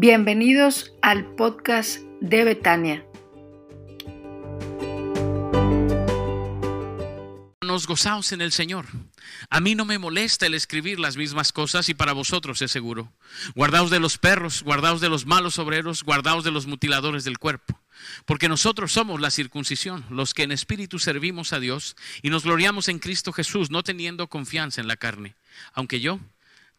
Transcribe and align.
Bienvenidos 0.00 0.92
al 1.02 1.34
podcast 1.34 1.98
de 2.20 2.44
Betania. 2.44 3.04
Nos 7.60 7.88
gozaos 7.88 8.30
en 8.30 8.40
el 8.40 8.52
Señor. 8.52 8.86
A 9.50 9.58
mí 9.58 9.74
no 9.74 9.84
me 9.84 9.98
molesta 9.98 10.46
el 10.46 10.54
escribir 10.54 11.00
las 11.00 11.16
mismas 11.16 11.50
cosas 11.50 11.88
y 11.88 11.94
para 11.94 12.12
vosotros 12.12 12.62
es 12.62 12.70
seguro. 12.70 13.12
Guardaos 13.56 13.90
de 13.90 13.98
los 13.98 14.18
perros, 14.18 14.62
guardaos 14.62 15.00
de 15.00 15.08
los 15.08 15.26
malos 15.26 15.58
obreros, 15.58 16.04
guardaos 16.04 16.44
de 16.44 16.52
los 16.52 16.68
mutiladores 16.68 17.24
del 17.24 17.40
cuerpo. 17.40 17.80
Porque 18.24 18.48
nosotros 18.48 18.92
somos 18.92 19.20
la 19.20 19.32
circuncisión, 19.32 20.04
los 20.10 20.32
que 20.32 20.44
en 20.44 20.52
espíritu 20.52 21.00
servimos 21.00 21.52
a 21.52 21.58
Dios 21.58 21.96
y 22.22 22.30
nos 22.30 22.44
gloriamos 22.44 22.86
en 22.86 23.00
Cristo 23.00 23.32
Jesús, 23.32 23.72
no 23.72 23.82
teniendo 23.82 24.28
confianza 24.28 24.80
en 24.80 24.86
la 24.86 24.96
carne. 24.96 25.34
Aunque 25.72 25.98
yo 25.98 26.20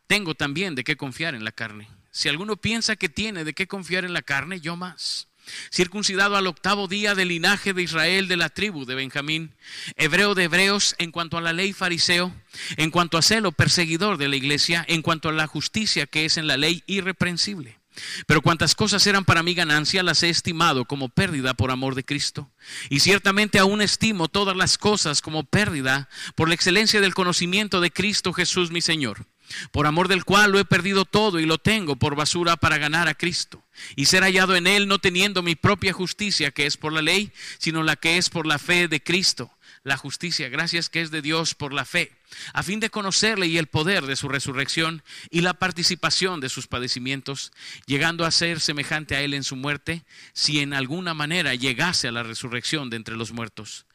tengo 0.07 0.35
también 0.35 0.73
de 0.73 0.85
qué 0.85 0.95
confiar 0.95 1.35
en 1.35 1.43
la 1.43 1.51
carne. 1.51 1.89
Si 2.11 2.29
alguno 2.29 2.57
piensa 2.57 2.95
que 2.95 3.09
tiene 3.09 3.43
de 3.43 3.53
qué 3.53 3.67
confiar 3.67 4.05
en 4.05 4.13
la 4.13 4.21
carne, 4.21 4.59
yo 4.59 4.75
más. 4.75 5.27
Circuncidado 5.71 6.35
al 6.35 6.47
octavo 6.47 6.87
día 6.87 7.15
del 7.15 7.29
linaje 7.29 7.73
de 7.73 7.81
Israel, 7.81 8.27
de 8.27 8.37
la 8.37 8.49
tribu 8.49 8.85
de 8.85 8.95
Benjamín, 8.95 9.55
hebreo 9.95 10.35
de 10.35 10.43
hebreos 10.43 10.95
en 10.99 11.11
cuanto 11.11 11.37
a 11.37 11.41
la 11.41 11.53
ley 11.53 11.73
fariseo, 11.73 12.33
en 12.77 12.91
cuanto 12.91 13.17
a 13.17 13.21
celo 13.21 13.51
perseguidor 13.51 14.17
de 14.17 14.27
la 14.27 14.35
iglesia, 14.35 14.85
en 14.87 15.01
cuanto 15.01 15.29
a 15.29 15.33
la 15.33 15.47
justicia 15.47 16.05
que 16.05 16.25
es 16.25 16.37
en 16.37 16.47
la 16.47 16.57
ley 16.57 16.83
irreprensible. 16.87 17.79
Pero 18.27 18.41
cuantas 18.41 18.75
cosas 18.75 19.05
eran 19.07 19.25
para 19.25 19.43
mi 19.43 19.53
ganancia, 19.53 20.03
las 20.03 20.23
he 20.23 20.29
estimado 20.29 20.85
como 20.85 21.09
pérdida 21.09 21.53
por 21.53 21.71
amor 21.71 21.95
de 21.95 22.05
Cristo. 22.05 22.49
Y 22.89 23.01
ciertamente 23.01 23.59
aún 23.59 23.81
estimo 23.81 24.27
todas 24.27 24.55
las 24.55 24.77
cosas 24.77 25.21
como 25.21 25.43
pérdida 25.43 26.09
por 26.35 26.47
la 26.47 26.55
excelencia 26.55 27.01
del 27.01 27.13
conocimiento 27.13 27.81
de 27.81 27.91
Cristo 27.91 28.31
Jesús 28.31 28.71
mi 28.71 28.81
Señor, 28.81 29.25
por 29.71 29.87
amor 29.87 30.07
del 30.07 30.25
cual 30.25 30.51
lo 30.51 30.59
he 30.59 30.65
perdido 30.65 31.05
todo 31.05 31.39
y 31.39 31.45
lo 31.45 31.57
tengo 31.57 31.95
por 31.95 32.15
basura 32.15 32.57
para 32.57 32.77
ganar 32.77 33.07
a 33.07 33.15
Cristo. 33.15 33.63
Y 33.95 34.05
ser 34.05 34.23
hallado 34.23 34.55
en 34.55 34.67
él 34.67 34.87
no 34.87 34.99
teniendo 34.99 35.41
mi 35.41 35.55
propia 35.55 35.93
justicia 35.93 36.51
que 36.51 36.65
es 36.65 36.77
por 36.77 36.93
la 36.93 37.01
ley, 37.01 37.31
sino 37.57 37.83
la 37.83 37.95
que 37.95 38.17
es 38.17 38.29
por 38.29 38.45
la 38.45 38.59
fe 38.59 38.87
de 38.87 39.01
Cristo 39.01 39.51
la 39.83 39.97
justicia, 39.97 40.49
gracias 40.49 40.89
que 40.89 41.01
es 41.01 41.11
de 41.11 41.21
Dios 41.21 41.55
por 41.55 41.73
la 41.73 41.85
fe, 41.85 42.11
a 42.53 42.63
fin 42.63 42.79
de 42.79 42.89
conocerle 42.89 43.47
y 43.47 43.57
el 43.57 43.67
poder 43.67 44.05
de 44.05 44.15
su 44.15 44.27
resurrección 44.29 45.03
y 45.29 45.41
la 45.41 45.53
participación 45.53 46.39
de 46.39 46.49
sus 46.49 46.67
padecimientos, 46.67 47.51
llegando 47.85 48.25
a 48.25 48.31
ser 48.31 48.59
semejante 48.59 49.15
a 49.15 49.21
él 49.21 49.33
en 49.33 49.43
su 49.43 49.55
muerte, 49.55 50.03
si 50.33 50.59
en 50.59 50.73
alguna 50.73 51.13
manera 51.13 51.55
llegase 51.55 52.07
a 52.07 52.11
la 52.11 52.23
resurrección 52.23 52.89
de 52.89 52.97
entre 52.97 53.15
los 53.15 53.31
muertos. 53.31 53.85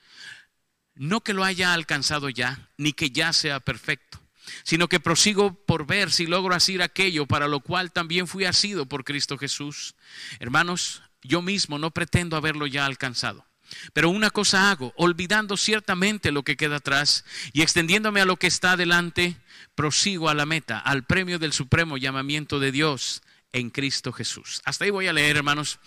No 0.94 1.22
que 1.22 1.34
lo 1.34 1.44
haya 1.44 1.74
alcanzado 1.74 2.28
ya, 2.28 2.70
ni 2.76 2.92
que 2.92 3.10
ya 3.10 3.32
sea 3.32 3.60
perfecto, 3.60 4.20
sino 4.62 4.88
que 4.88 5.00
prosigo 5.00 5.54
por 5.66 5.86
ver 5.86 6.10
si 6.10 6.26
logro 6.26 6.54
hacer 6.54 6.82
aquello 6.82 7.26
para 7.26 7.48
lo 7.48 7.60
cual 7.60 7.92
también 7.92 8.26
fui 8.26 8.44
asido 8.44 8.86
por 8.86 9.04
Cristo 9.04 9.38
Jesús. 9.38 9.94
Hermanos, 10.38 11.02
yo 11.22 11.42
mismo 11.42 11.78
no 11.78 11.90
pretendo 11.90 12.36
haberlo 12.36 12.66
ya 12.66 12.86
alcanzado 12.86 13.46
pero 13.92 14.10
una 14.10 14.30
cosa 14.30 14.70
hago, 14.70 14.92
olvidando 14.96 15.56
ciertamente 15.56 16.32
lo 16.32 16.42
que 16.42 16.56
queda 16.56 16.76
atrás 16.76 17.24
y 17.52 17.62
extendiéndome 17.62 18.20
a 18.20 18.24
lo 18.24 18.36
que 18.36 18.46
está 18.46 18.72
adelante, 18.72 19.36
prosigo 19.74 20.28
a 20.28 20.34
la 20.34 20.46
meta, 20.46 20.78
al 20.78 21.04
premio 21.04 21.38
del 21.38 21.52
supremo 21.52 21.96
llamamiento 21.96 22.60
de 22.60 22.72
Dios 22.72 23.22
en 23.52 23.70
Cristo 23.70 24.12
Jesús. 24.12 24.60
Hasta 24.64 24.84
ahí 24.84 24.90
voy 24.90 25.06
a 25.06 25.12
leer, 25.12 25.36
hermanos. 25.36 25.78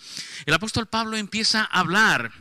El 0.46 0.54
apóstol 0.54 0.86
Pablo 0.86 1.16
empieza 1.16 1.62
a 1.62 1.80
hablar 1.80 2.32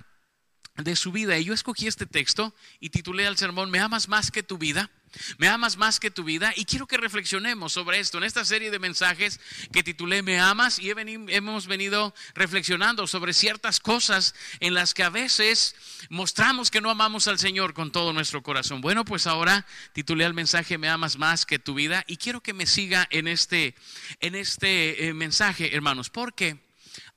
de 0.75 0.95
su 0.95 1.11
vida 1.11 1.37
y 1.37 1.45
yo 1.45 1.53
escogí 1.53 1.87
este 1.87 2.05
texto 2.05 2.53
y 2.79 2.89
titulé 2.89 3.27
al 3.27 3.37
sermón, 3.37 3.71
¿me 3.71 3.79
amas 3.79 4.07
más 4.07 4.31
que 4.31 4.43
tu 4.43 4.57
vida? 4.57 4.91
Me 5.37 5.47
amas 5.47 5.77
más 5.77 5.99
que 5.99 6.11
tu 6.11 6.23
vida 6.23 6.53
y 6.55 6.65
quiero 6.65 6.87
que 6.87 6.97
reflexionemos 6.97 7.73
sobre 7.73 7.99
esto 7.99 8.17
en 8.17 8.23
esta 8.23 8.45
serie 8.45 8.71
de 8.71 8.79
mensajes 8.79 9.39
que 9.71 9.83
titulé 9.83 10.21
Me 10.21 10.39
amas 10.39 10.79
y 10.79 10.91
hemos 10.91 11.67
venido 11.67 12.13
reflexionando 12.33 13.07
sobre 13.07 13.33
ciertas 13.33 13.79
cosas 13.79 14.35
en 14.59 14.73
las 14.73 14.93
que 14.93 15.03
a 15.03 15.09
veces 15.09 15.75
mostramos 16.09 16.71
que 16.71 16.81
no 16.81 16.89
amamos 16.89 17.27
al 17.27 17.39
Señor 17.39 17.73
con 17.73 17.91
todo 17.91 18.13
nuestro 18.13 18.43
corazón. 18.43 18.81
Bueno, 18.81 19.05
pues 19.05 19.27
ahora 19.27 19.65
titulé 19.93 20.25
al 20.25 20.33
mensaje 20.33 20.77
Me 20.77 20.89
amas 20.89 21.17
más 21.17 21.45
que 21.45 21.59
tu 21.59 21.73
vida 21.73 22.03
y 22.07 22.17
quiero 22.17 22.41
que 22.41 22.53
me 22.53 22.65
siga 22.65 23.07
en 23.09 23.27
este, 23.27 23.75
en 24.19 24.35
este 24.35 25.07
eh, 25.07 25.13
mensaje, 25.13 25.75
hermanos, 25.75 26.09
porque 26.09 26.66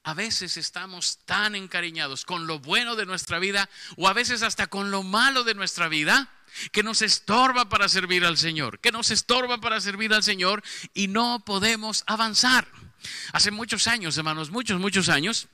a 0.02 0.14
veces 0.14 0.56
estamos 0.56 1.18
tan 1.24 1.54
encariñados 1.54 2.24
con 2.24 2.46
lo 2.46 2.58
bueno 2.58 2.96
de 2.96 3.06
nuestra 3.06 3.38
vida 3.38 3.68
o 3.96 4.08
a 4.08 4.12
veces 4.12 4.42
hasta 4.42 4.66
con 4.66 4.90
lo 4.90 5.02
malo 5.02 5.44
de 5.44 5.54
nuestra 5.54 5.88
vida 5.88 6.30
que 6.72 6.82
nos 6.82 7.02
estorba 7.02 7.68
para 7.68 7.88
servir 7.88 8.24
al 8.24 8.38
Señor, 8.38 8.80
que 8.80 8.92
nos 8.92 9.10
estorba 9.10 9.58
para 9.58 9.80
servir 9.80 10.12
al 10.12 10.22
Señor 10.22 10.62
y 10.94 11.08
no 11.08 11.44
podemos 11.44 12.04
avanzar. 12.06 12.66
Hace 13.32 13.50
muchos 13.50 13.86
años, 13.86 14.16
hermanos, 14.16 14.50
muchos, 14.50 14.80
muchos 14.80 15.08
años, 15.08 15.48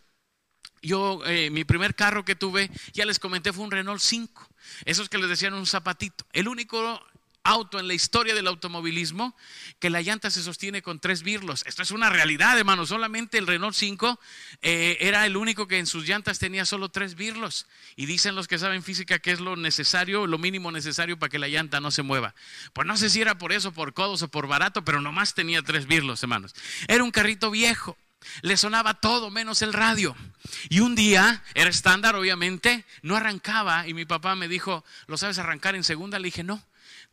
yo, 0.82 1.22
eh, 1.26 1.50
mi 1.50 1.64
primer 1.64 1.94
carro 1.94 2.24
que 2.24 2.36
tuve, 2.36 2.70
ya 2.92 3.04
les 3.04 3.18
comenté, 3.18 3.52
fue 3.52 3.64
un 3.64 3.70
Renault 3.70 4.00
5. 4.00 4.48
Esos 4.84 5.08
que 5.08 5.18
les 5.18 5.28
decían 5.28 5.54
un 5.54 5.66
zapatito. 5.66 6.26
El 6.32 6.48
único 6.48 7.04
auto 7.46 7.78
en 7.78 7.88
la 7.88 7.94
historia 7.94 8.34
del 8.34 8.46
automovilismo 8.46 9.36
que 9.78 9.90
la 9.90 10.02
llanta 10.02 10.30
se 10.30 10.42
sostiene 10.42 10.82
con 10.82 11.00
tres 11.00 11.22
birlos. 11.22 11.62
Esto 11.66 11.82
es 11.82 11.90
una 11.90 12.10
realidad, 12.10 12.58
hermano. 12.58 12.86
Solamente 12.86 13.38
el 13.38 13.46
Renault 13.46 13.74
5 13.74 14.20
eh, 14.62 14.98
era 15.00 15.26
el 15.26 15.36
único 15.36 15.66
que 15.66 15.78
en 15.78 15.86
sus 15.86 16.06
llantas 16.06 16.38
tenía 16.38 16.64
solo 16.64 16.88
tres 16.88 17.14
birlos. 17.14 17.66
Y 17.94 18.06
dicen 18.06 18.34
los 18.34 18.48
que 18.48 18.58
saben 18.58 18.82
física 18.82 19.18
que 19.18 19.32
es 19.32 19.40
lo 19.40 19.56
necesario, 19.56 20.26
lo 20.26 20.38
mínimo 20.38 20.72
necesario 20.72 21.18
para 21.18 21.30
que 21.30 21.38
la 21.38 21.48
llanta 21.48 21.80
no 21.80 21.90
se 21.90 22.02
mueva. 22.02 22.34
Pues 22.72 22.86
no 22.86 22.96
sé 22.96 23.10
si 23.10 23.20
era 23.20 23.38
por 23.38 23.52
eso, 23.52 23.72
por 23.72 23.94
codos 23.94 24.22
o 24.22 24.28
por 24.28 24.46
barato, 24.46 24.84
pero 24.84 25.00
nomás 25.00 25.34
tenía 25.34 25.62
tres 25.62 25.86
birlos, 25.86 26.22
hermanos. 26.22 26.54
Era 26.88 27.04
un 27.04 27.10
carrito 27.10 27.50
viejo. 27.50 27.96
Le 28.42 28.56
sonaba 28.56 28.94
todo 28.94 29.30
menos 29.30 29.62
el 29.62 29.72
radio. 29.72 30.16
Y 30.68 30.80
un 30.80 30.94
día, 30.94 31.42
era 31.54 31.70
estándar 31.70 32.16
obviamente, 32.16 32.84
no 33.02 33.16
arrancaba 33.16 33.86
y 33.86 33.94
mi 33.94 34.04
papá 34.04 34.34
me 34.34 34.48
dijo, 34.48 34.84
¿lo 35.06 35.16
sabes 35.16 35.38
arrancar 35.38 35.74
en 35.76 35.84
segunda? 35.84 36.18
Le 36.18 36.26
dije, 36.26 36.42
no. 36.42 36.62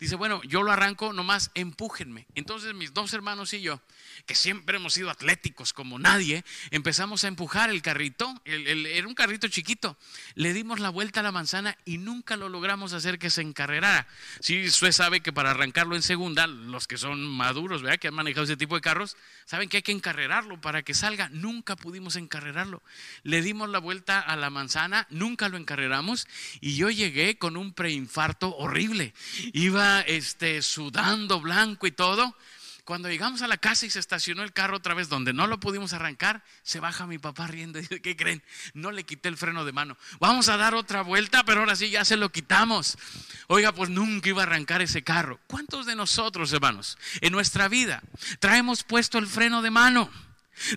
Dice, 0.00 0.16
bueno, 0.16 0.42
yo 0.44 0.62
lo 0.62 0.72
arranco, 0.72 1.12
nomás 1.12 1.50
empújenme. 1.54 2.26
Entonces 2.34 2.74
mis 2.74 2.92
dos 2.92 3.12
hermanos 3.12 3.52
y 3.54 3.60
yo, 3.60 3.80
que 4.26 4.34
siempre 4.34 4.76
hemos 4.76 4.94
sido 4.94 5.10
atléticos 5.10 5.72
como 5.72 5.98
nadie, 5.98 6.44
empezamos 6.70 7.24
a 7.24 7.28
empujar 7.28 7.70
el 7.70 7.82
carrito, 7.82 8.34
era 8.44 9.06
un 9.06 9.14
carrito 9.14 9.48
chiquito, 9.48 9.96
le 10.34 10.52
dimos 10.52 10.80
la 10.80 10.90
vuelta 10.90 11.20
a 11.20 11.22
la 11.22 11.32
manzana 11.32 11.76
y 11.84 11.98
nunca 11.98 12.36
lo 12.36 12.48
logramos 12.48 12.92
hacer 12.92 13.18
que 13.18 13.30
se 13.30 13.42
encarrerara. 13.42 14.06
Si 14.40 14.64
usted 14.64 14.92
sabe 14.92 15.20
que 15.20 15.32
para 15.32 15.50
arrancarlo 15.50 15.96
en 15.96 16.02
segunda, 16.02 16.46
los 16.46 16.86
que 16.86 16.96
son 16.96 17.26
maduros, 17.26 17.82
¿verdad? 17.82 17.98
que 17.98 18.08
han 18.08 18.14
manejado 18.14 18.44
ese 18.44 18.56
tipo 18.56 18.74
de 18.74 18.80
carros, 18.80 19.16
saben 19.44 19.68
que 19.68 19.78
hay 19.78 19.82
que 19.82 19.92
encarrerarlo 19.92 20.60
para 20.60 20.82
que 20.82 20.94
salga. 20.94 21.28
Nunca 21.30 21.76
pudimos 21.76 22.16
encarrerarlo. 22.16 22.82
Le 23.22 23.42
dimos 23.42 23.68
la 23.68 23.78
vuelta 23.78 24.20
a 24.20 24.36
la 24.36 24.50
manzana, 24.50 25.06
nunca 25.10 25.48
lo 25.48 25.56
encarreramos 25.56 26.26
y 26.60 26.76
yo 26.76 26.90
llegué 26.90 27.38
con 27.38 27.56
un 27.56 27.72
preinfarto 27.72 28.54
horrible. 28.56 29.14
Iba 29.52 29.83
este, 30.06 30.62
sudando 30.62 31.40
blanco 31.40 31.86
y 31.86 31.92
todo. 31.92 32.36
Cuando 32.84 33.08
llegamos 33.08 33.40
a 33.40 33.48
la 33.48 33.56
casa 33.56 33.86
y 33.86 33.90
se 33.90 33.98
estacionó 33.98 34.42
el 34.42 34.52
carro 34.52 34.76
otra 34.76 34.92
vez 34.92 35.08
donde 35.08 35.32
no 35.32 35.46
lo 35.46 35.58
pudimos 35.58 35.94
arrancar, 35.94 36.44
se 36.62 36.80
baja 36.80 37.06
mi 37.06 37.16
papá 37.16 37.46
riendo 37.46 37.78
y 37.78 37.82
dice, 37.82 38.02
¿qué 38.02 38.14
creen? 38.14 38.42
No 38.74 38.90
le 38.90 39.04
quité 39.04 39.30
el 39.30 39.38
freno 39.38 39.64
de 39.64 39.72
mano. 39.72 39.96
Vamos 40.20 40.50
a 40.50 40.58
dar 40.58 40.74
otra 40.74 41.00
vuelta, 41.00 41.44
pero 41.44 41.60
ahora 41.60 41.76
sí 41.76 41.88
ya 41.88 42.04
se 42.04 42.18
lo 42.18 42.30
quitamos. 42.30 42.98
Oiga, 43.46 43.72
pues 43.72 43.88
nunca 43.88 44.28
iba 44.28 44.42
a 44.42 44.46
arrancar 44.46 44.82
ese 44.82 45.02
carro. 45.02 45.40
¿Cuántos 45.46 45.86
de 45.86 45.96
nosotros, 45.96 46.52
hermanos, 46.52 46.98
en 47.22 47.32
nuestra 47.32 47.68
vida 47.68 48.02
traemos 48.38 48.82
puesto 48.82 49.16
el 49.16 49.28
freno 49.28 49.62
de 49.62 49.70
mano? 49.70 50.10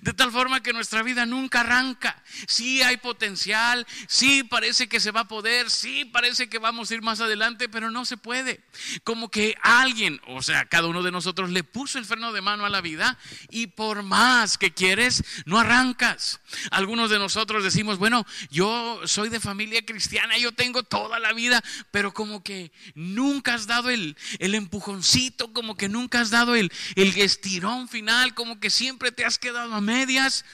De 0.02 0.12
tal 0.12 0.32
forma 0.32 0.62
que 0.62 0.72
nuestra 0.72 1.02
vida 1.02 1.26
nunca 1.26 1.60
arranca. 1.60 2.22
Sí 2.46 2.82
hay 2.82 2.96
potencial, 2.96 3.86
sí 4.06 4.42
parece 4.42 4.88
que 4.88 5.00
se 5.00 5.10
va 5.10 5.20
a 5.20 5.28
poder, 5.28 5.70
sí 5.70 6.04
parece 6.04 6.48
que 6.48 6.58
vamos 6.58 6.90
a 6.90 6.94
ir 6.94 7.02
más 7.02 7.20
adelante, 7.20 7.68
pero 7.68 7.90
no 7.90 8.04
se 8.04 8.16
puede. 8.16 8.60
Como 9.04 9.30
que 9.30 9.56
alguien, 9.62 10.20
o 10.26 10.42
sea, 10.42 10.66
cada 10.66 10.88
uno 10.88 11.02
de 11.02 11.12
nosotros 11.12 11.50
le 11.50 11.64
puso 11.64 11.98
el 11.98 12.04
freno 12.04 12.32
de 12.32 12.40
mano 12.40 12.64
a 12.64 12.70
la 12.70 12.80
vida 12.80 13.18
y 13.50 13.68
por 13.68 14.02
más 14.02 14.58
que 14.58 14.72
quieres, 14.72 15.24
no 15.46 15.58
arrancas. 15.58 16.40
Algunos 16.70 17.10
de 17.10 17.18
nosotros 17.18 17.62
decimos, 17.62 17.98
bueno, 17.98 18.26
yo 18.50 19.00
soy 19.04 19.28
de 19.28 19.40
familia 19.40 19.84
cristiana, 19.84 20.38
yo 20.38 20.52
tengo 20.52 20.82
toda 20.82 21.18
la 21.18 21.32
vida, 21.32 21.62
pero 21.90 22.12
como 22.12 22.42
que 22.42 22.72
nunca 22.94 23.54
has 23.54 23.66
dado 23.66 23.90
el, 23.90 24.16
empujoncito, 24.38 25.52
como 25.52 25.76
que 25.76 25.88
nunca 25.88 26.20
has 26.20 26.30
dado 26.30 26.54
el, 26.54 26.72
el 26.96 27.16
estirón 27.18 27.88
final, 27.88 28.34
como 28.34 28.60
que 28.60 28.70
siempre 28.70 29.12
te 29.12 29.24
has 29.24 29.38
quedado 29.38 29.67
a 29.74 29.80
medias. 29.80 30.44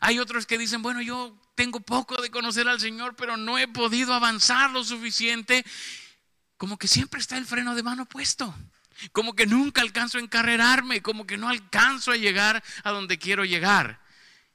Hay 0.00 0.18
otros 0.18 0.46
que 0.46 0.58
dicen, 0.58 0.82
bueno, 0.82 1.00
yo 1.00 1.38
tengo 1.54 1.80
poco 1.80 2.20
de 2.20 2.30
conocer 2.30 2.68
al 2.68 2.80
Señor, 2.80 3.14
pero 3.16 3.36
no 3.36 3.58
he 3.58 3.68
podido 3.68 4.14
avanzar 4.14 4.70
lo 4.70 4.84
suficiente. 4.84 5.64
Como 6.56 6.78
que 6.78 6.88
siempre 6.88 7.20
está 7.20 7.36
el 7.36 7.46
freno 7.46 7.74
de 7.74 7.82
mano 7.82 8.06
puesto. 8.06 8.54
Como 9.12 9.34
que 9.34 9.46
nunca 9.46 9.80
alcanzo 9.80 10.18
a 10.18 10.20
encarrerarme, 10.20 11.02
como 11.02 11.26
que 11.26 11.36
no 11.36 11.48
alcanzo 11.48 12.12
a 12.12 12.16
llegar 12.16 12.62
a 12.84 12.90
donde 12.90 13.18
quiero 13.18 13.44
llegar. 13.44 14.00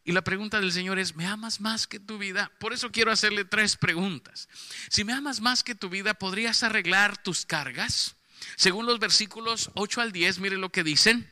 Y 0.08 0.14
la 0.14 0.24
pregunta 0.24 0.62
del 0.62 0.72
Señor 0.72 1.00
es, 1.00 1.18
¿me 1.18 1.25
amas 1.25 1.60
más 1.60 1.86
que 1.86 2.00
tu 2.00 2.18
vida? 2.18 2.50
Por 2.60 2.72
eso 2.72 2.92
quiero 2.94 3.12
hacerle 3.12 3.44
tres 3.44 3.75
preguntas. 3.75 4.48
Si 4.90 5.04
me 5.04 5.12
amas 5.12 5.42
más 5.42 5.64
que 5.64 5.75
tu 5.75 5.90
vida, 5.90 6.14
¿podrías 6.14 6.64
arreglar 6.64 7.22
tus 7.22 7.46
cargas? 7.46 8.16
Según 8.56 8.86
los 8.86 9.00
versículos 9.00 9.69
8 9.74 10.00
al 10.00 10.14
10, 10.14 10.40
mire 10.40 10.58
lo 10.58 10.69
que 10.69 10.84
dicen. 10.84 11.30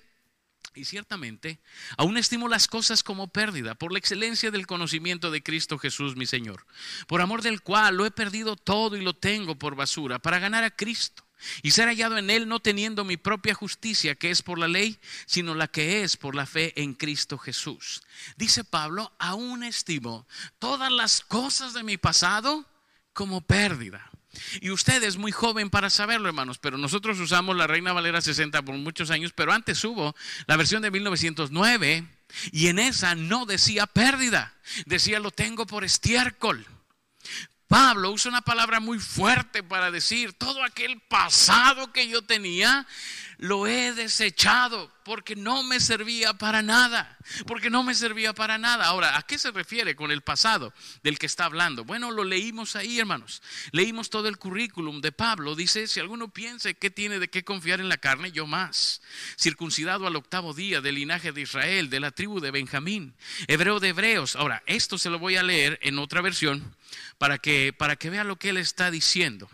Y 0.76 0.84
ciertamente, 0.84 1.60
aún 1.98 2.18
estimo 2.18 2.50
las 2.50 2.68
cosas 2.68 3.02
como 3.02 3.30
pérdida 3.30 3.76
por 3.76 3.94
la 3.94 4.00
excelencia 4.00 4.52
del 4.52 4.68
conocimiento 4.68 5.32
de 5.32 5.42
Cristo 5.42 5.78
Jesús, 5.78 6.18
mi 6.18 6.26
Señor, 6.26 6.66
por 7.08 7.22
amor 7.22 7.42
del 7.42 7.62
cual 7.62 7.96
lo 7.96 8.06
he 8.06 8.12
perdido 8.12 8.58
todo 8.58 8.98
y 8.98 9.02
lo 9.02 9.16
tengo 9.16 9.56
por 9.56 9.76
basura, 9.76 10.20
para 10.20 10.40
ganar 10.40 10.66
a 10.66 10.76
Cristo 10.76 11.26
y 11.64 11.72
ser 11.72 11.88
hallado 11.88 12.18
en 12.18 12.30
Él 12.30 12.48
no 12.48 12.60
teniendo 12.60 13.06
mi 13.06 13.16
propia 13.16 13.54
justicia, 13.54 14.16
que 14.16 14.32
es 14.32 14.42
por 14.42 14.60
la 14.60 14.68
ley, 14.68 15.00
sino 15.26 15.56
la 15.56 15.68
que 15.68 16.04
es 16.04 16.18
por 16.18 16.36
la 16.36 16.46
fe 16.46 16.74
en 16.82 16.94
Cristo 16.94 17.38
Jesús. 17.38 18.02
Dice 18.36 18.66
Pablo, 18.66 19.14
aún 19.18 19.64
estimo 19.64 20.28
todas 20.60 20.92
las 20.92 21.22
cosas 21.22 21.74
de 21.74 21.84
mi 21.84 21.98
pasado 21.98 22.66
como 23.14 23.40
pérdida 23.40 24.12
y 24.62 24.72
usted 24.72 25.04
es 25.04 25.18
muy 25.18 25.32
joven 25.32 25.70
para 25.70 25.90
saberlo, 25.90 26.28
hermanos, 26.28 26.58
pero 26.58 26.78
nosotros 26.78 27.20
usamos 27.20 27.56
la 27.56 27.68
Reina 27.68 27.94
Valera 27.94 28.22
60 28.22 28.62
por 28.64 28.76
muchos 28.76 29.12
años, 29.12 29.34
pero 29.34 29.52
antes 29.52 29.84
hubo 29.84 30.16
la 30.48 30.58
versión 30.58 30.82
de 30.82 30.92
1909 30.92 32.08
y 32.52 32.68
en 32.68 32.80
esa 32.80 33.16
no 33.16 33.46
decía 33.46 33.88
pérdida, 33.88 34.54
decía 34.86 35.20
lo 35.20 35.32
tengo 35.32 35.66
por 35.66 35.84
estiércol. 35.84 36.66
Pablo 37.76 38.12
usa 38.12 38.30
una 38.30 38.40
palabra 38.40 38.80
muy 38.80 39.00
fuerte 39.00 39.62
para 39.62 39.92
decir 39.92 40.32
todo 40.32 40.64
aquel 40.64 41.02
pasado 41.02 41.92
que 41.92 42.08
yo 42.08 42.22
tenía 42.22 42.88
lo 43.38 43.68
he 43.68 43.94
desechado 43.94 44.90
porque 45.04 45.36
no 45.36 45.62
me 45.62 45.80
servía 45.80 46.34
para 46.34 46.62
nada, 46.62 47.18
porque 47.46 47.70
no 47.70 47.84
me 47.84 47.94
servía 47.94 48.34
para 48.34 48.58
nada. 48.58 48.86
Ahora, 48.86 49.18
¿a 49.18 49.24
qué 49.24 49.38
se 49.38 49.52
refiere 49.52 49.96
con 49.96 50.10
el 50.10 50.22
pasado 50.22 50.74
del 51.04 51.20
que 51.20 51.26
está 51.26 51.46
hablando? 51.46 51.84
Bueno, 51.84 52.12
lo 52.12 52.24
leímos 52.24 52.76
ahí, 52.76 52.98
hermanos. 52.98 53.44
Leímos 53.72 54.10
todo 54.10 54.30
el 54.30 54.38
currículum 54.38 55.02
de 55.02 55.12
Pablo. 55.12 55.54
Dice, 55.54 55.88
si 55.88 56.00
alguno 56.00 56.30
piensa 56.30 56.74
que 56.74 56.90
tiene 56.90 57.20
de 57.20 57.28
qué 57.28 57.44
confiar 57.44 57.82
en 57.82 57.90
la 57.90 57.98
carne, 57.98 58.32
yo 58.32 58.48
más. 58.48 59.02
Circuncidado 59.38 60.08
al 60.08 60.16
octavo 60.16 60.54
día 60.54 60.82
del 60.82 60.96
linaje 60.96 61.32
de 61.32 61.42
Israel, 61.42 61.90
de 61.90 62.00
la 62.00 62.12
tribu 62.12 62.40
de 62.40 62.52
Benjamín, 62.52 63.14
hebreo 63.48 63.80
de 63.80 63.90
hebreos. 63.90 64.36
Ahora, 64.36 64.64
esto 64.66 64.98
se 64.98 65.10
lo 65.10 65.20
voy 65.20 65.36
a 65.36 65.44
leer 65.44 65.78
en 65.84 66.00
otra 66.00 66.22
versión 66.22 66.74
para 67.18 67.38
que, 67.38 67.74
para 67.74 67.96
que 67.96 68.10
vea 68.10 68.24
lo 68.24 68.38
que 68.38 68.50
él 68.50 68.58
está 68.58 68.92
diciendo. 68.92 69.50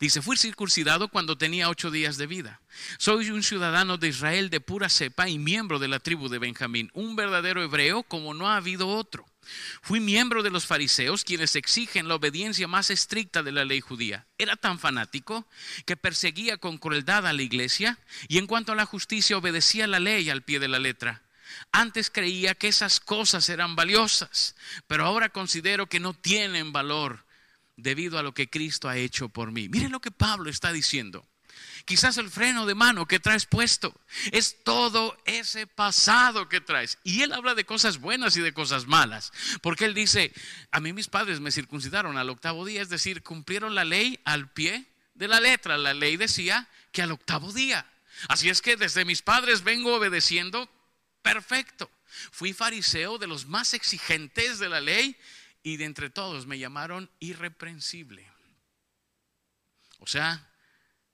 Dice, 0.00 0.22
fui 0.22 0.36
circuncidado 0.36 1.08
cuando 1.08 1.38
tenía 1.38 1.70
ocho 1.70 1.90
días 1.90 2.16
de 2.16 2.26
vida. 2.26 2.60
Soy 2.98 3.30
un 3.30 3.42
ciudadano 3.42 3.96
de 3.96 4.08
Israel 4.08 4.50
de 4.50 4.60
pura 4.60 4.88
cepa 4.88 5.28
y 5.28 5.38
miembro 5.38 5.78
de 5.78 5.88
la 5.88 6.00
tribu 6.00 6.28
de 6.28 6.38
Benjamín, 6.38 6.90
un 6.94 7.16
verdadero 7.16 7.62
hebreo 7.62 8.02
como 8.02 8.34
no 8.34 8.48
ha 8.48 8.56
habido 8.56 8.88
otro. 8.88 9.24
Fui 9.82 10.00
miembro 10.00 10.42
de 10.42 10.50
los 10.50 10.66
fariseos, 10.66 11.24
quienes 11.24 11.54
exigen 11.54 12.08
la 12.08 12.16
obediencia 12.16 12.68
más 12.68 12.90
estricta 12.90 13.42
de 13.42 13.52
la 13.52 13.64
ley 13.64 13.80
judía. 13.80 14.26
Era 14.36 14.56
tan 14.56 14.78
fanático 14.78 15.46
que 15.86 15.96
perseguía 15.96 16.56
con 16.56 16.78
crueldad 16.78 17.26
a 17.26 17.32
la 17.32 17.42
iglesia 17.42 17.98
y 18.28 18.38
en 18.38 18.46
cuanto 18.46 18.72
a 18.72 18.76
la 18.76 18.86
justicia 18.86 19.38
obedecía 19.38 19.86
la 19.86 20.00
ley 20.00 20.28
al 20.28 20.42
pie 20.42 20.60
de 20.60 20.68
la 20.68 20.78
letra. 20.78 21.23
Antes 21.72 22.10
creía 22.10 22.54
que 22.54 22.68
esas 22.68 23.00
cosas 23.00 23.48
eran 23.48 23.76
valiosas, 23.76 24.56
pero 24.86 25.04
ahora 25.04 25.28
considero 25.28 25.88
que 25.88 26.00
no 26.00 26.14
tienen 26.14 26.72
valor 26.72 27.24
debido 27.76 28.18
a 28.18 28.22
lo 28.22 28.32
que 28.32 28.48
Cristo 28.48 28.88
ha 28.88 28.96
hecho 28.96 29.28
por 29.28 29.50
mí. 29.52 29.68
Miren 29.68 29.92
lo 29.92 30.00
que 30.00 30.10
Pablo 30.10 30.50
está 30.50 30.72
diciendo. 30.72 31.26
Quizás 31.84 32.16
el 32.16 32.30
freno 32.30 32.64
de 32.64 32.74
mano 32.74 33.06
que 33.06 33.20
traes 33.20 33.44
puesto 33.44 33.94
es 34.32 34.62
todo 34.64 35.18
ese 35.26 35.66
pasado 35.66 36.48
que 36.48 36.60
traes. 36.60 36.98
Y 37.04 37.22
él 37.22 37.32
habla 37.32 37.54
de 37.54 37.66
cosas 37.66 37.98
buenas 37.98 38.36
y 38.36 38.40
de 38.40 38.54
cosas 38.54 38.86
malas. 38.86 39.32
Porque 39.60 39.84
él 39.84 39.92
dice, 39.92 40.32
a 40.70 40.80
mí 40.80 40.92
mis 40.92 41.08
padres 41.08 41.40
me 41.40 41.52
circuncidaron 41.52 42.16
al 42.16 42.30
octavo 42.30 42.64
día, 42.64 42.80
es 42.80 42.88
decir, 42.88 43.22
cumplieron 43.22 43.74
la 43.74 43.84
ley 43.84 44.18
al 44.24 44.50
pie 44.50 44.86
de 45.14 45.28
la 45.28 45.40
letra. 45.40 45.76
La 45.76 45.92
ley 45.92 46.16
decía 46.16 46.68
que 46.90 47.02
al 47.02 47.12
octavo 47.12 47.52
día. 47.52 47.86
Así 48.28 48.48
es 48.48 48.62
que 48.62 48.76
desde 48.76 49.04
mis 49.04 49.20
padres 49.20 49.62
vengo 49.62 49.94
obedeciendo 49.94 50.70
perfecto. 51.24 51.90
Fui 52.30 52.52
fariseo 52.52 53.18
de 53.18 53.26
los 53.26 53.46
más 53.46 53.74
exigentes 53.74 54.58
de 54.60 54.68
la 54.68 54.80
ley 54.80 55.16
y 55.62 55.78
de 55.78 55.86
entre 55.86 56.10
todos 56.10 56.46
me 56.46 56.58
llamaron 56.58 57.10
irreprensible. 57.18 58.30
O 59.98 60.06
sea, 60.06 60.46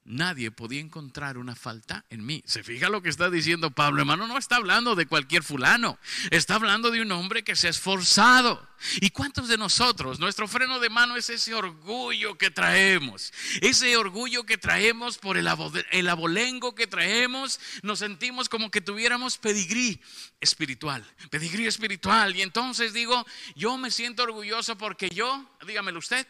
nadie 0.05 0.51
podía 0.51 0.81
encontrar 0.81 1.39
una 1.39 1.55
falta 1.55 2.05
en 2.11 2.25
mí. 2.25 2.43
¿Se 2.47 2.63
fija 2.63 2.89
lo 2.89 3.03
que 3.03 3.09
está 3.09 3.31
diciendo 3.31 3.71
Pablo? 3.71 4.01
Hermano, 4.01 4.27
no 4.27 4.39
está 4.39 4.57
hablando 4.57 4.95
de 4.95 5.07
cualquier 5.07 5.43
fulano. 5.43 5.99
Está 6.31 6.57
hablando 6.57 6.91
de 6.91 7.03
un 7.03 7.13
hombre 7.13 7.45
que 7.45 7.57
se 7.57 7.67
ha 7.67 7.71
esforzado. 7.71 8.69
¿Y 9.01 9.11
cuántos 9.11 9.49
de 9.49 9.59
nosotros, 9.59 10.19
nuestro 10.19 10.49
freno 10.49 10.79
de 10.79 10.89
mano 10.89 11.17
es 11.17 11.29
ese 11.29 11.55
orgullo 11.55 12.39
que 12.39 12.51
traemos? 12.51 13.33
Ese 13.61 13.97
orgullo 13.97 14.45
que 14.45 14.57
traemos 14.57 15.19
por 15.19 15.37
el, 15.37 15.49
el 15.91 16.09
abolengo 16.09 16.75
que 16.75 16.87
traemos, 16.87 17.61
nos 17.83 17.99
sentimos 17.99 18.49
como 18.49 18.71
que 18.71 18.81
tuviéramos 18.81 19.37
pedigrí 19.37 20.01
espiritual, 20.41 21.05
pedigrí 21.31 21.67
espiritual. 21.67 22.35
Y 22.35 22.43
entonces 22.43 22.95
digo, 22.95 23.27
yo 23.55 23.77
me 23.77 23.91
siento 23.91 24.23
orgulloso 24.23 24.79
porque 24.79 25.11
yo, 25.11 25.45
dígamelo 25.67 25.99
usted, 25.99 26.27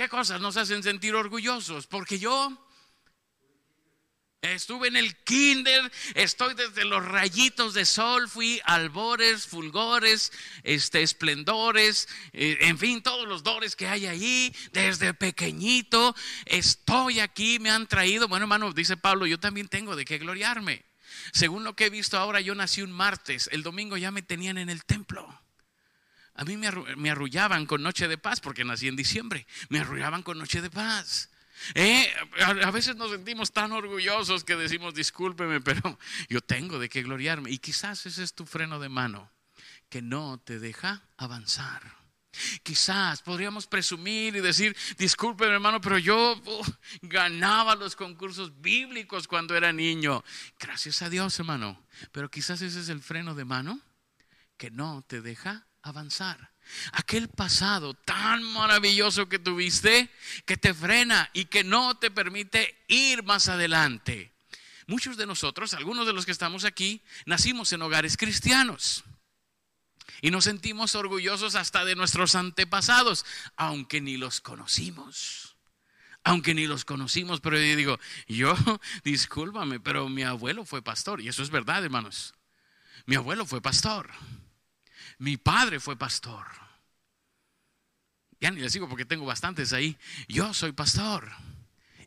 ¿Qué 0.00 0.08
cosas 0.08 0.40
nos 0.40 0.56
hacen 0.56 0.82
sentir 0.82 1.14
orgullosos? 1.14 1.86
Porque 1.86 2.18
yo 2.18 2.56
estuve 4.40 4.88
en 4.88 4.96
el 4.96 5.14
kinder, 5.24 5.92
estoy 6.14 6.54
desde 6.54 6.86
los 6.86 7.04
rayitos 7.04 7.74
de 7.74 7.84
sol, 7.84 8.26
fui 8.26 8.62
albores, 8.64 9.46
fulgores, 9.46 10.32
este, 10.62 11.02
esplendores, 11.02 12.08
eh, 12.32 12.56
en 12.62 12.78
fin, 12.78 13.02
todos 13.02 13.28
los 13.28 13.42
dores 13.42 13.76
que 13.76 13.88
hay 13.88 14.06
ahí, 14.06 14.56
desde 14.72 15.12
pequeñito, 15.12 16.16
estoy 16.46 17.20
aquí, 17.20 17.58
me 17.58 17.68
han 17.68 17.86
traído. 17.86 18.26
Bueno, 18.26 18.44
hermano, 18.44 18.72
dice 18.72 18.96
Pablo, 18.96 19.26
yo 19.26 19.38
también 19.38 19.68
tengo 19.68 19.96
de 19.96 20.06
qué 20.06 20.16
gloriarme. 20.16 20.82
Según 21.30 21.62
lo 21.62 21.76
que 21.76 21.84
he 21.84 21.90
visto 21.90 22.16
ahora, 22.16 22.40
yo 22.40 22.54
nací 22.54 22.80
un 22.80 22.90
martes, 22.90 23.50
el 23.52 23.62
domingo 23.62 23.98
ya 23.98 24.10
me 24.10 24.22
tenían 24.22 24.56
en 24.56 24.70
el 24.70 24.82
templo. 24.82 25.28
A 26.40 26.44
mí 26.44 26.56
me, 26.56 27.10
arrullaban 27.10 27.66
con 27.66 27.82
Noche 27.82 28.08
de 28.08 28.16
Paz 28.16 28.40
porque 28.40 28.64
nací 28.64 28.88
en 28.88 28.96
diciembre. 28.96 29.46
Me 29.68 29.80
arrullaban 29.80 30.22
con 30.22 30.38
Noche 30.38 30.62
de 30.62 30.70
Paz. 30.70 31.28
Eh, 31.74 32.10
a, 32.42 32.70
veces 32.70 32.96
nos 32.96 33.10
sentimos 33.10 33.52
tan 33.52 33.72
orgullosos 33.72 34.42
que 34.42 34.56
decimos, 34.56 34.94
discúlpeme, 34.94 35.60
pero 35.60 35.98
yo 36.30 36.40
tengo 36.40 36.78
de 36.78 36.88
qué 36.88 37.02
gloriarme. 37.02 37.50
Y 37.50 37.58
quizás 37.58 38.06
ese 38.06 38.22
es 38.22 38.32
tu 38.32 38.46
freno 38.46 38.80
de 38.80 38.88
mano 38.88 39.30
que 39.90 40.00
no 40.00 40.40
te 40.42 40.58
deja 40.58 41.02
avanzar. 41.18 41.82
Quizás 42.62 43.20
podríamos 43.20 43.66
presumir 43.66 44.34
y 44.34 44.40
decir, 44.40 44.74
discúlpeme 44.96 45.52
hermano, 45.52 45.78
pero 45.82 45.98
yo 45.98 46.40
ganaba 47.02 47.74
los 47.74 47.96
concursos 47.96 48.62
bíblicos 48.62 49.28
cuando 49.28 49.54
era 49.54 49.74
niño. 49.74 50.24
Gracias 50.58 51.02
a 51.02 51.10
Dios, 51.10 51.38
hermano. 51.38 51.84
Pero 52.12 52.30
quizás 52.30 52.62
ese 52.62 52.80
es 52.80 52.88
el 52.88 53.02
freno 53.02 53.34
de 53.34 53.44
mano 53.44 53.78
que 54.56 54.70
no 54.70 55.04
te 55.06 55.20
deja 55.20 55.66
avanzar. 55.82 56.52
Aquel 56.92 57.28
pasado 57.28 57.94
tan 57.94 58.42
maravilloso 58.42 59.28
que 59.28 59.38
tuviste 59.38 60.10
que 60.46 60.56
te 60.56 60.72
frena 60.74 61.30
y 61.32 61.46
que 61.46 61.64
no 61.64 61.96
te 61.96 62.10
permite 62.10 62.84
ir 62.88 63.24
más 63.24 63.48
adelante. 63.48 64.32
Muchos 64.86 65.16
de 65.16 65.26
nosotros, 65.26 65.74
algunos 65.74 66.06
de 66.06 66.12
los 66.12 66.26
que 66.26 66.32
estamos 66.32 66.64
aquí, 66.64 67.02
nacimos 67.24 67.72
en 67.72 67.82
hogares 67.82 68.16
cristianos. 68.16 69.04
Y 70.22 70.30
nos 70.30 70.44
sentimos 70.44 70.94
orgullosos 70.94 71.54
hasta 71.54 71.84
de 71.84 71.96
nuestros 71.96 72.34
antepasados, 72.34 73.24
aunque 73.56 74.00
ni 74.00 74.16
los 74.16 74.40
conocimos. 74.40 75.56
Aunque 76.22 76.54
ni 76.54 76.66
los 76.66 76.84
conocimos, 76.84 77.40
pero 77.40 77.56
yo 77.56 77.76
digo, 77.76 77.98
yo, 78.28 78.54
discúlpame, 79.04 79.80
pero 79.80 80.08
mi 80.08 80.22
abuelo 80.22 80.64
fue 80.64 80.82
pastor. 80.82 81.20
Y 81.20 81.28
eso 81.28 81.42
es 81.42 81.50
verdad, 81.50 81.84
hermanos. 81.84 82.34
Mi 83.06 83.16
abuelo 83.16 83.46
fue 83.46 83.62
pastor. 83.62 84.10
Mi 85.18 85.36
padre 85.36 85.80
fue 85.80 85.96
pastor. 85.96 86.46
Ya 88.40 88.50
ni 88.50 88.60
les 88.60 88.72
digo 88.72 88.88
porque 88.88 89.04
tengo 89.04 89.26
bastantes 89.26 89.72
ahí. 89.72 89.96
Yo 90.28 90.54
soy 90.54 90.72
pastor. 90.72 91.30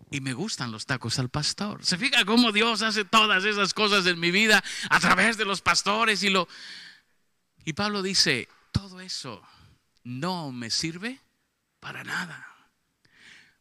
Y 0.09 0.21
me 0.21 0.33
gustan 0.33 0.71
los 0.71 0.85
tacos 0.85 1.17
al 1.19 1.29
pastor. 1.29 1.83
¿Se 1.83 1.97
fija 1.97 2.25
cómo 2.25 2.51
Dios 2.51 2.81
hace 2.81 3.05
todas 3.05 3.45
esas 3.45 3.73
cosas 3.73 4.05
en 4.05 4.19
mi 4.19 4.31
vida 4.31 4.63
a 4.89 4.99
través 4.99 5.37
de 5.37 5.45
los 5.45 5.61
pastores 5.61 6.21
y 6.23 6.29
lo... 6.29 6.47
Y 7.65 7.73
Pablo 7.73 8.01
dice, 8.01 8.47
todo 8.71 8.99
eso 8.99 9.41
no 10.03 10.51
me 10.51 10.69
sirve 10.69 11.19
para 11.79 12.03
nada. 12.03 12.47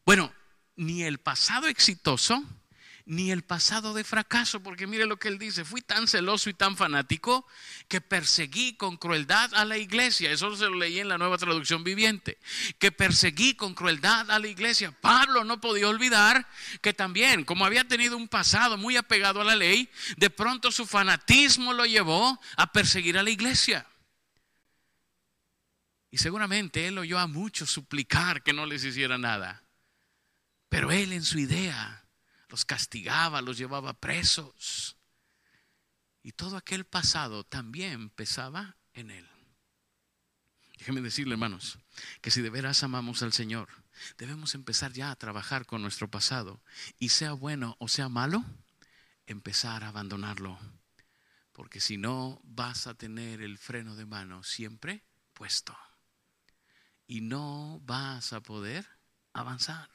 Bueno, 0.04 0.32
ni 0.76 1.04
el 1.04 1.18
pasado 1.18 1.68
exitoso, 1.68 2.42
ni 3.04 3.30
el 3.30 3.42
pasado 3.42 3.94
de 3.94 4.04
fracaso, 4.04 4.62
porque 4.62 4.86
mire 4.86 5.06
lo 5.06 5.18
que 5.18 5.28
él 5.28 5.38
dice, 5.38 5.64
fui 5.64 5.80
tan 5.80 6.06
celoso 6.06 6.48
y 6.50 6.54
tan 6.54 6.76
fanático 6.76 7.46
que 7.88 8.00
perseguí 8.00 8.74
con 8.74 8.96
crueldad 8.96 9.52
a 9.54 9.64
la 9.64 9.78
iglesia, 9.78 10.30
eso 10.30 10.54
se 10.56 10.64
lo 10.64 10.76
leí 10.76 11.00
en 11.00 11.08
la 11.08 11.18
nueva 11.18 11.38
traducción 11.38 11.84
viviente, 11.84 12.38
que 12.78 12.92
perseguí 12.92 13.54
con 13.54 13.74
crueldad 13.74 14.30
a 14.30 14.38
la 14.38 14.48
iglesia. 14.48 14.92
Pablo 15.00 15.44
no 15.44 15.60
podía 15.60 15.88
olvidar 15.88 16.48
que 16.80 16.92
también, 16.92 17.44
como 17.44 17.64
había 17.64 17.84
tenido 17.84 18.16
un 18.16 18.28
pasado 18.28 18.76
muy 18.76 18.96
apegado 18.96 19.40
a 19.40 19.44
la 19.44 19.56
ley, 19.56 19.90
de 20.16 20.30
pronto 20.30 20.70
su 20.70 20.86
fanatismo 20.86 21.72
lo 21.72 21.86
llevó 21.86 22.40
a 22.56 22.72
perseguir 22.72 23.18
a 23.18 23.22
la 23.22 23.30
iglesia. 23.30 23.86
Y 26.10 26.18
seguramente 26.18 26.86
él 26.86 26.98
oyó 26.98 27.18
a 27.18 27.26
muchos 27.26 27.70
suplicar 27.70 28.42
que 28.42 28.52
no 28.52 28.66
les 28.66 28.84
hiciera 28.84 29.16
nada. 29.16 29.64
Pero 30.68 30.92
él 30.92 31.12
en 31.12 31.24
su 31.24 31.38
idea 31.38 32.01
los 32.52 32.66
castigaba, 32.66 33.40
los 33.40 33.56
llevaba 33.56 33.94
presos. 33.94 34.98
Y 36.22 36.32
todo 36.32 36.58
aquel 36.58 36.84
pasado 36.84 37.44
también 37.44 38.10
pesaba 38.10 38.76
en 38.92 39.10
él. 39.10 39.26
Déjeme 40.76 41.00
decirle, 41.00 41.32
hermanos, 41.32 41.78
que 42.20 42.30
si 42.30 42.42
de 42.42 42.50
veras 42.50 42.82
amamos 42.82 43.22
al 43.22 43.32
Señor, 43.32 43.70
debemos 44.18 44.54
empezar 44.54 44.92
ya 44.92 45.10
a 45.10 45.16
trabajar 45.16 45.64
con 45.64 45.80
nuestro 45.80 46.10
pasado. 46.10 46.60
Y 46.98 47.08
sea 47.08 47.32
bueno 47.32 47.74
o 47.78 47.88
sea 47.88 48.10
malo, 48.10 48.44
empezar 49.24 49.82
a 49.82 49.88
abandonarlo. 49.88 50.58
Porque 51.52 51.80
si 51.80 51.96
no, 51.96 52.38
vas 52.44 52.86
a 52.86 52.94
tener 52.94 53.40
el 53.40 53.56
freno 53.56 53.96
de 53.96 54.04
mano 54.04 54.42
siempre 54.42 55.06
puesto. 55.32 55.74
Y 57.06 57.22
no 57.22 57.80
vas 57.84 58.34
a 58.34 58.42
poder 58.42 58.86
avanzar. 59.32 59.88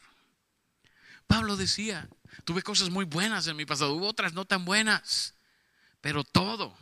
Pablo 1.27 1.57
decía, 1.57 2.10
tuve 2.46 2.62
cosas 2.62 2.89
muy 2.89 3.05
buenas 3.05 3.48
en 3.48 3.57
mi 3.57 3.65
pasado, 3.65 3.93
hubo 3.93 4.07
otras 4.07 4.34
no 4.34 4.46
tan 4.46 4.65
buenas, 4.65 5.36
pero 6.01 6.24
todo 6.24 6.75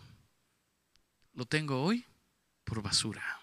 lo 1.34 1.46
tengo 1.46 1.84
hoy 1.84 2.06
por 2.64 2.82
basura. 2.82 3.40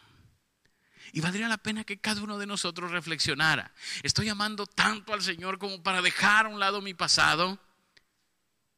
Y 1.13 1.21
valdría 1.21 1.49
la 1.49 1.59
pena 1.59 1.85
que 1.85 1.99
cada 1.99 2.23
uno 2.23 2.39
de 2.39 2.47
nosotros 2.47 2.91
reflexionara. 2.91 3.73
Estoy 4.03 4.29
amando 4.31 4.67
tanto 4.67 5.13
al 5.13 5.23
Señor 5.23 5.59
como 5.59 5.83
para 5.83 6.01
dejar 6.01 6.47
a 6.47 6.49
un 6.49 6.59
lado 6.59 6.81
mi 6.81 6.95
pasado 6.95 7.59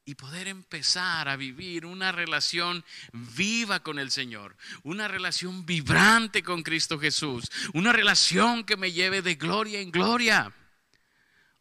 y 0.04 0.16
poder 0.16 0.48
empezar 0.48 1.28
a 1.28 1.36
vivir 1.36 1.86
una 1.86 2.12
relación 2.12 2.84
viva 3.12 3.80
con 3.80 3.98
el 3.98 4.10
Señor, 4.10 4.56
una 4.82 5.08
relación 5.08 5.64
vibrante 5.64 6.42
con 6.42 6.62
Cristo 6.62 6.98
Jesús, 6.98 7.50
una 7.72 7.92
relación 7.92 8.64
que 8.64 8.76
me 8.76 8.92
lleve 8.92 9.22
de 9.22 9.36
gloria 9.36 9.80
en 9.80 9.90
gloria. 9.90 10.52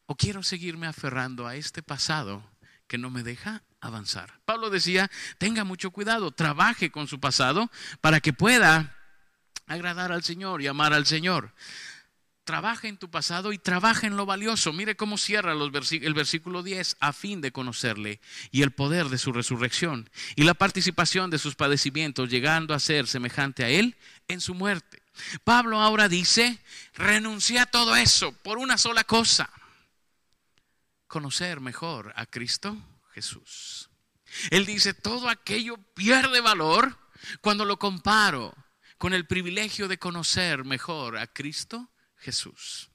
¿O 0.05 0.15
quiero 0.15 0.43
seguirme 0.43 0.87
aferrando 0.87 1.47
a 1.47 1.55
este 1.55 1.81
pasado 1.81 2.43
que 2.87 2.97
no 2.97 3.09
me 3.09 3.23
deja 3.23 3.63
avanzar? 3.79 4.39
Pablo 4.45 4.69
decía, 4.69 5.09
tenga 5.37 5.63
mucho 5.63 5.91
cuidado, 5.91 6.31
trabaje 6.31 6.91
con 6.91 7.07
su 7.07 7.19
pasado 7.19 7.71
para 8.01 8.19
que 8.19 8.33
pueda 8.33 8.97
agradar 9.67 10.11
al 10.11 10.23
Señor 10.23 10.61
y 10.61 10.67
amar 10.67 10.93
al 10.93 11.05
Señor. 11.05 11.53
Trabaja 12.43 12.89
en 12.89 12.97
tu 12.97 13.09
pasado 13.09 13.53
y 13.53 13.57
trabaja 13.57 14.05
en 14.05 14.17
lo 14.17 14.25
valioso. 14.25 14.73
Mire 14.73 14.97
cómo 14.97 15.17
cierra 15.17 15.53
el 15.53 16.13
versículo 16.13 16.61
10 16.61 16.97
a 16.99 17.13
fin 17.13 17.39
de 17.39 17.53
conocerle 17.53 18.19
y 18.51 18.63
el 18.63 18.71
poder 18.71 19.07
de 19.07 19.17
su 19.17 19.31
resurrección 19.31 20.09
y 20.35 20.43
la 20.43 20.53
participación 20.53 21.29
de 21.29 21.39
sus 21.39 21.55
padecimientos, 21.55 22.29
llegando 22.29 22.73
a 22.73 22.81
ser 22.81 23.07
semejante 23.07 23.63
a 23.63 23.69
él 23.69 23.95
en 24.27 24.41
su 24.41 24.53
muerte. 24.55 25.01
Pablo 25.45 25.79
ahora 25.79 26.09
dice, 26.09 26.59
renuncia 26.95 27.63
a 27.63 27.65
todo 27.67 27.95
eso 27.95 28.33
por 28.43 28.57
una 28.57 28.77
sola 28.77 29.05
cosa, 29.05 29.49
conocer 31.07 31.59
mejor 31.59 32.13
a 32.15 32.25
Cristo 32.25 32.77
Jesús. 33.13 33.89
Él 34.49 34.65
dice, 34.65 34.93
todo 34.93 35.29
aquello 35.29 35.77
pierde 35.93 36.41
valor 36.41 36.97
cuando 37.41 37.65
lo 37.65 37.77
comparo 37.77 38.55
con 38.97 39.13
el 39.13 39.27
privilegio 39.27 39.87
de 39.87 39.99
conocer 39.99 40.63
mejor 40.63 41.17
a 41.17 41.27
Cristo 41.27 41.91
Jesús. 42.17 42.89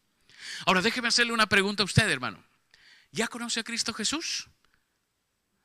Ahora 0.67 0.83
déjeme 0.83 1.09
hacerle 1.09 1.33
una 1.33 1.49
pregunta 1.49 1.83
a 1.83 1.87
usted, 1.87 2.09
hermano. 2.09 2.45
¿Ya 3.11 3.29
conoce 3.29 3.61
a 3.61 3.65
Cristo 3.65 3.93
Jesús? 3.93 4.49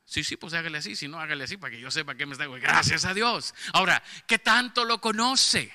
Sí, 0.04 0.22
sí, 0.22 0.36
pues 0.36 0.52
hágale 0.52 0.78
así, 0.78 0.96
si 0.96 1.08
no, 1.08 1.18
hágale 1.18 1.44
así 1.44 1.56
para 1.56 1.70
que 1.70 1.80
yo 1.80 1.90
sepa 1.90 2.14
que 2.14 2.26
me 2.26 2.32
está. 2.32 2.46
Gracias 2.46 3.04
a 3.04 3.14
Dios. 3.14 3.54
Ahora, 3.72 4.02
¿qué 4.26 4.38
tanto 4.38 4.84
lo 4.84 5.00
conoce? 5.00 5.74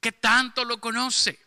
¿Qué 0.00 0.12
tanto 0.12 0.64
lo 0.64 0.80
conoce? 0.80 1.38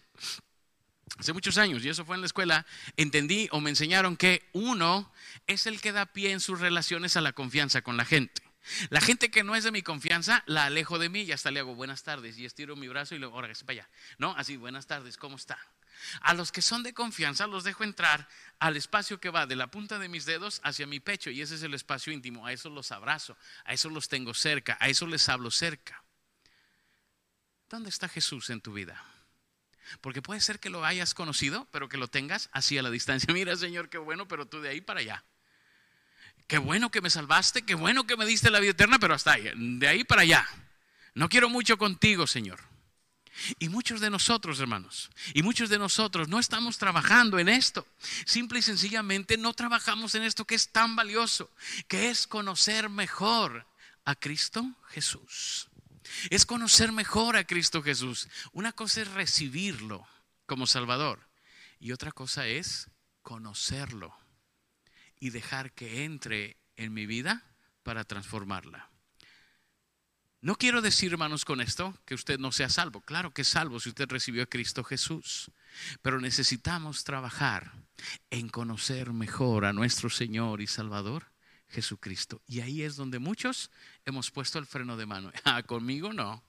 Hace 1.18 1.34
muchos 1.34 1.58
años, 1.58 1.84
y 1.84 1.90
eso 1.90 2.06
fue 2.06 2.16
en 2.16 2.22
la 2.22 2.28
escuela, 2.28 2.66
entendí 2.96 3.48
o 3.52 3.62
me 3.62 3.70
enseñaron 3.70 4.18
que 4.18 4.48
uno 4.54 5.12
es 5.48 5.66
el 5.68 5.82
que 5.82 5.92
da 5.92 6.06
pie 6.06 6.32
en 6.32 6.40
sus 6.40 6.60
relaciones 6.60 7.18
a 7.18 7.22
la 7.22 7.34
confianza 7.34 7.82
con 7.82 7.98
la 7.98 8.06
gente. 8.06 8.42
La 8.90 9.02
gente 9.02 9.32
que 9.32 9.44
no 9.44 9.56
es 9.56 9.64
de 9.64 9.72
mi 9.72 9.82
confianza, 9.82 10.44
la 10.46 10.66
alejo 10.66 11.00
de 11.00 11.10
mí 11.10 11.22
y 11.22 11.32
hasta 11.32 11.52
le 11.52 11.62
hago 11.62 11.76
buenas 11.76 12.04
tardes 12.04 12.38
y 12.38 12.46
estiro 12.46 12.76
mi 12.76 12.88
brazo 12.88 13.16
y 13.16 13.20
luego, 13.20 13.36
ahora 13.36 13.54
para 13.66 13.72
allá. 13.72 13.90
No, 14.18 14.36
así, 14.38 14.58
buenas 14.58 14.88
tardes, 14.88 15.18
¿cómo 15.18 15.38
está? 15.38 15.58
A 16.22 16.34
los 16.34 16.52
que 16.52 16.62
son 16.62 16.84
de 16.84 16.94
confianza 16.94 17.48
los 17.48 17.64
dejo 17.64 17.84
entrar 17.84 18.28
al 18.60 18.78
espacio 18.78 19.20
que 19.20 19.30
va 19.30 19.48
de 19.48 19.56
la 19.56 19.72
punta 19.72 20.00
de 20.00 20.10
mis 20.10 20.26
dedos 20.26 20.60
hacia 20.64 20.86
mi 20.86 21.00
pecho 21.00 21.30
y 21.30 21.42
ese 21.42 21.56
es 21.56 21.64
el 21.64 21.74
espacio 21.74 22.14
íntimo. 22.14 22.46
A 22.46 22.54
eso 22.54 22.70
los 22.70 22.92
abrazo, 22.92 23.38
a 23.66 23.74
eso 23.74 23.90
los 23.90 24.10
tengo 24.10 24.34
cerca, 24.34 24.78
a 24.80 24.90
eso 24.90 25.08
les 25.08 25.28
hablo 25.30 25.50
cerca. 25.50 26.04
¿Dónde 27.70 27.90
está 27.90 28.08
Jesús 28.08 28.50
en 28.50 28.62
tu 28.62 28.74
vida? 28.74 29.04
Porque 30.02 30.22
puede 30.22 30.42
ser 30.42 30.60
que 30.60 30.70
lo 30.70 30.86
hayas 30.86 31.14
conocido, 31.14 31.68
pero 31.72 31.90
que 31.90 31.98
lo 31.98 32.08
tengas 32.08 32.50
así 32.52 32.78
a 32.78 32.84
la 32.84 32.90
distancia. 32.90 33.34
Mira, 33.34 33.56
Señor, 33.56 33.90
qué 33.90 33.98
bueno, 33.98 34.28
pero 34.28 34.46
tú 34.46 34.62
de 34.62 34.70
ahí 34.70 34.82
para 34.82 35.00
allá. 35.00 35.24
Qué 36.48 36.58
bueno 36.60 36.92
que 36.92 37.02
me 37.02 37.10
salvaste, 37.10 37.64
qué 37.64 37.76
bueno 37.76 38.08
que 38.08 38.16
me 38.16 38.26
diste 38.26 38.50
la 38.50 38.60
vida 38.60 38.72
eterna, 38.72 39.00
pero 39.00 39.14
hasta 39.14 39.34
ahí, 39.34 39.52
de 39.56 39.88
ahí 39.88 40.04
para 40.04 40.22
allá. 40.22 40.48
No 41.14 41.28
quiero 41.28 41.50
mucho 41.50 41.78
contigo, 41.78 42.26
Señor. 42.26 42.60
Y 43.60 43.70
muchos 43.70 44.00
de 44.02 44.10
nosotros, 44.10 44.60
hermanos, 44.60 45.12
y 45.34 45.44
muchos 45.44 45.70
de 45.70 45.78
nosotros 45.78 46.28
no 46.28 46.40
estamos 46.40 46.78
trabajando 46.78 47.38
en 47.38 47.50
esto. 47.50 47.86
Simple 48.26 48.60
y 48.60 48.62
sencillamente 48.62 49.38
no 49.38 49.54
trabajamos 49.54 50.16
en 50.16 50.24
esto 50.24 50.46
que 50.46 50.56
es 50.56 50.70
tan 50.70 50.96
valioso, 50.96 51.52
que 51.88 52.10
es 52.10 52.26
conocer 52.28 52.90
mejor 52.90 53.68
a 54.06 54.16
Cristo 54.16 54.66
Jesús. 54.90 55.70
Es 56.30 56.46
conocer 56.46 56.92
mejor 56.92 57.36
a 57.36 57.46
Cristo 57.46 57.82
Jesús. 57.82 58.28
Una 58.52 58.72
cosa 58.72 59.02
es 59.02 59.12
recibirlo 59.12 60.08
como 60.46 60.68
Salvador 60.68 61.28
y 61.80 61.92
otra 61.92 62.12
cosa 62.12 62.48
es 62.48 62.90
conocerlo 63.22 64.16
y 65.20 65.32
dejar 65.32 65.74
que 65.74 66.04
entre 66.04 66.58
en 66.76 66.94
mi 66.94 67.06
vida 67.06 67.44
para 67.84 68.04
transformarla. 68.04 68.90
No 70.40 70.56
quiero 70.56 70.82
decir, 70.82 71.12
hermanos, 71.12 71.46
con 71.46 71.62
esto 71.62 71.98
que 72.06 72.14
usted 72.14 72.40
no 72.40 72.52
sea 72.52 72.70
salvo. 72.70 73.02
Claro 73.02 73.34
que 73.34 73.42
es 73.42 73.48
salvo 73.48 73.80
si 73.80 73.90
usted 73.90 74.08
recibió 74.08 74.44
a 74.44 74.48
Cristo 74.48 74.84
Jesús. 74.84 75.52
Pero 76.02 76.22
necesitamos 76.22 77.04
trabajar 77.04 77.74
en 78.30 78.48
conocer 78.48 79.14
mejor 79.14 79.66
a 79.66 79.74
nuestro 79.74 80.10
Señor 80.10 80.62
y 80.62 80.68
Salvador 80.68 81.32
Jesucristo. 81.70 82.42
Y 82.48 82.62
ahí 82.62 82.84
es 82.84 82.96
donde 82.96 83.20
muchos 83.20 83.72
hemos 84.06 84.32
puesto 84.32 84.60
el 84.60 84.66
freno 84.66 84.98
de 84.98 85.06
mano. 85.06 85.32
Ah, 85.44 85.64
conmigo 85.64 86.14
no. 86.14 86.44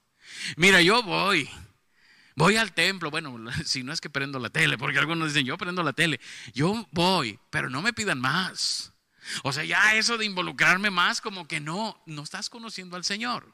Mira, 0.57 0.81
yo 0.81 1.01
voy. 1.03 1.49
Voy 2.35 2.55
al 2.55 2.73
templo. 2.73 3.11
Bueno, 3.11 3.37
si 3.65 3.83
no 3.83 3.93
es 3.93 4.01
que 4.01 4.09
prendo 4.09 4.39
la 4.39 4.49
tele, 4.49 4.77
porque 4.77 4.99
algunos 4.99 5.29
dicen, 5.29 5.45
yo 5.45 5.57
prendo 5.57 5.83
la 5.83 5.93
tele. 5.93 6.19
Yo 6.53 6.87
voy, 6.91 7.39
pero 7.49 7.69
no 7.69 7.81
me 7.81 7.93
pidan 7.93 8.19
más. 8.19 8.93
O 9.43 9.51
sea, 9.51 9.63
ya 9.63 9.95
eso 9.95 10.17
de 10.17 10.25
involucrarme 10.25 10.89
más, 10.89 11.21
como 11.21 11.47
que 11.47 11.59
no, 11.59 12.01
no 12.05 12.23
estás 12.23 12.49
conociendo 12.49 12.95
al 12.95 13.03
Señor. 13.03 13.53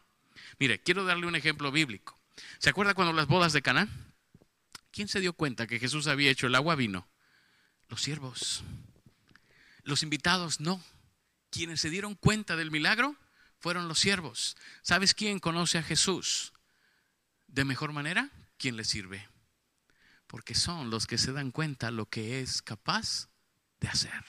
Mire, 0.60 0.81
quiero 0.81 1.03
darle 1.03 1.25
un 1.25 1.36
ejemplo 1.36 1.72
bíblico. 1.72 2.17
¿Se 2.60 2.69
acuerda 2.69 2.93
cuando 2.93 3.13
las 3.13 3.27
bodas 3.27 3.53
de 3.53 3.62
Cana? 3.62 3.89
¿Quién 4.91 5.07
se 5.07 5.19
dio 5.19 5.34
cuenta 5.34 5.67
que 5.67 5.79
Jesús 5.79 6.07
había 6.07 6.31
hecho 6.31 6.48
el 6.48 6.55
agua 6.55 6.75
vino? 6.75 7.07
Los 7.89 8.01
siervos. 8.01 8.63
Los 9.84 10.03
invitados 10.03 10.60
no. 10.60 10.81
Quienes 11.55 11.79
se 11.79 11.89
dieron 11.89 12.15
cuenta 12.15 12.57
del 12.57 12.69
milagro 12.69 13.15
fueron 13.59 13.88
los 13.88 14.00
siervos. 14.00 14.57
¿Sabes 14.81 15.13
quién 15.13 15.39
conoce 15.39 15.77
a 15.77 15.83
Jesús 15.83 16.51
de 17.47 17.63
mejor 17.63 17.93
manera? 17.93 18.29
¿Quién 18.57 18.75
le 18.75 18.83
sirve. 18.83 19.29
Porque 20.27 20.53
son 20.53 20.89
los 20.89 21.07
que 21.07 21.17
se 21.17 21.31
dan 21.31 21.51
cuenta 21.51 21.91
lo 21.91 22.07
que 22.07 22.41
es 22.41 22.62
capaz 22.62 23.29
de 23.79 23.88
hacer. 23.88 24.25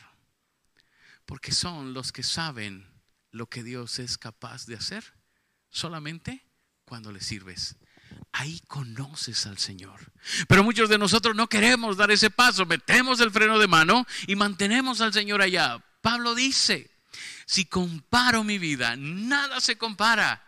Porque 1.24 1.50
son 1.50 1.94
los 1.94 2.12
que 2.12 2.22
saben 2.22 2.86
lo 3.32 3.48
que 3.48 3.64
Dios 3.64 3.98
es 3.98 4.18
capaz 4.18 4.66
de 4.66 4.76
hacer 4.76 5.12
solamente 5.68 6.46
cuando 6.84 7.10
le 7.10 7.20
sirves. 7.20 7.74
Ahí 8.30 8.60
conoces 8.68 9.46
al 9.46 9.58
Señor. 9.58 10.12
Pero 10.46 10.62
muchos 10.62 10.88
de 10.88 10.96
nosotros 10.96 11.34
no 11.34 11.48
queremos 11.48 11.96
dar 11.96 12.12
ese 12.12 12.30
paso. 12.30 12.66
Metemos 12.66 13.18
el 13.18 13.32
freno 13.32 13.58
de 13.58 13.66
mano 13.66 14.06
y 14.28 14.36
mantenemos 14.36 15.00
al 15.00 15.12
Señor 15.12 15.42
allá. 15.42 15.84
Pablo 16.02 16.36
dice, 16.36 16.95
si 17.46 17.64
comparo 17.66 18.44
mi 18.44 18.58
vida, 18.58 18.96
nada 18.96 19.60
se 19.60 19.78
compara 19.78 20.44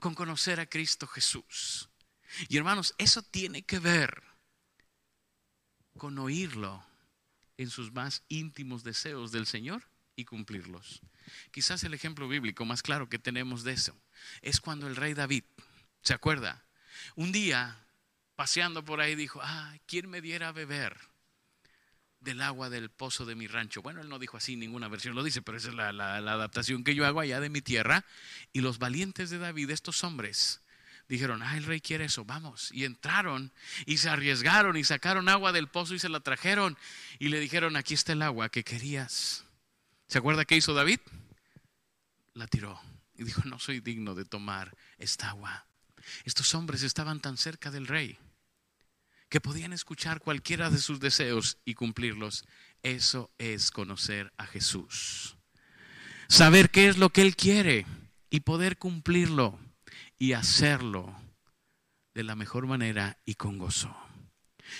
con 0.00 0.14
conocer 0.14 0.58
a 0.60 0.66
Cristo 0.66 1.06
Jesús. 1.06 1.88
Y 2.48 2.56
hermanos, 2.56 2.94
eso 2.98 3.22
tiene 3.22 3.62
que 3.62 3.78
ver 3.78 4.22
con 5.96 6.18
oírlo 6.18 6.84
en 7.58 7.68
sus 7.68 7.92
más 7.92 8.22
íntimos 8.28 8.82
deseos 8.82 9.30
del 9.30 9.46
Señor 9.46 9.82
y 10.16 10.24
cumplirlos. 10.24 11.02
Quizás 11.50 11.84
el 11.84 11.92
ejemplo 11.92 12.28
bíblico 12.28 12.64
más 12.64 12.82
claro 12.82 13.08
que 13.08 13.18
tenemos 13.18 13.62
de 13.62 13.72
eso 13.72 14.00
es 14.40 14.60
cuando 14.60 14.86
el 14.86 14.96
rey 14.96 15.14
David, 15.14 15.44
¿se 16.02 16.14
acuerda? 16.14 16.64
Un 17.14 17.30
día, 17.30 17.86
paseando 18.36 18.84
por 18.84 19.00
ahí, 19.00 19.14
dijo, 19.14 19.40
ah, 19.42 19.76
¿quién 19.86 20.08
me 20.08 20.20
diera 20.20 20.48
a 20.48 20.52
beber 20.52 20.98
del 22.20 22.40
agua 22.40 22.70
del 22.70 22.90
pozo 22.90 23.24
de 23.24 23.34
mi 23.34 23.46
rancho? 23.46 23.82
Bueno, 23.82 24.00
él 24.00 24.08
no 24.08 24.18
dijo 24.18 24.36
así, 24.36 24.56
ninguna 24.56 24.88
versión 24.88 25.14
lo 25.14 25.22
dice, 25.22 25.42
pero 25.42 25.58
esa 25.58 25.68
es 25.68 25.74
la, 25.74 25.92
la 25.92 26.32
adaptación 26.32 26.84
que 26.84 26.94
yo 26.94 27.06
hago 27.06 27.20
allá 27.20 27.40
de 27.40 27.50
mi 27.50 27.60
tierra. 27.60 28.04
Y 28.52 28.60
los 28.60 28.78
valientes 28.78 29.30
de 29.30 29.38
David, 29.38 29.70
estos 29.70 30.04
hombres, 30.04 30.60
dijeron, 31.08 31.42
ah, 31.42 31.56
el 31.56 31.64
rey 31.64 31.80
quiere 31.80 32.04
eso, 32.04 32.24
vamos. 32.24 32.70
Y 32.72 32.84
entraron 32.84 33.52
y 33.86 33.98
se 33.98 34.10
arriesgaron 34.10 34.76
y 34.76 34.84
sacaron 34.84 35.28
agua 35.28 35.52
del 35.52 35.68
pozo 35.68 35.94
y 35.94 35.98
se 35.98 36.08
la 36.08 36.20
trajeron 36.20 36.76
y 37.18 37.28
le 37.28 37.40
dijeron, 37.40 37.76
aquí 37.76 37.94
está 37.94 38.12
el 38.12 38.22
agua 38.22 38.50
que 38.50 38.62
querías. 38.62 39.44
¿Se 40.06 40.18
acuerda 40.18 40.44
qué 40.44 40.56
hizo 40.56 40.74
David? 40.74 41.00
La 42.34 42.46
tiró 42.46 42.80
y 43.16 43.24
dijo, 43.24 43.42
no 43.46 43.58
soy 43.58 43.80
digno 43.80 44.14
de 44.14 44.24
tomar 44.24 44.76
esta 44.98 45.30
agua. 45.30 45.66
Estos 46.24 46.54
hombres 46.54 46.82
estaban 46.82 47.20
tan 47.20 47.36
cerca 47.36 47.70
del 47.70 47.86
rey 47.86 48.18
que 49.28 49.40
podían 49.40 49.72
escuchar 49.72 50.20
cualquiera 50.20 50.70
de 50.70 50.78
sus 50.78 51.00
deseos 51.00 51.58
y 51.64 51.74
cumplirlos. 51.74 52.44
Eso 52.82 53.30
es 53.38 53.70
conocer 53.70 54.32
a 54.36 54.46
Jesús. 54.46 55.36
Saber 56.28 56.70
qué 56.70 56.88
es 56.88 56.98
lo 56.98 57.10
que 57.10 57.22
Él 57.22 57.36
quiere 57.36 57.86
y 58.30 58.40
poder 58.40 58.78
cumplirlo 58.78 59.58
y 60.18 60.32
hacerlo 60.32 61.14
de 62.14 62.24
la 62.24 62.34
mejor 62.34 62.66
manera 62.66 63.18
y 63.24 63.34
con 63.34 63.58
gozo. 63.58 63.94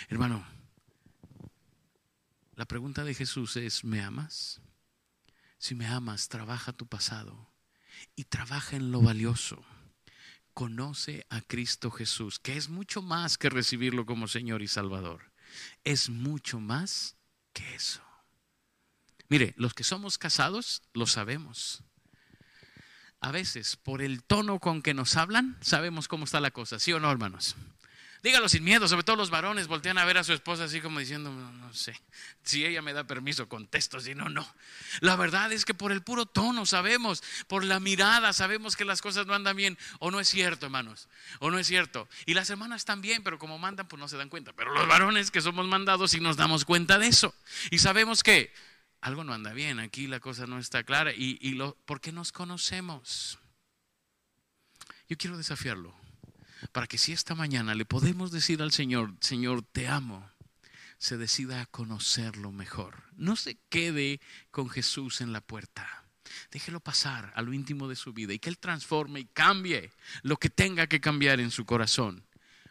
Hermano, 0.08 0.46
la 2.54 2.66
pregunta 2.66 3.04
de 3.04 3.14
Jesús 3.14 3.56
es, 3.56 3.84
¿me 3.84 4.02
amas? 4.02 4.60
Si 5.58 5.74
me 5.74 5.86
amas, 5.86 6.28
trabaja 6.28 6.72
tu 6.72 6.86
pasado 6.86 7.52
y 8.16 8.24
trabaja 8.24 8.76
en 8.76 8.90
lo 8.92 9.00
valioso. 9.00 9.64
Conoce 10.58 11.24
a 11.30 11.40
Cristo 11.40 11.88
Jesús, 11.88 12.40
que 12.40 12.56
es 12.56 12.68
mucho 12.68 13.00
más 13.00 13.38
que 13.38 13.48
recibirlo 13.48 14.04
como 14.06 14.26
Señor 14.26 14.60
y 14.60 14.66
Salvador. 14.66 15.30
Es 15.84 16.10
mucho 16.10 16.58
más 16.58 17.14
que 17.52 17.76
eso. 17.76 18.02
Mire, 19.28 19.54
los 19.56 19.72
que 19.72 19.84
somos 19.84 20.18
casados 20.18 20.82
lo 20.94 21.06
sabemos. 21.06 21.84
A 23.20 23.30
veces, 23.30 23.76
por 23.76 24.02
el 24.02 24.24
tono 24.24 24.58
con 24.58 24.82
que 24.82 24.94
nos 24.94 25.14
hablan, 25.14 25.56
sabemos 25.60 26.08
cómo 26.08 26.24
está 26.24 26.40
la 26.40 26.50
cosa, 26.50 26.80
¿sí 26.80 26.92
o 26.92 26.98
no, 26.98 27.08
hermanos? 27.08 27.54
Dígalo 28.22 28.48
sin 28.48 28.64
miedo, 28.64 28.88
sobre 28.88 29.04
todo 29.04 29.14
los 29.14 29.30
varones 29.30 29.68
voltean 29.68 29.96
a 29.96 30.04
ver 30.04 30.18
a 30.18 30.24
su 30.24 30.32
esposa 30.32 30.64
así 30.64 30.80
como 30.80 30.98
diciendo, 30.98 31.30
no, 31.30 31.72
sé, 31.72 32.00
si 32.42 32.64
ella 32.64 32.82
me 32.82 32.92
da 32.92 33.04
permiso, 33.04 33.48
contesto, 33.48 34.00
si 34.00 34.14
no, 34.14 34.28
no. 34.28 34.46
La 35.00 35.14
verdad 35.14 35.52
es 35.52 35.64
que 35.64 35.72
por 35.72 35.92
el 35.92 36.02
puro 36.02 36.26
tono 36.26 36.66
sabemos, 36.66 37.22
por 37.46 37.62
la 37.62 37.78
mirada 37.78 38.32
sabemos 38.32 38.74
que 38.74 38.84
las 38.84 39.02
cosas 39.02 39.26
no 39.26 39.34
andan 39.34 39.56
bien, 39.56 39.78
o 40.00 40.10
no 40.10 40.18
es 40.18 40.28
cierto, 40.28 40.66
hermanos, 40.66 41.08
o 41.38 41.50
no 41.52 41.60
es 41.60 41.68
cierto. 41.68 42.08
Y 42.26 42.34
las 42.34 42.50
hermanas 42.50 42.84
también, 42.84 43.22
pero 43.22 43.38
como 43.38 43.56
mandan, 43.56 43.86
pues 43.86 44.00
no 44.00 44.08
se 44.08 44.16
dan 44.16 44.28
cuenta. 44.28 44.52
Pero 44.52 44.74
los 44.74 44.88
varones 44.88 45.30
que 45.30 45.40
somos 45.40 45.68
mandados 45.68 46.10
sí 46.10 46.20
nos 46.20 46.36
damos 46.36 46.64
cuenta 46.64 46.98
de 46.98 47.06
eso. 47.06 47.34
Y 47.70 47.78
sabemos 47.78 48.24
que 48.24 48.52
algo 49.00 49.22
no 49.22 49.32
anda 49.32 49.52
bien, 49.52 49.78
aquí 49.78 50.08
la 50.08 50.18
cosa 50.18 50.46
no 50.46 50.58
está 50.58 50.82
clara. 50.82 51.12
Y, 51.14 51.52
lo, 51.52 51.76
porque 51.84 52.10
nos 52.10 52.32
conocemos. 52.32 53.38
Yo 55.08 55.16
quiero 55.16 55.36
desafiarlo 55.38 55.97
para 56.72 56.86
que 56.86 56.98
si 56.98 57.12
esta 57.12 57.34
mañana 57.34 57.74
le 57.74 57.84
podemos 57.84 58.30
decir 58.30 58.62
al 58.62 58.72
Señor, 58.72 59.14
Señor, 59.20 59.62
te 59.62 59.88
amo, 59.88 60.30
se 60.98 61.16
decida 61.16 61.60
a 61.60 61.66
conocerlo 61.66 62.52
mejor. 62.52 63.04
No 63.16 63.36
se 63.36 63.58
quede 63.68 64.20
con 64.50 64.68
Jesús 64.68 65.20
en 65.20 65.32
la 65.32 65.40
puerta. 65.40 66.04
Déjelo 66.50 66.80
pasar 66.80 67.32
a 67.34 67.42
lo 67.42 67.52
íntimo 67.52 67.88
de 67.88 67.96
su 67.96 68.12
vida 68.12 68.32
y 68.32 68.38
que 68.38 68.50
Él 68.50 68.58
transforme 68.58 69.20
y 69.20 69.24
cambie 69.26 69.92
lo 70.22 70.36
que 70.36 70.50
tenga 70.50 70.86
que 70.86 71.00
cambiar 71.00 71.40
en 71.40 71.50
su 71.50 71.64
corazón. 71.64 72.24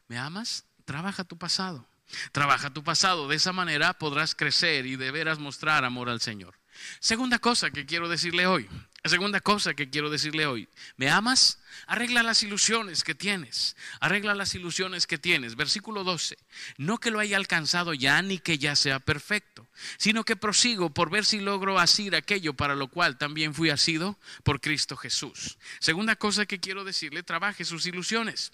¿Me 0.08 0.18
amas? 0.18 0.66
Trabaja 0.86 1.24
tu 1.24 1.38
pasado. 1.38 1.88
Trabaja 2.32 2.70
tu 2.70 2.84
pasado. 2.84 3.28
De 3.28 3.36
esa 3.36 3.52
manera 3.52 3.94
podrás 3.94 4.36
crecer 4.36 4.86
y 4.86 4.96
de 4.96 5.12
veras 5.12 5.40
mostrar 5.40 5.84
amor 5.86 6.10
al 6.10 6.22
Señor. 6.22 6.56
Segunda 7.00 7.40
cosa 7.40 7.72
que 7.72 7.86
quiero 7.86 8.08
decirle 8.08 8.48
hoy. 8.48 8.70
Segunda 9.10 9.42
cosa 9.42 9.74
que 9.74 9.90
quiero 9.90 10.10
decirle 10.10 10.46
hoy. 10.46 10.68
¿Me 10.96 11.10
amas? 11.10 11.60
Arregla 11.86 12.24
las 12.24 12.44
ilusiones 12.44 13.04
que 13.04 13.16
tienes. 13.16 13.76
Arregla 14.00 14.34
las 14.36 14.56
ilusiones 14.56 15.08
que 15.08 15.18
tienes. 15.18 15.56
Versículo 15.56 16.04
12. 16.04 16.38
No 16.78 16.98
que 16.98 17.12
lo 17.12 17.20
haya 17.20 17.38
alcanzado 17.38 17.94
ya 17.94 18.22
ni 18.22 18.40
que 18.40 18.58
ya 18.58 18.76
sea 18.76 19.00
perfecto, 19.00 19.68
sino 19.98 20.24
que 20.24 20.36
prosigo 20.36 20.90
por 20.90 21.10
ver 21.10 21.26
si 21.26 21.40
logro 21.40 21.80
asir 21.80 22.16
aquello 22.16 22.54
para 22.54 22.76
lo 22.76 22.88
cual 22.88 23.18
también 23.18 23.54
fui 23.54 23.70
asido 23.70 24.18
por 24.44 24.62
Cristo 24.62 24.98
Jesús. 24.98 25.58
Segunda 25.80 26.16
cosa 26.16 26.46
que 26.46 26.60
quiero 26.60 26.84
decirle, 26.84 27.24
trabaje 27.24 27.66
sus 27.66 27.86
ilusiones. 27.86 28.52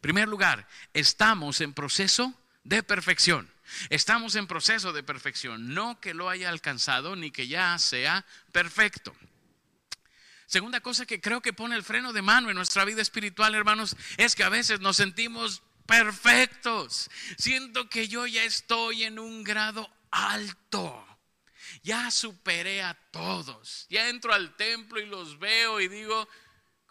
Primer 0.00 0.28
lugar, 0.28 0.68
estamos 0.92 1.60
en 1.60 1.72
proceso 1.72 2.34
de 2.64 2.82
perfección. 2.82 3.50
Estamos 3.88 4.34
en 4.34 4.46
proceso 4.46 4.92
de 4.92 5.02
perfección, 5.02 5.74
no 5.74 5.98
que 6.00 6.14
lo 6.14 6.28
haya 6.28 6.48
alcanzado 6.48 7.16
ni 7.16 7.30
que 7.30 7.48
ya 7.48 7.78
sea 7.78 8.24
perfecto. 8.52 9.14
Segunda 10.46 10.80
cosa 10.80 11.06
que 11.06 11.20
creo 11.20 11.40
que 11.40 11.52
pone 11.52 11.76
el 11.76 11.82
freno 11.82 12.12
de 12.12 12.22
mano 12.22 12.50
en 12.50 12.56
nuestra 12.56 12.84
vida 12.84 13.02
espiritual, 13.02 13.54
hermanos, 13.54 13.96
es 14.16 14.34
que 14.34 14.44
a 14.44 14.48
veces 14.48 14.80
nos 14.80 14.96
sentimos 14.96 15.62
perfectos. 15.86 17.10
Siento 17.38 17.88
que 17.88 18.08
yo 18.08 18.26
ya 18.26 18.44
estoy 18.44 19.04
en 19.04 19.18
un 19.18 19.44
grado 19.44 19.90
alto. 20.10 21.06
Ya 21.82 22.10
superé 22.10 22.82
a 22.82 22.94
todos. 23.10 23.86
Ya 23.90 24.08
entro 24.08 24.32
al 24.32 24.56
templo 24.56 25.00
y 25.00 25.06
los 25.06 25.38
veo 25.38 25.80
y 25.80 25.88
digo, 25.88 26.28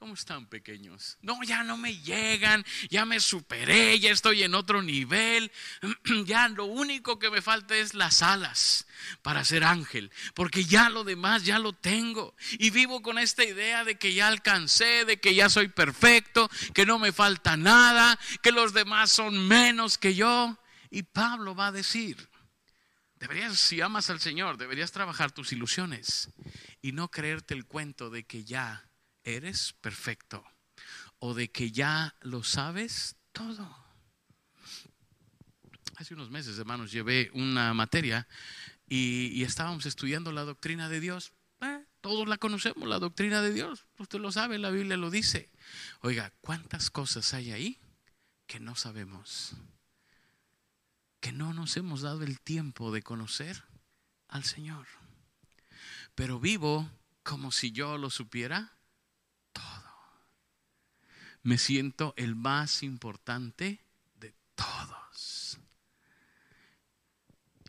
¿Cómo 0.03 0.15
están 0.15 0.47
pequeños? 0.47 1.17
No, 1.21 1.41
ya 1.43 1.63
no 1.63 1.77
me 1.77 1.97
llegan, 1.99 2.65
ya 2.89 3.05
me 3.05 3.21
superé, 3.21 3.97
ya 4.01 4.11
estoy 4.11 4.43
en 4.43 4.53
otro 4.53 4.81
nivel. 4.81 5.49
Ya 6.25 6.49
lo 6.49 6.65
único 6.65 7.19
que 7.19 7.29
me 7.29 7.41
falta 7.41 7.73
es 7.77 7.93
las 7.93 8.21
alas 8.21 8.85
para 9.21 9.45
ser 9.45 9.63
ángel, 9.63 10.11
porque 10.33 10.65
ya 10.65 10.89
lo 10.89 11.05
demás 11.05 11.45
ya 11.45 11.57
lo 11.57 11.71
tengo. 11.71 12.35
Y 12.59 12.69
vivo 12.71 13.01
con 13.01 13.17
esta 13.17 13.45
idea 13.45 13.85
de 13.85 13.97
que 13.97 14.13
ya 14.13 14.27
alcancé, 14.27 15.05
de 15.05 15.21
que 15.21 15.35
ya 15.35 15.47
soy 15.47 15.69
perfecto, 15.69 16.49
que 16.73 16.85
no 16.85 16.99
me 16.99 17.13
falta 17.13 17.55
nada, 17.55 18.19
que 18.41 18.51
los 18.51 18.73
demás 18.73 19.09
son 19.09 19.47
menos 19.47 19.97
que 19.97 20.15
yo. 20.15 20.57
Y 20.89 21.03
Pablo 21.03 21.55
va 21.55 21.67
a 21.67 21.71
decir, 21.71 22.27
deberías, 23.21 23.57
si 23.57 23.79
amas 23.79 24.09
al 24.09 24.19
Señor, 24.19 24.57
deberías 24.57 24.91
trabajar 24.91 25.31
tus 25.31 25.53
ilusiones 25.53 26.27
y 26.81 26.91
no 26.91 27.09
creerte 27.09 27.53
el 27.53 27.65
cuento 27.65 28.09
de 28.09 28.25
que 28.25 28.43
ya 28.43 28.83
eres 29.23 29.73
perfecto 29.81 30.43
o 31.19 31.33
de 31.33 31.49
que 31.49 31.71
ya 31.71 32.15
lo 32.21 32.43
sabes 32.43 33.15
todo. 33.31 33.83
Hace 35.95 36.15
unos 36.15 36.29
meses, 36.29 36.57
hermanos, 36.59 36.91
llevé 36.91 37.31
una 37.33 37.73
materia 37.73 38.27
y, 38.89 39.41
estábamos 39.43 39.85
estudiando 39.85 40.33
la 40.33 40.43
doctrina 40.43 40.89
de 40.89 40.99
Dios. 40.99 41.31
Eh, 41.61 41.85
todos 42.01 42.27
la 42.27 42.37
conocemos, 42.37 42.89
la 42.89 42.99
doctrina 42.99 43.41
de 43.41 43.53
Dios. 43.53 43.85
Usted 43.99 44.19
lo 44.19 44.33
sabe, 44.33 44.57
la 44.57 44.69
Biblia 44.69 44.97
lo 44.97 45.09
dice. 45.09 45.49
Oiga, 46.01 46.33
¿cuántas 46.41 46.89
cosas 46.89 47.33
hay 47.33 47.51
ahí 47.51 47.79
que 48.45 48.59
no 48.59 48.75
sabemos? 48.75 49.53
Que 51.21 51.31
no 51.31 51.53
nos 51.53 51.77
hemos 51.77 52.01
dado 52.01 52.23
el 52.23 52.41
tiempo 52.41 52.91
de 52.91 53.01
conocer 53.01 53.63
al 54.27 54.43
Señor. 54.43 54.87
Pero 56.15 56.41
vivo 56.41 56.91
como 57.23 57.53
si 57.53 57.71
yo 57.71 57.97
lo 57.97 58.09
supiera 58.09 58.73
me 61.43 61.57
siento 61.57 62.13
el 62.17 62.35
más 62.35 62.83
importante 62.83 63.81
de 64.19 64.33
todos. 64.55 65.59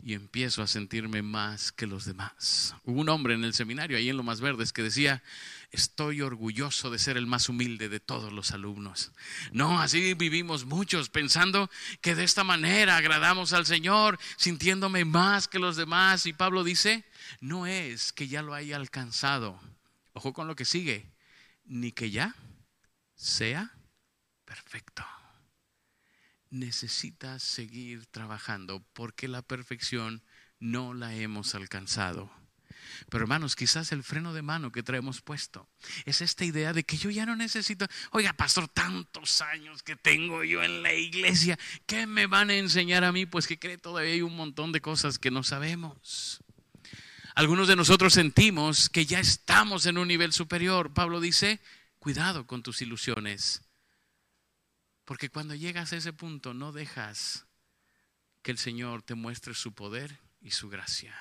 Y 0.03 0.13
empiezo 0.13 0.63
a 0.63 0.67
sentirme 0.67 1.23
más 1.23 1.73
que 1.73 1.87
los 1.87 2.05
demás. 2.05 2.77
Hubo 2.85 3.01
un 3.01 3.09
hombre 3.09 3.35
en 3.35 3.43
el 3.43 3.55
seminario, 3.55 3.97
ahí 3.97 4.11
en 4.11 4.19
Lo 4.19 4.23
Más 4.23 4.43
Verdes, 4.43 4.73
que 4.73 4.83
decía, 4.83 5.23
estoy 5.71 6.21
orgulloso 6.21 6.91
de 6.91 6.99
ser 6.99 7.17
el 7.17 7.27
más 7.27 7.49
humilde 7.49 7.89
de 7.89 8.01
todos 8.01 8.31
los 8.31 8.53
alumnos. 8.53 9.13
No, 9.51 9.81
así 9.81 10.13
vivimos 10.13 10.67
muchos, 10.67 11.09
pensando 11.09 11.71
que 12.03 12.15
de 12.15 12.25
esta 12.25 12.45
manera 12.45 12.99
agradamos 12.99 13.55
al 13.55 13.65
Señor, 13.65 14.19
sintiéndome 14.37 15.07
más 15.07 15.49
que 15.49 15.59
los 15.59 15.77
demás. 15.77 16.27
Y 16.27 16.35
Pablo 16.35 16.65
dice, 16.65 17.07
no 17.41 17.67
es 17.67 18.13
que 18.13 18.29
ya 18.29 18.43
lo 18.43 18.53
haya 18.53 18.77
alcanzado. 18.77 19.59
Ojo 20.13 20.35
con 20.35 20.47
lo 20.47 20.55
que 20.55 20.67
sigue, 20.67 21.11
ni 21.65 21.93
que 21.93 22.11
ya 22.11 22.37
sea 23.25 23.73
perfecto. 24.45 25.05
Necesitas 26.51 27.43
seguir 27.43 28.07
trabajando 28.07 28.85
porque 28.93 29.29
la 29.29 29.43
perfección 29.43 30.23
no 30.61 30.95
la 30.95 31.15
hemos 31.15 31.55
alcanzado. 31.55 32.31
Pero 33.09 33.25
hermanos, 33.25 33.57
quizás 33.57 33.93
el 33.93 34.03
freno 34.03 34.35
de 34.35 34.43
mano 34.43 34.71
que 34.71 34.83
traemos 34.83 35.23
puesto 35.23 35.69
es 36.05 36.21
esta 36.21 36.45
idea 36.45 36.73
de 36.73 36.85
que 36.85 36.99
yo 36.99 37.11
ya 37.11 37.25
no 37.25 37.35
necesito, 37.35 37.87
oiga, 38.11 38.35
pastor, 38.35 38.69
tantos 38.69 39.41
años 39.41 39.83
que 39.83 39.97
tengo 39.97 40.45
yo 40.45 40.63
en 40.63 40.83
la 40.83 40.93
iglesia, 40.93 41.59
¿qué 41.87 42.07
me 42.07 42.27
van 42.27 42.51
a 42.51 42.55
enseñar 42.55 43.05
a 43.05 43.13
mí? 43.13 43.25
Pues 43.25 43.47
que 43.47 43.59
cree 43.59 43.79
todavía 43.79 44.13
hay 44.13 44.23
un 44.23 44.37
montón 44.37 44.71
de 44.71 44.83
cosas 44.83 45.19
que 45.19 45.31
no 45.31 45.43
sabemos. 45.43 46.41
Algunos 47.35 47.69
de 47.69 47.77
nosotros 47.77 48.13
sentimos 48.13 48.91
que 48.91 49.07
ya 49.07 49.19
estamos 49.19 49.87
en 49.87 49.99
un 49.99 50.09
nivel 50.09 50.33
superior. 50.33 50.93
Pablo 50.93 51.21
dice, 51.21 51.61
Cuidado 52.05 52.47
con 52.47 52.63
tus 52.63 52.83
ilusiones. 52.83 53.63
Porque 55.07 55.31
cuando 55.31 55.55
llegas 55.55 55.91
a 55.91 55.97
ese 55.97 56.13
punto 56.13 56.53
no 56.53 56.71
dejas 56.71 57.47
que 58.43 58.51
el 58.51 58.59
Señor 58.59 59.03
te 59.03 59.15
muestre 59.15 59.55
su 59.55 59.73
poder 59.73 60.21
y 60.43 60.51
su 60.51 60.69
gracia. 60.69 61.17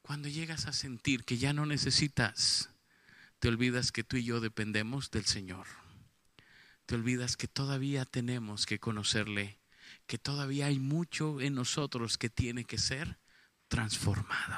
Cuando 0.00 0.28
llegas 0.28 0.66
a 0.66 0.72
sentir 0.72 1.24
que 1.24 1.38
ya 1.38 1.52
no 1.52 1.66
necesitas, 1.66 2.70
te 3.40 3.48
olvidas 3.48 3.90
que 3.90 4.04
tú 4.04 4.16
y 4.16 4.22
yo 4.22 4.38
dependemos 4.38 5.10
del 5.10 5.24
Señor. 5.24 5.66
Te 6.86 6.94
olvidas 6.94 7.36
que 7.36 7.48
todavía 7.48 8.04
tenemos 8.04 8.64
que 8.64 8.78
conocerle, 8.78 9.58
que 10.06 10.18
todavía 10.18 10.66
hay 10.66 10.78
mucho 10.78 11.40
en 11.40 11.56
nosotros 11.56 12.16
que 12.16 12.30
tiene 12.30 12.64
que 12.64 12.78
ser 12.78 13.18
transformado. 13.66 14.56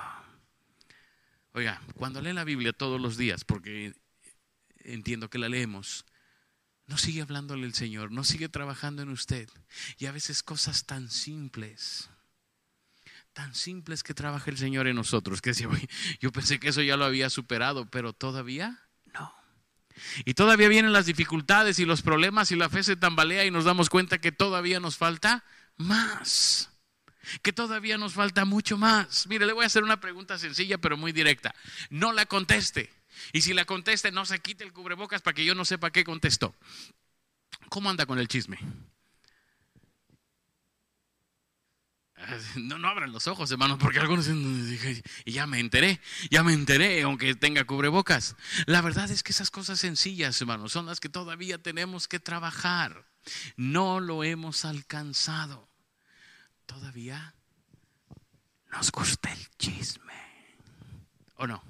Oiga, 1.55 1.81
cuando 1.95 2.21
lee 2.21 2.35
la 2.35 2.45
Biblia 2.45 2.75
todos 2.75 3.01
los 3.01 3.17
días, 3.17 3.45
porque 3.45 3.95
entiendo 4.93 5.31
que 5.31 5.39
la 5.39 5.49
leemos, 5.49 6.05
no 6.87 6.99
sigue 6.99 7.23
hablándole 7.23 7.67
el 7.67 7.75
Señor, 7.75 8.11
no 8.11 8.25
sigue 8.25 8.49
trabajando 8.49 9.03
en 9.03 9.11
usted. 9.11 9.49
Y 9.99 10.07
a 10.07 10.13
veces 10.13 10.43
cosas 10.43 10.87
tan 10.87 11.09
simples, 11.09 12.11
tan 13.33 13.55
simples 13.55 14.03
que 14.03 14.13
trabaja 14.13 14.51
el 14.51 14.59
Señor 14.59 14.89
en 14.89 14.97
nosotros, 14.97 15.41
que 15.41 15.53
yo 16.21 16.33
pensé 16.33 16.59
que 16.59 16.71
eso 16.71 16.83
ya 16.83 16.97
lo 16.97 17.05
había 17.05 17.31
superado, 17.31 17.87
pero 17.87 18.13
todavía 18.13 18.83
no. 19.15 19.33
Y 20.25 20.35
todavía 20.35 20.69
vienen 20.69 20.93
las 20.93 21.07
dificultades 21.07 21.79
y 21.79 21.85
los 21.85 22.03
problemas 22.03 22.51
y 22.51 22.57
la 22.57 22.69
fe 22.69 22.83
se 22.83 22.97
tambalea 22.97 23.45
y 23.45 23.51
nos 23.51 23.65
damos 23.65 23.89
cuenta 23.89 24.21
que 24.21 24.33
todavía 24.33 24.81
nos 24.81 24.97
falta 24.97 25.45
más. 25.77 26.71
Que 27.43 27.53
todavía 27.53 27.99
nos 27.99 28.15
falta 28.15 28.45
mucho 28.45 28.77
más. 28.77 29.27
Mire, 29.29 29.47
le 29.47 29.53
voy 29.53 29.65
a 29.65 29.67
hacer 29.67 29.85
una 29.85 30.01
pregunta 30.01 30.39
sencilla 30.39 30.79
pero 30.79 30.97
muy 30.97 31.13
directa. 31.13 31.55
No 31.91 32.13
la 32.13 32.27
conteste. 32.27 32.91
Y 33.33 33.43
si 33.43 33.55
la 33.55 33.65
conteste, 33.65 34.13
no 34.13 34.25
se 34.27 34.39
quite 34.41 34.65
el 34.65 34.73
cubrebocas 34.73 35.23
para 35.23 35.35
que 35.35 35.45
yo 35.45 35.55
no 35.55 35.65
sepa 35.65 35.91
qué 35.91 36.05
contestó. 36.05 36.55
¿Cómo 37.69 37.91
anda 37.91 38.07
con 38.07 38.19
el 38.19 38.29
chisme? 38.29 38.59
No, 42.57 42.79
no 42.79 42.89
abran 42.89 43.13
los 43.13 43.27
ojos, 43.27 43.51
hermanos, 43.51 43.79
porque 43.81 43.99
algunos 43.99 44.27
dicen, 44.27 45.03
y 45.25 45.33
ya 45.33 45.47
me 45.47 45.59
enteré, 45.59 46.01
ya 46.31 46.43
me 46.43 46.53
enteré, 46.53 47.03
aunque 47.03 47.35
tenga 47.35 47.65
cubrebocas. 47.65 48.37
La 48.67 48.81
verdad 48.81 49.11
es 49.11 49.23
que 49.23 49.33
esas 49.33 49.51
cosas 49.51 49.81
sencillas, 49.81 50.41
hermanos, 50.41 50.73
son 50.73 50.87
las 50.87 51.01
que 51.01 51.09
todavía 51.09 51.59
tenemos 51.59 52.09
que 52.09 52.21
trabajar. 52.21 53.07
No 53.57 54.01
lo 54.01 54.25
hemos 54.25 54.65
alcanzado. 54.65 55.69
Todavía 56.67 57.35
nos 58.71 58.91
gusta 58.93 59.33
el 59.33 59.49
chisme. 59.59 60.15
¿O 61.37 61.47
no? 61.47 61.63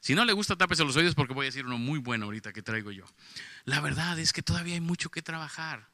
Si 0.00 0.14
no 0.14 0.24
le 0.24 0.32
gusta, 0.32 0.56
tápese 0.56 0.84
los 0.84 0.96
oídos 0.96 1.14
porque 1.14 1.34
voy 1.34 1.46
a 1.46 1.48
decir 1.48 1.66
uno 1.66 1.78
muy 1.78 1.98
bueno 1.98 2.26
ahorita 2.26 2.52
que 2.52 2.62
traigo 2.62 2.90
yo. 2.90 3.04
La 3.64 3.80
verdad 3.80 4.18
es 4.18 4.32
que 4.32 4.42
todavía 4.42 4.74
hay 4.74 4.80
mucho 4.80 5.10
que 5.10 5.22
trabajar. 5.22 5.88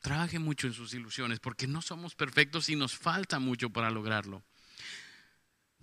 Trabaje 0.00 0.40
mucho 0.40 0.66
en 0.66 0.72
sus 0.72 0.94
ilusiones 0.94 1.38
porque 1.38 1.68
no 1.68 1.80
somos 1.80 2.16
perfectos 2.16 2.68
y 2.68 2.76
nos 2.76 2.96
falta 2.96 3.38
mucho 3.38 3.70
para 3.70 3.90
lograrlo. 3.90 4.42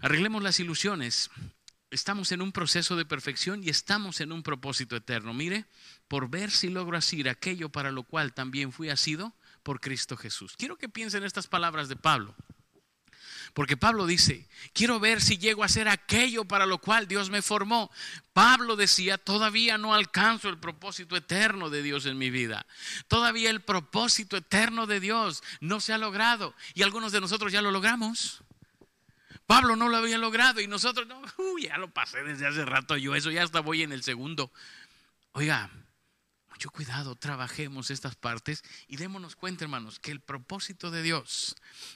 Arreglemos 0.02 0.44
las 0.44 0.60
ilusiones. 0.60 1.30
Estamos 1.90 2.32
en 2.32 2.42
un 2.42 2.52
proceso 2.52 2.96
de 2.96 3.06
perfección 3.06 3.64
y 3.64 3.70
estamos 3.70 4.22
en 4.22 4.32
un 4.32 4.44
propósito 4.44 4.96
eterno. 4.96 5.34
Mire, 5.34 5.66
por 6.08 6.30
ver 6.30 6.52
si 6.52 6.70
logro 6.70 6.98
asir 6.98 7.30
aquello 7.30 7.70
para 7.70 7.92
lo 7.92 8.04
cual 8.04 8.34
también 8.34 8.72
fui 8.72 8.90
asido 8.90 9.34
por 9.64 9.80
Cristo 9.80 10.18
Jesús. 10.18 10.56
Quiero 10.58 10.78
que 10.78 10.90
piensen 10.90 11.24
estas 11.24 11.48
palabras 11.48 11.90
de 11.90 11.96
Pablo. 11.96 12.36
Porque 13.54 13.78
Pablo 13.78 14.06
dice, 14.06 14.48
quiero 14.74 15.00
ver 15.00 15.22
si 15.22 15.38
llego 15.38 15.64
a 15.64 15.68
hacer 15.68 15.88
aquello 15.88 16.46
para 16.46 16.66
lo 16.66 16.80
cual 16.80 17.08
Dios 17.08 17.30
me 17.30 17.42
formó. 17.42 17.92
Pablo 18.34 18.76
decía, 18.76 19.18
todavía 19.18 19.78
no 19.78 19.94
alcanzo 19.94 20.50
el 20.50 20.58
propósito 20.58 21.16
eterno 21.16 21.70
de 21.70 21.82
Dios 21.82 22.06
en 22.06 22.18
mi 22.18 22.30
vida. 22.30 22.66
Todavía 23.08 23.50
el 23.50 23.62
propósito 23.62 24.38
eterno 24.38 24.88
de 24.88 25.00
Dios 25.00 25.44
no 25.60 25.80
se 25.80 25.94
ha 25.94 25.98
logrado. 25.98 26.56
Y 26.74 26.84
algunos 26.84 27.12
de 27.12 27.22
nosotros 27.22 27.52
ya 27.52 27.62
lo 27.62 27.72
logramos. 27.72 28.44
Pablo 29.50 29.76
no 29.76 29.90
lo 29.90 29.98
había 29.98 30.20
logrado 30.20 30.62
y 30.62 30.68
nosotros, 30.68 31.08
no, 31.08 31.24
ya 31.60 31.78
lo 31.80 31.92
pasé 31.92 32.22
desde 32.22 32.46
hace 32.46 32.66
rato 32.66 32.96
yo, 32.98 33.16
eso 33.16 33.32
ya 33.32 33.42
hasta 33.42 33.62
voy 33.62 33.82
en 33.82 33.92
el 33.92 34.04
segundo. 34.04 34.52
Oiga, 35.32 35.72
mucho 36.60 36.72
cuidado, 36.72 37.16
trabajemos 37.16 37.90
estas 37.90 38.18
partes 38.18 38.66
y 38.90 38.98
démonos 38.98 39.38
cuenta, 39.38 39.64
hermanos, 39.64 39.98
que 39.98 40.12
el 40.12 40.20
propósito 40.20 40.92
de 40.92 41.02
Dios 41.02 41.56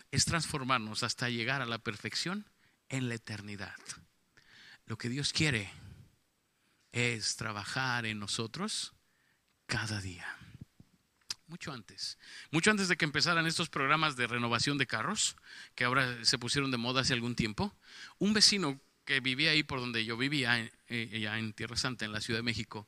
es 0.10 0.24
transformarnos 0.24 1.04
hasta 1.04 1.28
llegar 1.28 1.62
a 1.62 1.66
la 1.66 1.80
perfección 1.80 2.50
en 2.88 3.10
la 3.10 3.16
eternidad. 3.16 3.76
Lo 4.86 4.98
que 4.98 5.10
Dios 5.10 5.34
quiere 5.34 5.70
es 6.94 7.36
trabajar 7.36 8.06
en 8.06 8.20
nosotros 8.20 8.94
cada 9.66 10.00
día. 10.00 10.26
Mucho 11.48 11.74
antes, 11.74 12.18
mucho 12.50 12.72
antes 12.72 12.88
de 12.88 12.96
que 12.96 13.04
empezaran 13.04 13.46
estos 13.46 13.68
programas 13.68 14.16
de 14.16 14.28
renovación 14.28 14.78
de 14.78 14.88
carros, 14.88 15.36
que 15.76 15.84
ahora 15.84 16.24
se 16.24 16.40
pusieron 16.40 16.72
de 16.72 16.78
moda 16.78 17.02
hace 17.02 17.12
algún 17.12 17.36
tiempo, 17.36 17.76
un 18.18 18.32
vecino 18.32 18.80
que 19.04 19.20
vivía 19.20 19.52
ahí 19.52 19.64
por 19.64 19.82
donde 19.82 20.06
yo 20.06 20.16
vivía, 20.16 20.72
eh, 20.88 21.20
ya 21.20 21.38
en 21.38 21.52
Tierra 21.52 21.76
Santa, 21.76 22.06
en 22.06 22.14
la 22.14 22.22
Ciudad 22.22 22.40
de 22.40 22.44
México, 22.44 22.88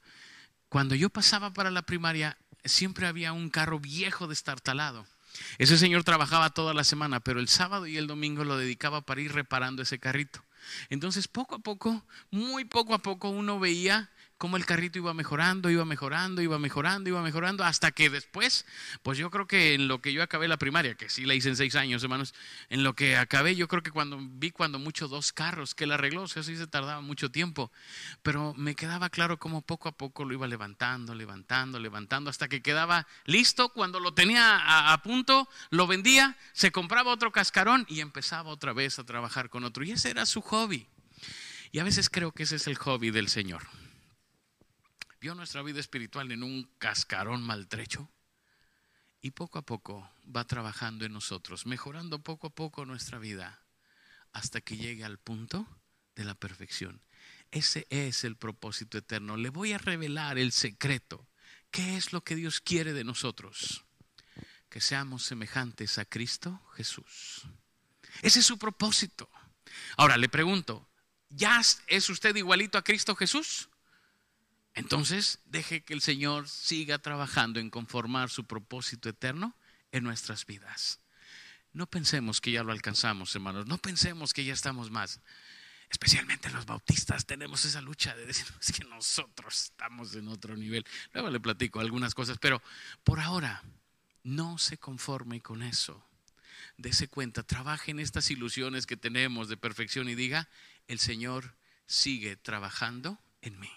cuando 0.75 0.93
yo 0.93 1.09
pasaba 1.09 1.53
para 1.53 1.71
la 1.71 1.83
primaria, 1.83 2.37
siempre 2.65 3.07
había 3.07 3.31
un 3.31 3.49
carro 3.49 3.79
viejo 3.79 4.27
destartalado. 4.27 5.07
Ese 5.57 5.77
señor 5.77 6.03
trabajaba 6.03 6.49
toda 6.49 6.73
la 6.73 6.83
semana, 6.83 7.21
pero 7.21 7.39
el 7.39 7.47
sábado 7.47 7.87
y 7.87 7.95
el 7.95 8.07
domingo 8.07 8.43
lo 8.43 8.57
dedicaba 8.57 8.99
para 8.99 9.21
ir 9.21 9.31
reparando 9.31 9.83
ese 9.83 9.99
carrito. 9.99 10.43
Entonces, 10.89 11.29
poco 11.29 11.55
a 11.55 11.59
poco, 11.59 12.03
muy 12.29 12.65
poco 12.65 12.93
a 12.93 12.97
poco, 12.97 13.29
uno 13.29 13.57
veía 13.57 14.09
cómo 14.45 14.57
el 14.57 14.65
carrito 14.67 14.99
iba 14.99 15.11
mejorando, 15.15 15.71
iba 15.71 15.85
mejorando, 15.85 16.39
iba 16.39 16.59
mejorando, 16.59 17.09
iba 17.09 17.19
mejorando, 17.23 17.63
hasta 17.63 17.89
que 17.89 18.11
después, 18.11 18.67
pues 19.01 19.17
yo 19.17 19.31
creo 19.31 19.47
que 19.47 19.73
en 19.73 19.87
lo 19.87 20.03
que 20.03 20.13
yo 20.13 20.21
acabé 20.21 20.47
la 20.47 20.57
primaria, 20.57 20.93
que 20.93 21.09
sí 21.09 21.25
la 21.25 21.33
hice 21.33 21.49
en 21.49 21.55
seis 21.55 21.73
años, 21.73 22.03
hermanos, 22.03 22.35
en 22.69 22.83
lo 22.83 22.93
que 22.93 23.17
acabé, 23.17 23.55
yo 23.55 23.67
creo 23.67 23.81
que 23.81 23.89
cuando 23.89 24.19
vi 24.21 24.51
cuando 24.51 24.77
mucho 24.77 25.07
dos 25.07 25.33
carros, 25.33 25.73
que 25.73 25.87
la 25.87 25.95
arregló, 25.95 26.21
o 26.21 26.27
sea, 26.27 26.43
sí 26.43 26.55
se 26.55 26.67
tardaba 26.67 27.01
mucho 27.01 27.31
tiempo, 27.31 27.71
pero 28.21 28.53
me 28.53 28.75
quedaba 28.75 29.09
claro 29.09 29.39
cómo 29.39 29.63
poco 29.63 29.89
a 29.89 29.93
poco 29.93 30.25
lo 30.25 30.35
iba 30.35 30.45
levantando, 30.45 31.15
levantando, 31.15 31.79
levantando, 31.79 32.29
hasta 32.29 32.47
que 32.47 32.61
quedaba 32.61 33.07
listo, 33.25 33.69
cuando 33.69 33.99
lo 33.99 34.13
tenía 34.13 34.57
a, 34.57 34.93
a 34.93 35.01
punto, 35.01 35.49
lo 35.71 35.87
vendía, 35.87 36.37
se 36.53 36.71
compraba 36.71 37.11
otro 37.11 37.31
cascarón 37.31 37.87
y 37.89 38.01
empezaba 38.01 38.51
otra 38.51 38.73
vez 38.73 38.99
a 38.99 39.03
trabajar 39.05 39.49
con 39.49 39.63
otro, 39.63 39.83
y 39.83 39.93
ese 39.93 40.11
era 40.11 40.27
su 40.27 40.41
hobby. 40.41 40.85
Y 41.71 41.79
a 41.79 41.83
veces 41.83 42.11
creo 42.11 42.31
que 42.31 42.43
ese 42.43 42.57
es 42.57 42.67
el 42.67 42.77
hobby 42.77 43.09
del 43.09 43.27
Señor 43.27 43.63
nuestra 45.33 45.63
vida 45.63 45.79
espiritual 45.79 46.31
en 46.31 46.43
un 46.43 46.69
cascarón 46.77 47.41
maltrecho 47.41 48.11
y 49.21 49.31
poco 49.31 49.57
a 49.57 49.63
poco 49.63 50.07
va 50.23 50.45
trabajando 50.45 51.05
en 51.05 51.13
nosotros, 51.13 51.65
mejorando 51.65 52.21
poco 52.21 52.47
a 52.47 52.49
poco 52.51 52.85
nuestra 52.85 53.17
vida 53.17 53.65
hasta 54.33 54.61
que 54.61 54.77
llegue 54.77 55.03
al 55.03 55.17
punto 55.17 55.67
de 56.15 56.25
la 56.25 56.35
perfección. 56.35 57.01
Ese 57.49 57.87
es 57.89 58.23
el 58.23 58.35
propósito 58.35 58.97
eterno. 58.97 59.37
Le 59.37 59.49
voy 59.49 59.73
a 59.73 59.77
revelar 59.77 60.37
el 60.37 60.51
secreto. 60.51 61.27
¿Qué 61.71 61.97
es 61.97 62.13
lo 62.13 62.23
que 62.23 62.35
Dios 62.35 62.61
quiere 62.61 62.93
de 62.93 63.03
nosotros? 63.03 63.85
Que 64.69 64.81
seamos 64.81 65.23
semejantes 65.23 65.97
a 65.97 66.05
Cristo 66.05 66.61
Jesús. 66.75 67.47
Ese 68.21 68.39
es 68.39 68.45
su 68.45 68.57
propósito. 68.57 69.29
Ahora 69.97 70.17
le 70.17 70.29
pregunto, 70.29 70.87
¿ya 71.29 71.61
es 71.87 72.09
usted 72.09 72.35
igualito 72.35 72.77
a 72.77 72.83
Cristo 72.83 73.15
Jesús? 73.15 73.69
Entonces, 74.75 75.39
deje 75.45 75.83
que 75.83 75.93
el 75.93 76.01
Señor 76.01 76.49
siga 76.49 76.99
trabajando 76.99 77.59
en 77.59 77.69
conformar 77.69 78.29
su 78.29 78.45
propósito 78.45 79.07
eterno 79.09 79.55
en 79.91 80.03
nuestras 80.03 80.45
vidas. 80.45 80.99
No 81.71 81.87
pensemos 81.87 82.41
que 82.41 82.51
ya 82.51 82.63
lo 82.63 82.73
alcanzamos, 82.73 83.33
hermanos. 83.35 83.67
No 83.67 83.77
pensemos 83.77 84.33
que 84.33 84.43
ya 84.43 84.53
estamos 84.53 84.91
más. 84.91 85.21
Especialmente 85.89 86.49
los 86.49 86.65
bautistas 86.65 87.25
tenemos 87.25 87.63
esa 87.63 87.79
lucha 87.79 88.15
de 88.15 88.25
decir 88.25 88.45
que 88.75 88.83
nosotros 88.85 89.65
estamos 89.65 90.13
en 90.15 90.27
otro 90.27 90.57
nivel. 90.57 90.85
Luego 91.13 91.29
le 91.29 91.39
platico 91.39 91.79
algunas 91.79 92.13
cosas, 92.13 92.37
pero 92.39 92.61
por 93.03 93.21
ahora 93.21 93.63
no 94.23 94.57
se 94.57 94.77
conforme 94.77 95.41
con 95.41 95.63
eso. 95.63 96.05
Dese 96.77 97.07
cuenta, 97.07 97.43
trabaje 97.43 97.91
en 97.91 97.99
estas 97.99 98.29
ilusiones 98.29 98.85
que 98.85 98.97
tenemos 98.97 99.47
de 99.47 99.55
perfección 99.55 100.09
y 100.09 100.15
diga, 100.15 100.49
el 100.87 100.99
Señor 100.99 101.55
sigue 101.85 102.35
trabajando 102.35 103.19
en 103.41 103.57
mí. 103.59 103.71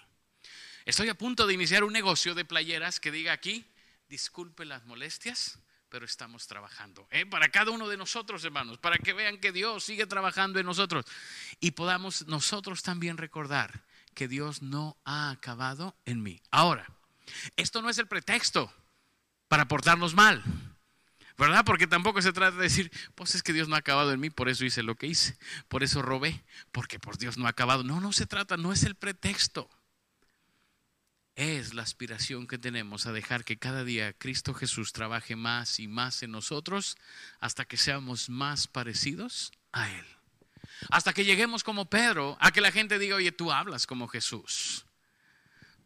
Estoy 0.89 1.11
a 1.11 1.15
punto 1.15 1.47
de 1.47 1.53
iniciar 1.53 1.85
un 1.85 1.93
negocio 1.93 2.35
de 2.35 2.47
playeras 2.47 2.99
que 2.99 3.13
diga 3.13 3.35
aquí, 3.35 3.63
disculpe 4.09 4.65
las 4.65 4.87
molestias, 4.87 5.59
pero 5.91 6.07
estamos 6.07 6.47
trabajando. 6.47 7.07
¿eh? 7.11 7.27
Para 7.27 7.51
cada 7.51 7.73
uno 7.73 7.89
de 7.89 7.99
nosotros, 7.99 8.43
hermanos, 8.43 8.79
para 8.79 8.97
que 8.97 9.13
vean 9.13 9.37
que 9.37 9.53
Dios 9.53 9.85
sigue 9.85 10.07
trabajando 10.07 10.59
en 10.59 10.65
nosotros 10.65 11.05
y 11.61 11.73
podamos 11.73 12.27
nosotros 12.27 12.83
también 12.83 13.19
recordar 13.19 13.85
que 14.15 14.29
Dios 14.29 14.63
no 14.63 14.97
ha 15.05 15.29
acabado 15.29 15.95
en 16.07 16.23
mí. 16.23 16.41
Ahora, 16.51 16.87
esto 17.57 17.83
no 17.83 17.91
es 17.91 17.99
el 17.99 18.07
pretexto 18.07 18.73
para 19.47 19.69
portarnos 19.69 20.15
mal. 20.15 20.43
¿verdad? 21.37 21.67
Porque 21.67 21.87
tampoco 21.87 22.23
se 22.23 22.33
trata 22.33 22.57
de 22.57 22.63
decir, 22.63 22.91
pues 23.15 23.35
es 23.35 23.43
que 23.43 23.53
Dios 23.53 23.69
no 23.69 23.77
ha 23.77 23.79
acabado 23.81 24.11
en 24.13 24.21
mí, 24.21 24.31
por 24.31 24.49
eso 24.49 24.65
hice 24.65 24.83
lo 24.83 24.97
que 24.97 25.07
hice, 25.07 25.37
por 25.69 25.83
eso 25.83 26.01
robé, 26.01 26.43
porque 26.73 26.99
por 26.99 27.19
Dios 27.19 27.37
no 27.37 27.47
ha 27.47 27.51
acabado. 27.51 27.85
No, 27.85 28.01
no 28.01 28.13
se 28.13 28.27
trata, 28.27 28.57
no 28.57 28.73
es 28.73 28.85
el 28.85 28.95
pretexto 28.95 29.69
es 31.39 31.73
la 31.73 31.83
aspiración 31.83 32.49
que 32.49 32.59
tenemos 32.59 33.07
a 33.07 33.13
dejar 33.13 33.45
que 33.45 33.59
cada 33.59 33.85
día 33.85 34.13
Cristo 34.13 34.55
Jesús 34.55 34.93
trabaje 34.93 35.37
más 35.37 35.79
y 35.79 35.87
más 35.87 36.25
en 36.25 36.33
nosotros 36.33 36.97
hasta 37.39 37.65
que 37.65 37.77
seamos 37.77 38.29
más 38.29 38.67
parecidos 38.67 39.53
a 39.71 39.89
Él. 39.89 40.05
Hasta 40.91 41.13
que 41.13 41.25
lleguemos 41.25 41.63
como 41.63 41.89
Pedro, 41.89 42.37
a 42.41 42.51
que 42.51 42.61
la 42.61 42.73
gente 42.73 42.99
diga, 42.99 43.15
oye, 43.15 43.31
tú 43.31 43.53
hablas 43.53 43.87
como 43.87 44.09
Jesús. 44.09 44.85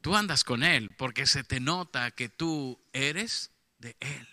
Tú 0.01 0.17
andas 0.17 0.43
con 0.43 0.63
Él 0.63 0.89
porque 0.97 1.27
se 1.27 1.45
te 1.45 1.61
nota 1.61 2.11
que 2.13 2.31
tú 2.31 2.81
eres 2.95 3.51
de 3.79 3.95
Él. 4.01 4.27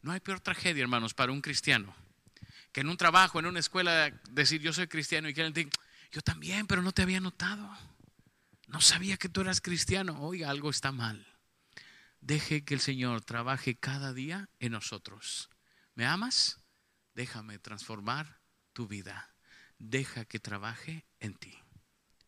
No 0.00 0.12
hay 0.12 0.20
peor 0.20 0.38
tragedia, 0.38 0.82
hermanos, 0.82 1.12
para 1.12 1.32
un 1.32 1.40
cristiano 1.40 1.92
que 2.70 2.82
en 2.82 2.88
un 2.88 2.96
trabajo, 2.96 3.40
en 3.40 3.46
una 3.46 3.58
escuela, 3.58 4.12
decir 4.30 4.60
yo 4.60 4.72
soy 4.72 4.86
cristiano 4.86 5.28
y 5.28 5.34
que 5.34 5.42
alguien 5.42 5.70
diga, 5.70 5.82
yo 6.12 6.22
también, 6.22 6.68
pero 6.68 6.82
no 6.82 6.92
te 6.92 7.02
había 7.02 7.20
notado. 7.20 7.68
No 8.74 8.80
sabía 8.80 9.16
que 9.16 9.28
tú 9.28 9.40
eras 9.40 9.60
cristiano. 9.60 10.20
Oiga, 10.20 10.50
algo 10.50 10.68
está 10.68 10.90
mal. 10.90 11.24
Deje 12.20 12.64
que 12.64 12.74
el 12.74 12.80
Señor 12.80 13.20
trabaje 13.20 13.76
cada 13.76 14.12
día 14.12 14.48
en 14.58 14.72
nosotros. 14.72 15.48
¿Me 15.94 16.06
amas? 16.06 16.58
Déjame 17.14 17.60
transformar 17.60 18.40
tu 18.72 18.88
vida. 18.88 19.32
Deja 19.78 20.24
que 20.24 20.40
trabaje 20.40 21.06
en 21.20 21.34
ti. 21.34 21.56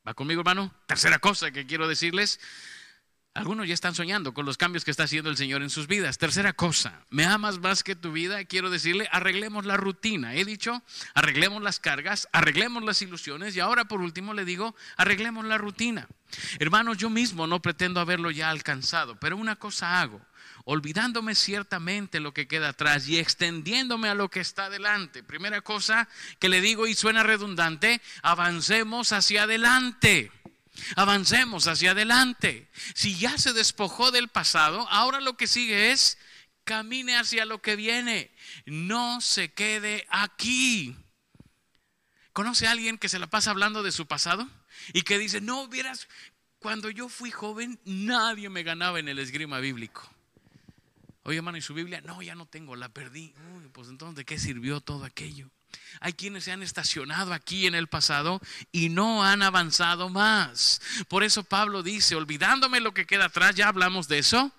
¿Va 0.06 0.14
conmigo, 0.14 0.42
hermano? 0.42 0.72
Tercera 0.86 1.18
cosa 1.18 1.50
que 1.50 1.66
quiero 1.66 1.88
decirles. 1.88 2.38
Algunos 3.36 3.68
ya 3.68 3.74
están 3.74 3.94
soñando 3.94 4.32
con 4.32 4.46
los 4.46 4.56
cambios 4.56 4.82
que 4.82 4.90
está 4.90 5.02
haciendo 5.02 5.28
el 5.28 5.36
Señor 5.36 5.62
en 5.62 5.68
sus 5.68 5.86
vidas. 5.86 6.16
Tercera 6.16 6.54
cosa, 6.54 7.02
me 7.10 7.26
amas 7.26 7.58
más 7.58 7.82
que 7.82 7.94
tu 7.94 8.10
vida. 8.10 8.42
Quiero 8.46 8.70
decirle, 8.70 9.10
arreglemos 9.12 9.66
la 9.66 9.76
rutina. 9.76 10.34
He 10.34 10.46
dicho, 10.46 10.82
arreglemos 11.12 11.62
las 11.62 11.78
cargas, 11.78 12.28
arreglemos 12.32 12.82
las 12.82 13.02
ilusiones 13.02 13.54
y 13.54 13.60
ahora 13.60 13.84
por 13.84 14.00
último 14.00 14.32
le 14.32 14.46
digo, 14.46 14.74
arreglemos 14.96 15.44
la 15.44 15.58
rutina. 15.58 16.08
Hermanos, 16.58 16.96
yo 16.96 17.10
mismo 17.10 17.46
no 17.46 17.60
pretendo 17.60 18.00
haberlo 18.00 18.30
ya 18.30 18.48
alcanzado, 18.48 19.16
pero 19.20 19.36
una 19.36 19.56
cosa 19.56 20.00
hago, 20.00 20.22
olvidándome 20.64 21.34
ciertamente 21.34 22.20
lo 22.20 22.32
que 22.32 22.48
queda 22.48 22.70
atrás 22.70 23.06
y 23.06 23.18
extendiéndome 23.18 24.08
a 24.08 24.14
lo 24.14 24.30
que 24.30 24.40
está 24.40 24.64
adelante. 24.64 25.22
Primera 25.22 25.60
cosa 25.60 26.08
que 26.38 26.48
le 26.48 26.62
digo 26.62 26.86
y 26.86 26.94
suena 26.94 27.22
redundante, 27.22 28.00
avancemos 28.22 29.12
hacia 29.12 29.42
adelante. 29.42 30.32
Avancemos 30.96 31.66
hacia 31.66 31.92
adelante. 31.92 32.68
Si 32.94 33.16
ya 33.16 33.38
se 33.38 33.52
despojó 33.52 34.10
del 34.10 34.28
pasado, 34.28 34.88
ahora 34.90 35.20
lo 35.20 35.36
que 35.36 35.46
sigue 35.46 35.92
es 35.92 36.18
camine 36.64 37.16
hacia 37.16 37.44
lo 37.44 37.62
que 37.62 37.76
viene. 37.76 38.30
No 38.66 39.20
se 39.20 39.52
quede 39.52 40.06
aquí. 40.10 40.96
¿Conoce 42.32 42.66
a 42.66 42.72
alguien 42.72 42.98
que 42.98 43.08
se 43.08 43.18
la 43.18 43.28
pasa 43.28 43.50
hablando 43.50 43.82
de 43.82 43.92
su 43.92 44.06
pasado? 44.06 44.46
Y 44.92 45.02
que 45.02 45.18
dice, 45.18 45.40
no, 45.40 45.68
vieras, 45.68 46.06
cuando 46.58 46.90
yo 46.90 47.08
fui 47.08 47.30
joven 47.30 47.80
nadie 47.84 48.50
me 48.50 48.62
ganaba 48.62 48.98
en 48.98 49.08
el 49.08 49.18
esgrima 49.18 49.58
bíblico. 49.60 50.06
Oye, 51.22 51.38
hermano, 51.38 51.58
¿y 51.58 51.62
su 51.62 51.74
Biblia? 51.74 52.00
No, 52.02 52.22
ya 52.22 52.34
no 52.34 52.46
tengo, 52.46 52.76
la 52.76 52.88
perdí. 52.88 53.34
Uy, 53.56 53.68
pues 53.72 53.88
entonces, 53.88 54.16
¿de 54.16 54.24
qué 54.24 54.38
sirvió 54.38 54.80
todo 54.80 55.04
aquello? 55.04 55.50
Hay 56.00 56.12
quienes 56.12 56.44
se 56.44 56.52
han 56.52 56.62
estacionado 56.62 57.32
aquí 57.32 57.66
en 57.66 57.74
el 57.74 57.88
pasado 57.88 58.40
y 58.72 58.88
no 58.88 59.24
han 59.24 59.42
avanzado 59.42 60.08
más. 60.08 60.80
Por 61.08 61.24
eso 61.24 61.44
Pablo 61.44 61.82
dice, 61.82 62.14
olvidándome 62.14 62.80
lo 62.80 62.94
que 62.94 63.06
queda 63.06 63.26
atrás, 63.26 63.54
ya 63.54 63.68
hablamos 63.68 64.08
de 64.08 64.18
eso, 64.18 64.52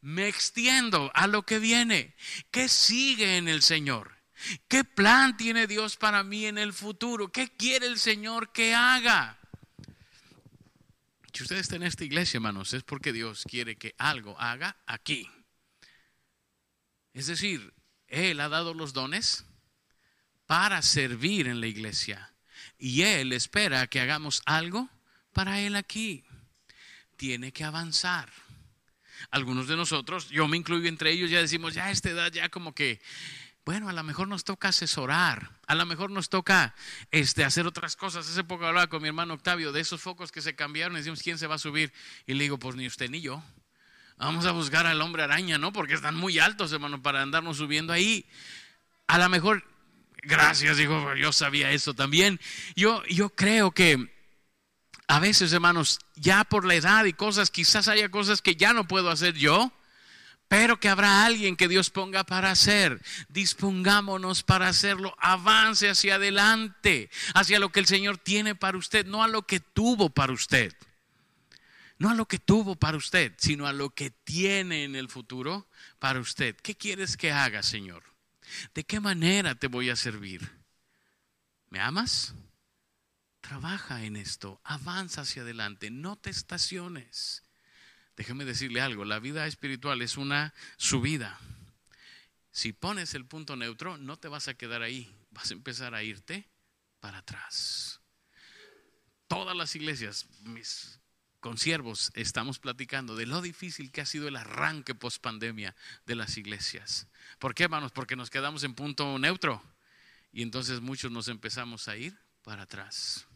me 0.00 0.28
extiendo 0.28 1.10
a 1.14 1.26
lo 1.26 1.42
que 1.42 1.58
viene. 1.58 2.14
¿Qué 2.50 2.68
sigue 2.68 3.38
en 3.38 3.48
el 3.48 3.62
Señor? 3.62 4.16
¿Qué 4.68 4.84
plan 4.84 5.36
tiene 5.36 5.66
Dios 5.66 5.96
para 5.96 6.22
mí 6.22 6.46
en 6.46 6.58
el 6.58 6.72
futuro? 6.72 7.30
¿Qué 7.30 7.48
quiere 7.56 7.86
el 7.86 7.98
Señor 7.98 8.52
que 8.52 8.74
haga? 8.74 9.38
Si 11.32 11.44
ustedes 11.44 11.62
están 11.62 11.82
en 11.82 11.88
esta 11.88 12.04
iglesia, 12.04 12.38
hermanos, 12.38 12.74
es 12.74 12.82
porque 12.82 13.12
Dios 13.12 13.44
quiere 13.48 13.76
que 13.76 13.94
algo 13.96 14.38
haga 14.38 14.76
aquí. 14.86 15.30
Es 17.14 17.26
decir, 17.26 17.72
Él 18.08 18.40
ha 18.40 18.48
dado 18.48 18.74
los 18.74 18.92
dones, 18.92 19.46
para 20.52 20.82
servir 20.82 21.48
en 21.48 21.62
la 21.62 21.66
iglesia. 21.66 22.30
Y 22.76 23.04
Él 23.04 23.32
espera 23.32 23.86
que 23.86 24.00
hagamos 24.00 24.42
algo 24.44 24.90
para 25.32 25.60
Él 25.60 25.74
aquí. 25.76 26.26
Tiene 27.16 27.54
que 27.54 27.64
avanzar. 27.64 28.28
Algunos 29.30 29.66
de 29.66 29.76
nosotros, 29.76 30.28
yo 30.28 30.46
me 30.48 30.58
incluyo 30.58 30.90
entre 30.90 31.10
ellos, 31.10 31.30
ya 31.30 31.40
decimos, 31.40 31.72
ya 31.72 31.86
a 31.86 31.90
esta 31.90 32.10
edad 32.10 32.30
ya 32.30 32.50
como 32.50 32.74
que, 32.74 33.00
bueno, 33.64 33.88
a 33.88 33.94
lo 33.94 34.02
mejor 34.02 34.28
nos 34.28 34.44
toca 34.44 34.68
asesorar, 34.68 35.52
a 35.66 35.74
lo 35.74 35.86
mejor 35.86 36.10
nos 36.10 36.28
toca 36.28 36.74
este, 37.10 37.44
hacer 37.44 37.66
otras 37.66 37.96
cosas. 37.96 38.28
Hace 38.28 38.44
poco 38.44 38.66
hablaba 38.66 38.88
con 38.88 39.00
mi 39.00 39.08
hermano 39.08 39.32
Octavio 39.32 39.72
de 39.72 39.80
esos 39.80 40.02
focos 40.02 40.32
que 40.32 40.42
se 40.42 40.54
cambiaron 40.54 40.96
y 40.96 40.98
decimos, 40.98 41.22
¿quién 41.22 41.38
se 41.38 41.46
va 41.46 41.54
a 41.54 41.58
subir? 41.58 41.94
Y 42.26 42.34
le 42.34 42.44
digo, 42.44 42.58
pues 42.58 42.76
ni 42.76 42.86
usted 42.86 43.08
ni 43.08 43.22
yo. 43.22 43.42
Vamos 44.18 44.44
a 44.44 44.52
buscar 44.52 44.86
al 44.86 45.00
hombre 45.00 45.22
araña, 45.22 45.56
¿no? 45.56 45.72
Porque 45.72 45.94
están 45.94 46.14
muy 46.14 46.38
altos, 46.38 46.74
hermano, 46.74 47.00
para 47.00 47.22
andarnos 47.22 47.56
subiendo 47.56 47.94
ahí. 47.94 48.28
A 49.06 49.16
lo 49.16 49.30
mejor 49.30 49.71
Gracias, 50.22 50.76
dijo, 50.76 51.14
yo 51.16 51.32
sabía 51.32 51.72
eso 51.72 51.94
también. 51.94 52.40
Yo, 52.76 53.02
yo 53.06 53.30
creo 53.30 53.72
que 53.72 54.08
a 55.08 55.18
veces, 55.18 55.52
hermanos, 55.52 55.98
ya 56.14 56.44
por 56.44 56.64
la 56.64 56.74
edad 56.74 57.04
y 57.04 57.12
cosas, 57.12 57.50
quizás 57.50 57.88
haya 57.88 58.08
cosas 58.08 58.40
que 58.40 58.54
ya 58.54 58.72
no 58.72 58.86
puedo 58.86 59.10
hacer 59.10 59.34
yo, 59.34 59.72
pero 60.46 60.78
que 60.78 60.88
habrá 60.88 61.24
alguien 61.24 61.56
que 61.56 61.66
Dios 61.66 61.90
ponga 61.90 62.24
para 62.24 62.50
hacer. 62.50 63.02
Dispongámonos 63.28 64.42
para 64.42 64.68
hacerlo. 64.68 65.14
Avance 65.18 65.90
hacia 65.90 66.14
adelante, 66.14 67.10
hacia 67.34 67.58
lo 67.58 67.70
que 67.70 67.80
el 67.80 67.86
Señor 67.86 68.18
tiene 68.18 68.54
para 68.54 68.78
usted, 68.78 69.06
no 69.06 69.24
a 69.24 69.28
lo 69.28 69.42
que 69.42 69.60
tuvo 69.60 70.08
para 70.08 70.32
usted. 70.32 70.72
No 71.98 72.10
a 72.10 72.14
lo 72.14 72.26
que 72.26 72.38
tuvo 72.38 72.76
para 72.76 72.96
usted, 72.96 73.32
sino 73.38 73.66
a 73.66 73.72
lo 73.72 73.90
que 73.90 74.10
tiene 74.10 74.84
en 74.84 74.94
el 74.94 75.08
futuro 75.08 75.68
para 75.98 76.20
usted. 76.20 76.56
¿Qué 76.56 76.76
quieres 76.76 77.16
que 77.16 77.32
haga, 77.32 77.62
Señor? 77.62 78.11
¿De 78.74 78.84
qué 78.84 79.00
manera 79.00 79.54
te 79.54 79.66
voy 79.66 79.90
a 79.90 79.96
servir? 79.96 80.50
¿Me 81.70 81.80
amas? 81.80 82.34
Trabaja 83.40 84.04
en 84.04 84.16
esto, 84.16 84.60
avanza 84.64 85.22
hacia 85.22 85.42
adelante, 85.42 85.90
no 85.90 86.16
te 86.16 86.30
estaciones. 86.30 87.42
Déjeme 88.16 88.44
decirle 88.44 88.80
algo, 88.80 89.04
la 89.04 89.18
vida 89.18 89.46
espiritual 89.46 90.02
es 90.02 90.16
una 90.16 90.54
subida. 90.76 91.40
Si 92.50 92.72
pones 92.72 93.14
el 93.14 93.26
punto 93.26 93.56
neutro, 93.56 93.96
no 93.96 94.18
te 94.18 94.28
vas 94.28 94.48
a 94.48 94.54
quedar 94.54 94.82
ahí, 94.82 95.12
vas 95.30 95.50
a 95.50 95.54
empezar 95.54 95.94
a 95.94 96.02
irte 96.02 96.48
para 97.00 97.18
atrás. 97.18 98.00
Todas 99.26 99.56
las 99.56 99.74
iglesias, 99.74 100.28
mis 100.42 101.00
consiervos, 101.40 102.12
estamos 102.14 102.58
platicando 102.58 103.16
de 103.16 103.26
lo 103.26 103.40
difícil 103.40 103.90
que 103.90 104.02
ha 104.02 104.06
sido 104.06 104.28
el 104.28 104.36
arranque 104.36 104.94
post 104.94 105.20
pandemia 105.22 105.74
de 106.06 106.14
las 106.14 106.36
iglesias. 106.36 107.08
¿Por 107.42 107.56
qué, 107.56 107.64
hermanos? 107.64 107.90
Porque 107.90 108.14
nos 108.14 108.30
quedamos 108.30 108.62
en 108.62 108.72
punto 108.72 109.18
neutro. 109.18 109.60
Y 110.30 110.42
entonces 110.42 110.80
muchos 110.80 111.10
nos 111.10 111.26
empezamos 111.26 111.88
a 111.88 111.96
ir 111.96 112.16
para 112.44 112.62
atrás. 112.62 113.26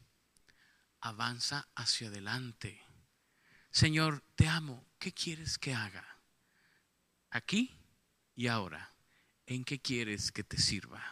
Avanza 1.01 1.67
hacia 1.75 2.07
adelante. 2.07 2.81
Señor, 3.73 4.23
te 4.37 4.47
amo. 4.47 4.87
¿Qué 5.01 5.13
quieres 5.13 5.59
que 5.59 5.75
haga? 5.75 6.21
Aquí 7.31 7.77
y 8.37 8.47
ahora. 8.47 8.95
¿En 9.45 9.65
qué 9.65 9.81
quieres 9.81 10.31
que 10.31 10.45
te 10.45 10.59
sirva? 10.59 11.03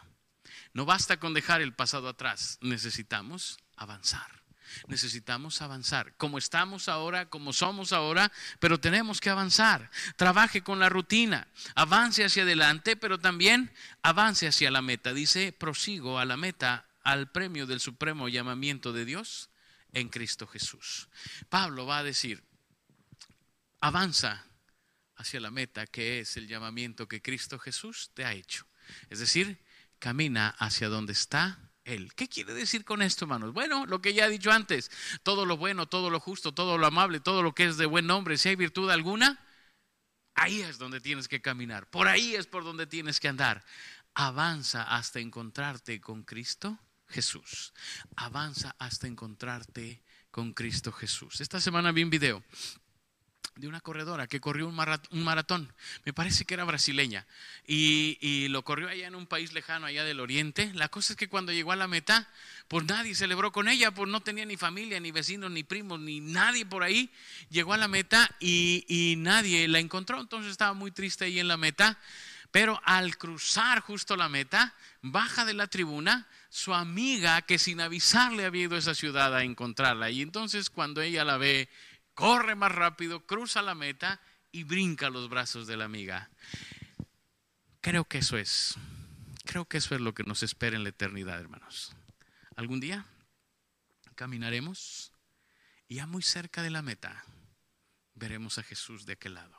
No 0.72 0.85
basta 0.85 1.18
con 1.18 1.35
dejar 1.35 1.62
el 1.62 1.74
pasado 1.74 2.09
atrás. 2.09 2.59
Necesitamos 2.61 3.59
avanzar 3.74 4.43
necesitamos 4.87 5.62
avanzar, 5.62 6.14
como 6.16 6.38
estamos 6.38 6.88
ahora, 6.88 7.28
como 7.28 7.52
somos 7.52 7.92
ahora, 7.92 8.30
pero 8.58 8.78
tenemos 8.78 9.20
que 9.20 9.30
avanzar. 9.30 9.90
Trabaje 10.16 10.62
con 10.62 10.78
la 10.78 10.88
rutina, 10.88 11.48
avance 11.74 12.24
hacia 12.24 12.42
adelante, 12.42 12.96
pero 12.96 13.18
también 13.18 13.72
avance 14.02 14.46
hacia 14.46 14.70
la 14.70 14.82
meta. 14.82 15.12
Dice, 15.12 15.52
prosigo 15.52 16.18
a 16.18 16.24
la 16.24 16.37
meta, 16.37 16.87
al 17.02 17.30
premio 17.30 17.66
del 17.66 17.80
supremo 17.80 18.28
llamamiento 18.28 18.92
de 18.92 19.04
Dios 19.04 19.50
en 19.92 20.08
Cristo 20.08 20.46
Jesús. 20.46 21.08
Pablo 21.48 21.87
va 21.87 21.98
a 21.98 22.02
decir, 22.02 22.42
avanza 23.80 24.46
hacia 25.16 25.40
la 25.40 25.50
meta 25.50 25.87
que 25.87 26.20
es 26.20 26.37
el 26.37 26.48
llamamiento 26.48 27.06
que 27.06 27.22
Cristo 27.22 27.58
Jesús 27.58 28.10
te 28.14 28.24
ha 28.24 28.32
hecho. 28.32 28.66
Es 29.10 29.18
decir, 29.18 29.62
camina 29.98 30.48
hacia 30.58 30.88
donde 30.88 31.12
está 31.12 31.63
él. 31.85 32.14
¿Qué 32.14 32.29
quiere 32.29 32.55
decir 32.55 32.85
con 32.85 33.03
esto, 33.03 33.25
hermanos? 33.25 33.53
Bueno, 33.53 33.87
lo 33.87 34.01
que 34.01 34.14
ya 34.14 34.27
he 34.27 34.31
dicho 34.31 34.51
antes, 34.51 34.90
todo 35.23 35.47
lo 35.47 35.57
bueno, 35.57 35.87
todo 35.87 36.11
lo 36.11 36.20
justo, 36.20 36.53
todo 36.53 36.79
lo 36.79 36.87
amable, 36.87 37.20
todo 37.20 37.42
lo 37.42 37.55
que 37.55 37.64
es 37.64 37.77
de 37.77 37.87
buen 37.87 38.07
nombre, 38.07 38.38
si 38.38 38.51
hay 38.51 38.57
virtud 38.57 38.90
alguna, 38.90 39.38
ahí 40.35 40.61
es 40.61 40.79
donde 40.79 41.01
tienes 41.01 41.29
que 41.29 41.40
caminar, 41.40 41.88
por 41.88 42.09
ahí 42.09 42.35
es 42.35 42.47
por 42.47 42.64
donde 42.64 42.87
tienes 42.87 43.20
que 43.20 43.29
andar. 43.29 43.64
Avanza 44.14 44.83
hasta 44.83 45.18
encontrarte 45.18 46.01
con 46.01 46.23
Cristo 46.23 46.79
Jesús. 47.09 47.73
Avanza 48.16 48.77
hasta 48.79 49.07
encontrarte 49.07 50.03
con 50.31 50.53
Cristo 50.53 50.92
Jesús. 50.92 51.40
Esta 51.40 51.61
semana 51.61 51.92
vi 51.92 52.03
un 52.03 52.11
video 52.11 52.42
de 53.56 53.68
una 53.68 53.80
corredora 53.80 54.26
que 54.26 54.40
corrió 54.40 54.66
un, 54.66 54.74
maratón, 54.74 55.72
me 56.04 56.12
parece 56.12 56.44
que 56.44 56.54
era 56.54 56.64
brasileña, 56.64 57.24
y, 57.66 58.48
lo 58.48 58.62
corrió 58.62 58.88
allá 58.88 59.06
en 59.06 59.14
un 59.14 59.26
país 59.26 59.52
lejano, 59.52 59.86
allá 59.86 60.04
del 60.04 60.20
oriente. 60.20 60.72
La 60.74 60.88
cosa 60.88 61.12
es 61.12 61.16
que 61.16 61.28
cuando 61.28 61.52
llegó 61.52 61.72
a 61.72 61.76
la 61.76 61.88
meta, 61.88 62.28
pues 62.68 62.84
nadie 62.84 63.14
celebró 63.14 63.52
con 63.52 63.68
ella, 63.68 63.90
pues 63.92 64.08
no 64.08 64.20
tenía 64.20 64.44
ni 64.44 64.56
familia, 64.56 65.00
ni 65.00 65.10
vecinos, 65.10 65.50
ni 65.50 65.62
primos, 65.62 66.00
ni 66.00 66.20
nadie 66.20 66.66
por 66.66 66.82
ahí. 66.82 67.10
Llegó 67.50 67.72
a 67.72 67.78
la 67.78 67.88
meta 67.88 68.30
y, 68.40 68.84
y 68.88 69.16
nadie 69.16 69.66
la 69.68 69.78
encontró, 69.78 70.20
entonces 70.20 70.52
estaba 70.52 70.74
muy 70.74 70.90
triste 70.90 71.24
ahí 71.24 71.38
en 71.38 71.48
la 71.48 71.56
meta. 71.56 71.98
Pero 72.50 72.80
al 72.84 73.16
cruzar 73.16 73.80
justo 73.80 74.16
la 74.16 74.28
meta, 74.28 74.74
baja 75.02 75.44
de 75.44 75.54
la 75.54 75.66
tribuna 75.66 76.28
su 76.54 76.72
amiga 76.72 77.42
que 77.42 77.58
sin 77.58 77.80
avisarle 77.80 78.44
había 78.44 78.62
ido 78.62 78.76
a 78.76 78.78
esa 78.78 78.94
ciudad 78.94 79.34
a 79.34 79.42
encontrarla. 79.42 80.08
Y 80.10 80.22
entonces 80.22 80.70
cuando 80.70 81.02
ella 81.02 81.24
la 81.24 81.36
ve 81.36 81.68
corre 82.14 82.55
más 82.55 82.72
rápido, 82.72 83.27
cruza 83.27 83.62
la 83.62 83.74
meta 83.74 84.20
y 84.53 84.64
brinca 84.64 85.11
los 85.11 85.29
brazos 85.29 85.66
de 85.66 85.77
la 85.77 85.85
amiga. 85.85 86.31
Creo 87.81 88.05
que 88.05 88.18
eso 88.18 88.38
es. 88.38 88.77
Creo 89.44 89.66
que 89.66 89.79
eso 89.79 89.94
es 89.94 90.00
lo 90.00 90.14
que 90.14 90.24
nos 90.24 90.42
espera 90.42 90.77
en 90.77 90.85
la 90.85 90.88
eternidad, 90.88 91.38
hermanos. 91.38 91.94
Algún 92.57 92.81
día 92.81 93.07
caminaremos 94.14 95.12
y 95.88 95.96
ya 95.96 96.07
muy 96.07 96.22
cerca 96.22 96.62
de 96.62 96.70
la 96.70 96.83
meta 96.83 97.24
veremos 98.14 98.59
a 98.59 98.62
Jesús 98.62 99.07
de 99.07 99.14
aquel 99.14 99.35
lado. 99.35 99.59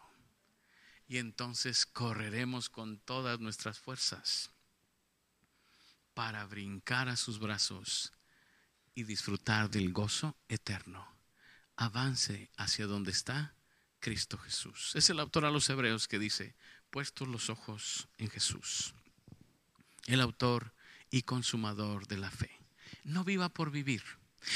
Y 1.07 1.17
entonces 1.17 1.85
correremos 1.85 2.69
con 2.69 2.99
todas 2.99 3.39
nuestras 3.39 3.77
fuerzas 3.77 4.49
para 6.13 6.45
brincar 6.45 7.09
a 7.09 7.15
sus 7.15 7.39
brazos 7.39 8.11
y 8.95 9.03
disfrutar 9.03 9.69
del 9.69 9.91
gozo 9.91 10.35
eterno. 10.47 11.14
Avance 11.77 12.49
hacia 12.57 12.87
donde 12.87 13.11
está 13.11 13.55
Cristo 13.99 14.37
Jesús. 14.37 14.91
Es 14.95 15.09
el 15.09 15.19
autor 15.19 15.45
a 15.45 15.51
los 15.51 15.69
hebreos 15.69 16.07
que 16.07 16.19
dice, 16.19 16.55
puestos 16.89 17.27
los 17.27 17.49
ojos 17.49 18.07
en 18.17 18.29
Jesús, 18.29 18.93
el 20.05 20.21
autor 20.21 20.73
y 21.09 21.23
consumador 21.23 22.07
de 22.07 22.17
la 22.17 22.31
fe. 22.31 22.51
No 23.03 23.23
viva 23.23 23.49
por 23.49 23.71
vivir. 23.71 24.03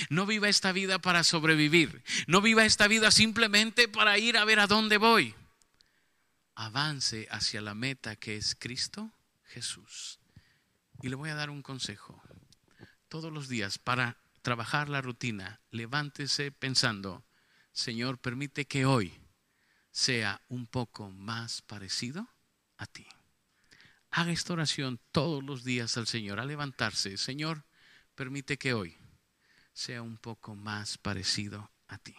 No 0.10 0.26
viva 0.26 0.50
esta 0.50 0.72
vida 0.72 1.00
para 1.00 1.24
sobrevivir. 1.24 2.04
No 2.28 2.42
viva 2.42 2.66
esta 2.66 2.88
vida 2.88 3.12
simplemente 3.12 3.88
para 3.88 4.18
ir 4.18 4.38
a 4.38 4.46
ver 4.46 4.60
a 4.60 4.68
dónde 4.68 4.98
voy. 4.98 5.36
Avance 6.56 7.28
hacia 7.32 7.62
la 7.62 7.74
meta 7.74 8.16
que 8.16 8.38
es 8.38 8.56
Cristo 8.56 9.12
Jesús. 9.46 10.20
Y 11.02 11.10
le 11.10 11.16
voy 11.16 11.30
a 11.30 11.36
dar 11.36 11.50
un 11.50 11.62
consejo. 11.62 12.22
Todos 13.08 13.34
los 13.34 13.48
días 13.48 13.78
para 13.78 14.18
trabajar 14.50 14.90
la 14.90 15.00
rutina, 15.00 15.62
levántese 15.70 16.52
pensando, 16.52 17.24
Señor, 17.72 18.18
permite 18.18 18.66
que 18.66 18.84
hoy 18.84 19.14
sea 19.92 20.42
un 20.48 20.66
poco 20.66 21.12
más 21.12 21.62
parecido 21.62 22.28
a 22.80 22.88
ti. 22.88 23.06
Haga 24.10 24.32
esta 24.32 24.54
oración 24.54 25.00
todos 25.12 25.44
los 25.44 25.64
días 25.64 25.98
al 25.98 26.08
Señor, 26.08 26.40
a 26.40 26.46
levantarse. 26.46 27.16
Señor, 27.20 27.64
permite 28.16 28.58
que 28.58 28.74
hoy 28.74 28.98
sea 29.72 30.02
un 30.02 30.18
poco 30.18 30.56
más 30.56 30.98
parecido 30.98 31.70
a 31.88 32.00
ti. 32.00 32.16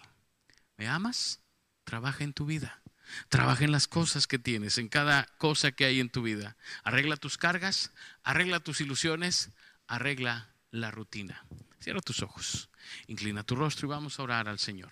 ¿Me 0.77 0.87
amas? 0.87 1.40
Trabaja 1.83 2.23
en 2.23 2.33
tu 2.33 2.47
vida. 2.47 2.81
Trabaja 3.29 3.64
en 3.64 3.73
las 3.73 3.88
cosas 3.88 4.29
que 4.29 4.38
tienes, 4.38 4.79
en 4.79 4.88
cada 4.88 5.25
cosa 5.38 5.73
que 5.73 5.85
hay 5.85 5.99
en 5.99 6.11
tu 6.11 6.23
vida. 6.23 6.57
Arregla 6.85 7.16
tus 7.16 7.37
cargas, 7.38 7.90
arregla 8.23 8.61
tus 8.61 8.81
ilusiones, 8.81 9.51
arregla 9.88 10.55
la 10.71 10.93
rutina. 10.93 11.45
Cierra 11.81 12.01
tus 12.01 12.23
ojos, 12.23 12.69
inclina 13.07 13.43
tu 13.43 13.57
rostro 13.57 13.87
y 13.87 13.90
vamos 13.90 14.19
a 14.19 14.23
orar 14.23 14.49
al 14.49 14.59
Señor. 14.59 14.90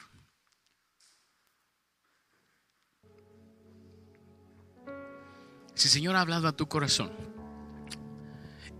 Si 5.74 5.88
Señor 5.88 6.16
ha 6.16 6.22
hablado 6.22 6.48
a 6.48 6.56
tu 6.56 6.66
corazón 6.66 7.12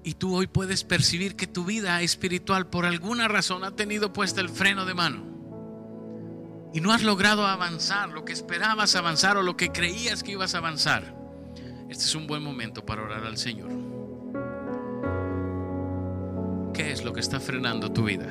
y 0.02 0.14
tú 0.14 0.34
hoy 0.34 0.46
puedes 0.46 0.84
percibir 0.84 1.36
que 1.36 1.46
tu 1.46 1.64
vida 1.64 2.00
espiritual 2.02 2.68
por 2.68 2.86
alguna 2.86 3.28
razón 3.28 3.62
ha 3.62 3.76
tenido 3.76 4.12
puesta 4.12 4.40
el 4.40 4.48
freno 4.48 4.84
de 4.84 4.94
mano 4.94 6.70
y 6.72 6.80
no 6.80 6.92
has 6.92 7.02
logrado 7.02 7.46
avanzar 7.46 8.08
lo 8.08 8.24
que 8.24 8.32
esperabas 8.32 8.96
avanzar 8.96 9.36
o 9.36 9.42
lo 9.42 9.56
que 9.56 9.70
creías 9.70 10.22
que 10.22 10.32
ibas 10.32 10.54
a 10.54 10.58
avanzar, 10.58 11.14
este 11.88 12.04
es 12.04 12.14
un 12.14 12.26
buen 12.26 12.42
momento 12.42 12.84
para 12.84 13.02
orar 13.02 13.24
al 13.24 13.38
Señor. 13.38 13.87
Lo 17.08 17.14
que 17.14 17.20
está 17.20 17.40
frenando 17.40 17.90
tu 17.90 18.04
vida? 18.04 18.26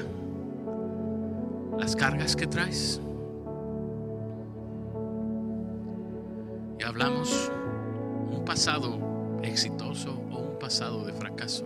¿Las 1.80 1.96
cargas 1.96 2.36
que 2.36 2.46
traes? 2.46 3.02
Y 6.80 6.84
hablamos 6.84 7.52
un 8.30 8.46
pasado 8.46 9.40
exitoso 9.42 10.12
o 10.32 10.38
un 10.38 10.60
pasado 10.60 11.04
de 11.06 11.14
fracaso 11.14 11.66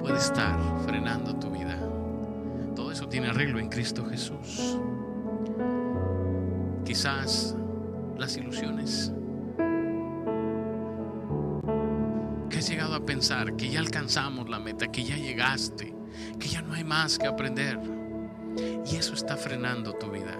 puede 0.00 0.16
estar 0.16 0.58
frenando 0.86 1.36
tu 1.36 1.50
vida. 1.50 1.78
Todo 2.74 2.92
eso 2.92 3.06
tiene 3.10 3.28
arreglo 3.28 3.58
en 3.58 3.68
Cristo 3.68 4.06
Jesús. 4.06 4.78
Quizás 6.82 7.54
las 8.16 8.34
ilusiones. 8.38 9.12
Que 12.48 12.56
has 12.56 12.68
llegado 12.70 12.94
a 12.94 13.04
pensar 13.04 13.54
que 13.56 13.68
ya 13.68 13.80
alcanzamos 13.80 14.48
la 14.48 14.58
meta, 14.58 14.86
que 14.86 15.04
ya 15.04 15.18
llegaste, 15.18 15.95
que 16.38 16.48
ya 16.48 16.62
no 16.62 16.74
hay 16.74 16.84
más 16.84 17.18
que 17.18 17.26
aprender. 17.26 17.78
Y 18.86 18.96
eso 18.96 19.14
está 19.14 19.36
frenando 19.36 19.92
tu 19.94 20.10
vida. 20.10 20.36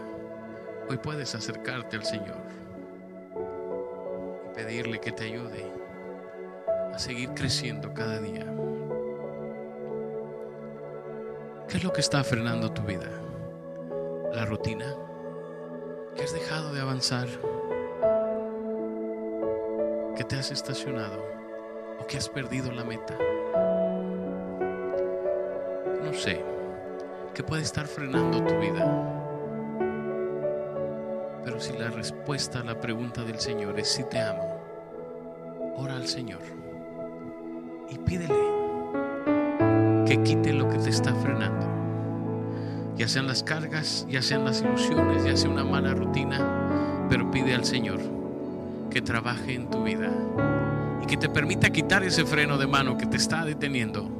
Hoy 0.88 0.98
puedes 0.98 1.34
acercarte 1.34 1.96
al 1.96 2.04
Señor 2.04 2.56
pedirle 4.56 4.98
que 4.98 5.12
te 5.12 5.24
ayude 5.24 5.70
a 6.94 6.98
seguir 6.98 7.34
creciendo 7.34 7.92
cada 7.92 8.18
día. 8.20 8.46
¿Qué 11.68 11.76
es 11.76 11.84
lo 11.84 11.92
que 11.92 12.00
está 12.00 12.24
frenando 12.24 12.72
tu 12.72 12.80
vida? 12.82 13.10
¿La 14.32 14.46
rutina? 14.46 14.94
¿Que 16.16 16.22
has 16.22 16.32
dejado 16.32 16.72
de 16.72 16.80
avanzar? 16.80 17.28
¿Que 20.16 20.24
te 20.24 20.36
has 20.36 20.50
estacionado? 20.50 21.22
¿O 22.00 22.06
que 22.06 22.16
has 22.16 22.30
perdido 22.30 22.72
la 22.72 22.84
meta? 22.84 23.14
No 26.06 26.14
sé. 26.14 26.40
¿Qué 27.34 27.42
puede 27.42 27.62
estar 27.62 27.88
frenando 27.88 28.40
tu 28.44 28.54
vida? 28.60 28.86
Pero 31.44 31.58
si 31.58 31.76
la 31.76 31.90
respuesta 31.90 32.60
a 32.60 32.64
la 32.64 32.80
pregunta 32.80 33.24
del 33.24 33.40
Señor 33.40 33.80
es 33.80 33.88
si 33.88 34.04
te 34.04 34.20
amo, 34.20 35.74
ora 35.76 35.96
al 35.96 36.06
Señor 36.06 36.42
y 37.90 37.98
pídele 37.98 38.34
que 40.06 40.22
quite 40.22 40.52
lo 40.52 40.68
que 40.68 40.78
te 40.78 40.90
está 40.90 41.12
frenando. 41.16 41.66
Ya 42.94 43.08
sean 43.08 43.26
las 43.26 43.42
cargas, 43.42 44.06
ya 44.08 44.22
sean 44.22 44.44
las 44.44 44.62
ilusiones, 44.62 45.24
ya 45.24 45.36
sea 45.36 45.50
una 45.50 45.64
mala 45.64 45.92
rutina, 45.92 47.08
pero 47.10 47.32
pide 47.32 47.52
al 47.52 47.64
Señor 47.64 47.98
que 48.90 49.02
trabaje 49.02 49.54
en 49.54 49.68
tu 49.70 49.82
vida 49.82 50.12
y 51.02 51.06
que 51.06 51.16
te 51.16 51.28
permita 51.28 51.70
quitar 51.70 52.04
ese 52.04 52.24
freno 52.24 52.58
de 52.58 52.68
mano 52.68 52.96
que 52.96 53.06
te 53.06 53.16
está 53.16 53.44
deteniendo 53.44 54.15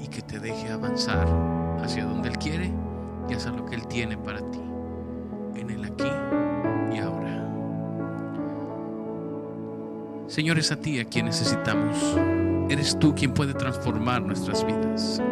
y 0.00 0.08
que 0.08 0.22
te 0.22 0.38
deje 0.38 0.70
avanzar 0.70 1.26
hacia 1.82 2.04
donde 2.04 2.28
Él 2.28 2.38
quiere 2.38 2.72
y 3.28 3.34
hacia 3.34 3.50
lo 3.50 3.66
que 3.66 3.74
Él 3.74 3.86
tiene 3.86 4.16
para 4.16 4.38
ti. 4.50 4.60
En 5.54 5.70
el 5.70 5.84
aquí 5.84 6.08
Señor, 10.28 10.58
es 10.58 10.70
a 10.70 10.76
ti 10.76 11.00
a 11.00 11.06
quien 11.06 11.24
necesitamos. 11.24 11.96
Eres 12.68 12.98
tú 12.98 13.14
quien 13.14 13.32
puede 13.32 13.54
transformar 13.54 14.22
nuestras 14.22 14.64
vidas. 14.64 15.22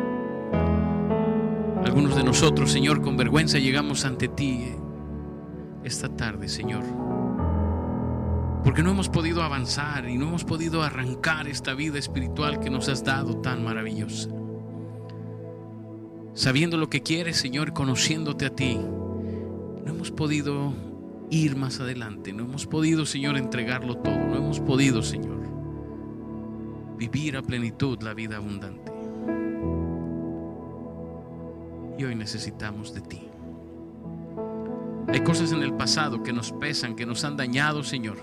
Algunos 1.85 2.17
de 2.17 2.25
nosotros, 2.25 2.73
Señor, 2.73 3.03
con 3.03 3.17
vergüenza 3.17 3.59
llegamos 3.59 4.07
ante 4.07 4.27
ti 4.27 4.73
esta 5.85 6.09
tarde, 6.09 6.49
Señor. 6.49 6.83
Porque 8.65 8.83
no 8.83 8.91
hemos 8.91 9.11
podido 9.11 9.43
avanzar 9.43 10.09
y 10.09 10.17
no 10.17 10.29
hemos 10.29 10.45
podido 10.45 10.83
arrancar 10.83 11.47
esta 11.47 11.75
vida 11.75 11.99
espiritual 11.99 12.59
que 12.59 12.71
nos 12.71 12.89
has 12.89 13.05
dado 13.05 13.37
tan 13.37 13.63
maravillosa. 13.63 14.36
Sabiendo 16.37 16.77
lo 16.77 16.91
que 16.91 17.03
quieres, 17.03 17.39
Señor, 17.39 17.73
conociéndote 17.73 18.45
a 18.45 18.51
ti, 18.55 18.75
no 18.77 19.91
hemos 19.91 20.11
podido 20.11 20.75
ir 21.31 21.57
más 21.57 21.81
adelante. 21.81 22.35
No 22.35 22.45
hemos 22.45 22.67
podido, 22.67 23.07
Señor, 23.07 23.39
entregarlo 23.39 23.97
todo. 23.97 24.19
No 24.19 24.37
hemos 24.37 24.61
podido, 24.61 25.03
Señor, 25.03 25.41
vivir 26.99 27.39
a 27.39 27.43
plenitud 27.43 28.03
la 28.03 28.13
vida 28.13 28.37
abundante. 28.37 28.93
Y 31.99 32.05
hoy 32.05 32.15
necesitamos 32.15 32.93
de 32.93 33.01
ti. 33.01 33.23
Hay 35.09 35.21
cosas 35.21 35.53
en 35.53 35.63
el 35.63 35.73
pasado 35.73 36.23
que 36.23 36.35
nos 36.35 36.53
pesan, 36.53 36.97
que 36.97 37.07
nos 37.07 37.25
han 37.25 37.39
dañado, 37.39 37.83
Señor. 37.83 38.19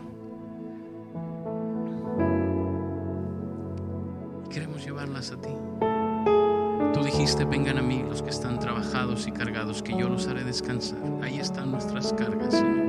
Vengan 7.50 7.78
a 7.78 7.82
mí 7.82 8.04
los 8.08 8.22
que 8.22 8.30
están 8.30 8.60
trabajados 8.60 9.28
y 9.28 9.32
cargados, 9.32 9.82
que 9.82 9.98
yo 9.98 10.10
los 10.10 10.28
haré 10.28 10.44
descansar. 10.44 11.00
Ahí 11.22 11.40
están 11.40 11.72
nuestras 11.72 12.14
cargas, 12.14 12.54
Señor 12.54 12.84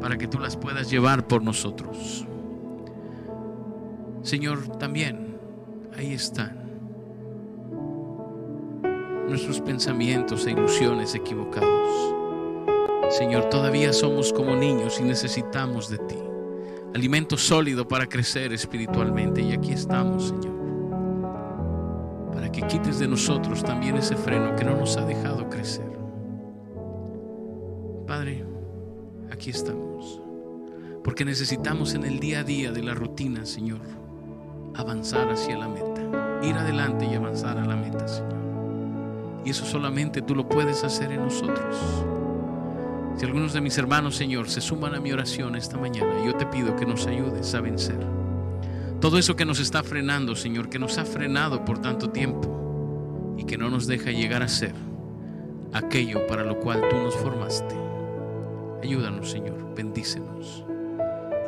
para 0.00 0.16
que 0.16 0.28
tú 0.28 0.38
las 0.38 0.56
puedas 0.56 0.88
llevar 0.88 1.26
por 1.26 1.42
nosotros. 1.42 2.24
Señor, 4.22 4.78
también 4.78 5.36
ahí 5.96 6.12
están 6.12 6.64
nuestros 9.28 9.60
pensamientos 9.60 10.46
e 10.46 10.52
ilusiones 10.52 11.14
equivocados. 11.16 12.14
Señor, 13.10 13.48
todavía 13.48 13.92
somos 13.92 14.32
como 14.32 14.54
niños 14.54 15.00
y 15.00 15.02
necesitamos 15.02 15.88
de 15.88 15.98
ti. 15.98 16.18
Alimento 16.94 17.36
sólido 17.36 17.86
para 17.86 18.06
crecer 18.06 18.52
espiritualmente. 18.52 19.42
Y 19.42 19.52
aquí 19.52 19.72
estamos, 19.72 20.28
Señor. 20.28 20.55
Que 22.56 22.62
quites 22.62 22.98
de 22.98 23.06
nosotros 23.06 23.62
también 23.62 23.98
ese 23.98 24.16
freno 24.16 24.56
que 24.56 24.64
no 24.64 24.74
nos 24.78 24.96
ha 24.96 25.04
dejado 25.04 25.46
crecer. 25.50 25.84
Padre, 28.06 28.46
aquí 29.30 29.50
estamos. 29.50 30.22
Porque 31.04 31.26
necesitamos 31.26 31.92
en 31.92 32.04
el 32.04 32.18
día 32.18 32.40
a 32.40 32.44
día 32.44 32.72
de 32.72 32.82
la 32.82 32.94
rutina, 32.94 33.44
Señor, 33.44 33.80
avanzar 34.74 35.30
hacia 35.30 35.58
la 35.58 35.68
meta, 35.68 36.40
ir 36.42 36.54
adelante 36.54 37.04
y 37.04 37.14
avanzar 37.14 37.58
a 37.58 37.66
la 37.66 37.76
meta, 37.76 38.08
Señor. 38.08 39.42
Y 39.44 39.50
eso 39.50 39.66
solamente 39.66 40.22
tú 40.22 40.34
lo 40.34 40.48
puedes 40.48 40.82
hacer 40.82 41.12
en 41.12 41.24
nosotros. 41.24 41.76
Si 43.18 43.26
algunos 43.26 43.52
de 43.52 43.60
mis 43.60 43.76
hermanos, 43.76 44.16
Señor, 44.16 44.48
se 44.48 44.62
suman 44.62 44.94
a 44.94 45.00
mi 45.00 45.12
oración 45.12 45.56
esta 45.56 45.76
mañana, 45.76 46.24
yo 46.24 46.34
te 46.34 46.46
pido 46.46 46.74
que 46.74 46.86
nos 46.86 47.06
ayudes 47.06 47.54
a 47.54 47.60
vencer. 47.60 48.25
Todo 49.06 49.18
eso 49.18 49.36
que 49.36 49.44
nos 49.44 49.60
está 49.60 49.84
frenando, 49.84 50.34
Señor, 50.34 50.68
que 50.68 50.80
nos 50.80 50.98
ha 50.98 51.04
frenado 51.04 51.64
por 51.64 51.78
tanto 51.78 52.10
tiempo 52.10 53.36
y 53.38 53.44
que 53.44 53.56
no 53.56 53.70
nos 53.70 53.86
deja 53.86 54.10
llegar 54.10 54.42
a 54.42 54.48
ser 54.48 54.74
aquello 55.72 56.26
para 56.26 56.42
lo 56.42 56.58
cual 56.58 56.82
tú 56.90 56.96
nos 56.96 57.14
formaste. 57.14 57.76
Ayúdanos, 58.82 59.30
Señor, 59.30 59.76
bendícenos. 59.76 60.64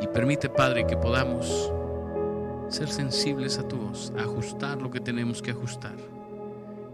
Y 0.01 0.07
permite, 0.07 0.47
Padre, 0.47 0.87
que 0.87 0.95
podamos 0.95 1.69
ser 2.69 2.87
sensibles 2.87 3.59
a 3.59 3.67
tu 3.67 3.75
voz, 3.75 4.13
ajustar 4.17 4.81
lo 4.81 4.89
que 4.89 5.01
tenemos 5.01 5.41
que 5.41 5.51
ajustar 5.51 5.97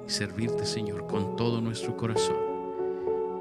y 0.07 0.09
servirte, 0.09 0.65
Señor, 0.65 1.05
con 1.05 1.35
todo 1.35 1.61
nuestro 1.61 1.95
corazón. 1.95 2.37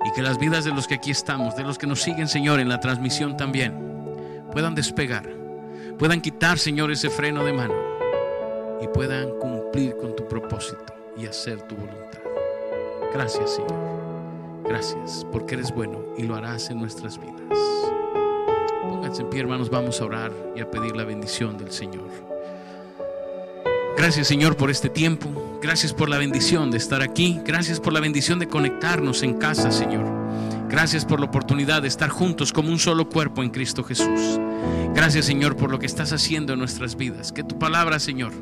Y 0.04 0.12
que 0.12 0.20
las 0.20 0.38
vidas 0.38 0.66
de 0.66 0.72
los 0.72 0.86
que 0.86 0.96
aquí 0.96 1.10
estamos, 1.10 1.56
de 1.56 1.62
los 1.62 1.78
que 1.78 1.86
nos 1.86 2.02
siguen, 2.02 2.28
Señor, 2.28 2.60
en 2.60 2.68
la 2.68 2.80
transmisión 2.80 3.38
también, 3.38 3.72
puedan 4.52 4.74
despegar, 4.74 5.43
puedan 5.99 6.20
quitar, 6.20 6.59
Señor, 6.59 6.90
ese 6.90 7.11
freno 7.11 7.45
de 7.45 7.53
mano 7.53 7.74
y 8.80 8.88
puedan 8.88 9.38
cumplir 9.38 9.97
con 9.97 10.14
tu 10.14 10.26
propósito 10.26 10.95
y 11.16 11.26
hacer 11.26 11.62
tu 11.62 11.76
voluntad. 11.76 12.20
Gracias, 13.12 13.55
Señor. 13.55 14.64
Gracias 14.64 15.26
porque 15.30 15.55
eres 15.55 15.72
bueno 15.72 16.05
y 16.16 16.24
lo 16.24 16.34
harás 16.34 16.70
en 16.70 16.78
nuestras 16.78 17.18
vidas. 17.18 17.59
Pónganse 18.82 19.22
en 19.22 19.30
pie, 19.30 19.40
hermanos, 19.40 19.70
vamos 19.70 20.01
a 20.01 20.05
orar 20.05 20.32
y 20.57 20.61
a 20.61 20.70
pedir 20.70 20.97
la 20.97 21.05
bendición 21.05 21.57
del 21.57 21.70
Señor. 21.70 22.11
Gracias, 23.97 24.26
Señor, 24.26 24.57
por 24.57 24.70
este 24.70 24.88
tiempo. 24.88 25.59
Gracias 25.62 25.92
por 25.92 26.09
la 26.09 26.18
bendición 26.18 26.70
de 26.70 26.78
estar 26.78 27.03
aquí. 27.03 27.40
Gracias 27.45 27.78
por 27.78 27.92
la 27.92 28.01
bendición 28.01 28.38
de 28.38 28.49
conectarnos 28.49 29.22
en 29.22 29.34
casa, 29.34 29.70
Señor. 29.70 30.23
Gracias 30.74 31.04
por 31.04 31.20
la 31.20 31.26
oportunidad 31.26 31.82
de 31.82 31.86
estar 31.86 32.08
juntos 32.08 32.52
como 32.52 32.68
un 32.68 32.80
solo 32.80 33.08
cuerpo 33.08 33.44
en 33.44 33.50
Cristo 33.50 33.84
Jesús. 33.84 34.40
Gracias, 34.92 35.24
Señor, 35.24 35.54
por 35.54 35.70
lo 35.70 35.78
que 35.78 35.86
estás 35.86 36.12
haciendo 36.12 36.52
en 36.52 36.58
nuestras 36.58 36.96
vidas. 36.96 37.30
Que 37.30 37.44
tu 37.44 37.60
palabra, 37.60 38.00
Señor, 38.00 38.32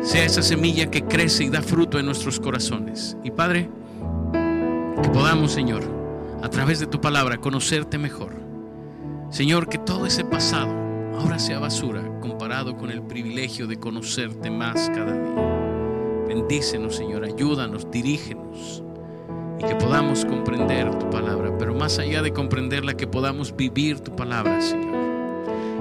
sea 0.00 0.24
esa 0.24 0.40
semilla 0.40 0.90
que 0.90 1.04
crece 1.04 1.44
y 1.44 1.50
da 1.50 1.60
fruto 1.60 1.98
en 1.98 2.06
nuestros 2.06 2.40
corazones. 2.40 3.18
Y 3.22 3.30
Padre, 3.30 3.68
que 5.02 5.10
podamos, 5.10 5.52
Señor, 5.52 5.84
a 6.42 6.48
través 6.48 6.80
de 6.80 6.86
tu 6.86 7.02
palabra, 7.02 7.36
conocerte 7.36 7.98
mejor. 7.98 8.36
Señor, 9.28 9.68
que 9.68 9.76
todo 9.76 10.06
ese 10.06 10.24
pasado 10.24 10.72
ahora 11.18 11.38
sea 11.38 11.58
basura 11.58 12.02
comparado 12.22 12.78
con 12.78 12.90
el 12.90 13.02
privilegio 13.02 13.66
de 13.66 13.78
conocerte 13.78 14.50
más 14.50 14.88
cada 14.88 15.12
día. 15.12 16.24
Bendícenos, 16.28 16.96
Señor, 16.96 17.24
ayúdanos, 17.24 17.90
dirígenos 17.90 18.84
y 19.58 19.64
que 19.64 19.74
podamos 19.76 20.24
comprender 20.24 20.96
tu 20.98 21.10
palabra, 21.10 21.56
pero 21.58 21.74
más 21.74 21.98
allá 21.98 22.22
de 22.22 22.32
comprenderla, 22.32 22.96
que 22.96 23.06
podamos 23.06 23.54
vivir 23.56 24.00
tu 24.00 24.14
palabra, 24.14 24.60
Señor. 24.60 24.96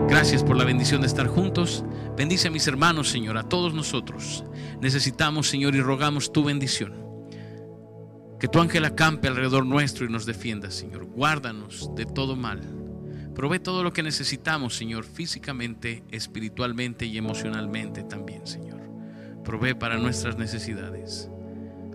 Gracias 0.07 0.43
por 0.43 0.57
la 0.57 0.63
bendición 0.63 1.01
de 1.01 1.07
estar 1.07 1.28
juntos. 1.28 1.84
Bendice 2.15 2.47
a 2.47 2.51
mis 2.51 2.67
hermanos, 2.67 3.09
Señor, 3.09 3.38
a 3.38 3.43
todos 3.43 3.73
nosotros. 3.73 4.43
Necesitamos, 4.82 5.47
Señor, 5.47 5.75
y 5.75 5.82
rogamos 5.82 6.32
tu 6.32 6.43
bendición. 6.43 7.07
Que 8.39 8.47
tu 8.47 8.59
ángel 8.59 8.86
acampe 8.86 9.28
alrededor 9.28 9.65
nuestro 9.65 10.05
y 10.05 10.09
nos 10.09 10.25
defienda, 10.25 10.71
Señor. 10.71 11.05
Guárdanos 11.05 11.93
de 11.95 12.05
todo 12.05 12.36
mal. 12.36 12.61
Provee 13.36 13.59
todo 13.59 13.84
lo 13.84 13.93
que 13.93 14.01
necesitamos, 14.01 14.75
Señor, 14.75 15.03
físicamente, 15.03 16.03
espiritualmente 16.11 17.05
y 17.05 17.17
emocionalmente 17.17 18.03
también, 18.03 18.47
Señor. 18.47 18.82
Provee 19.43 19.73
para 19.73 19.97
nuestras 19.97 20.38
necesidades. 20.38 21.30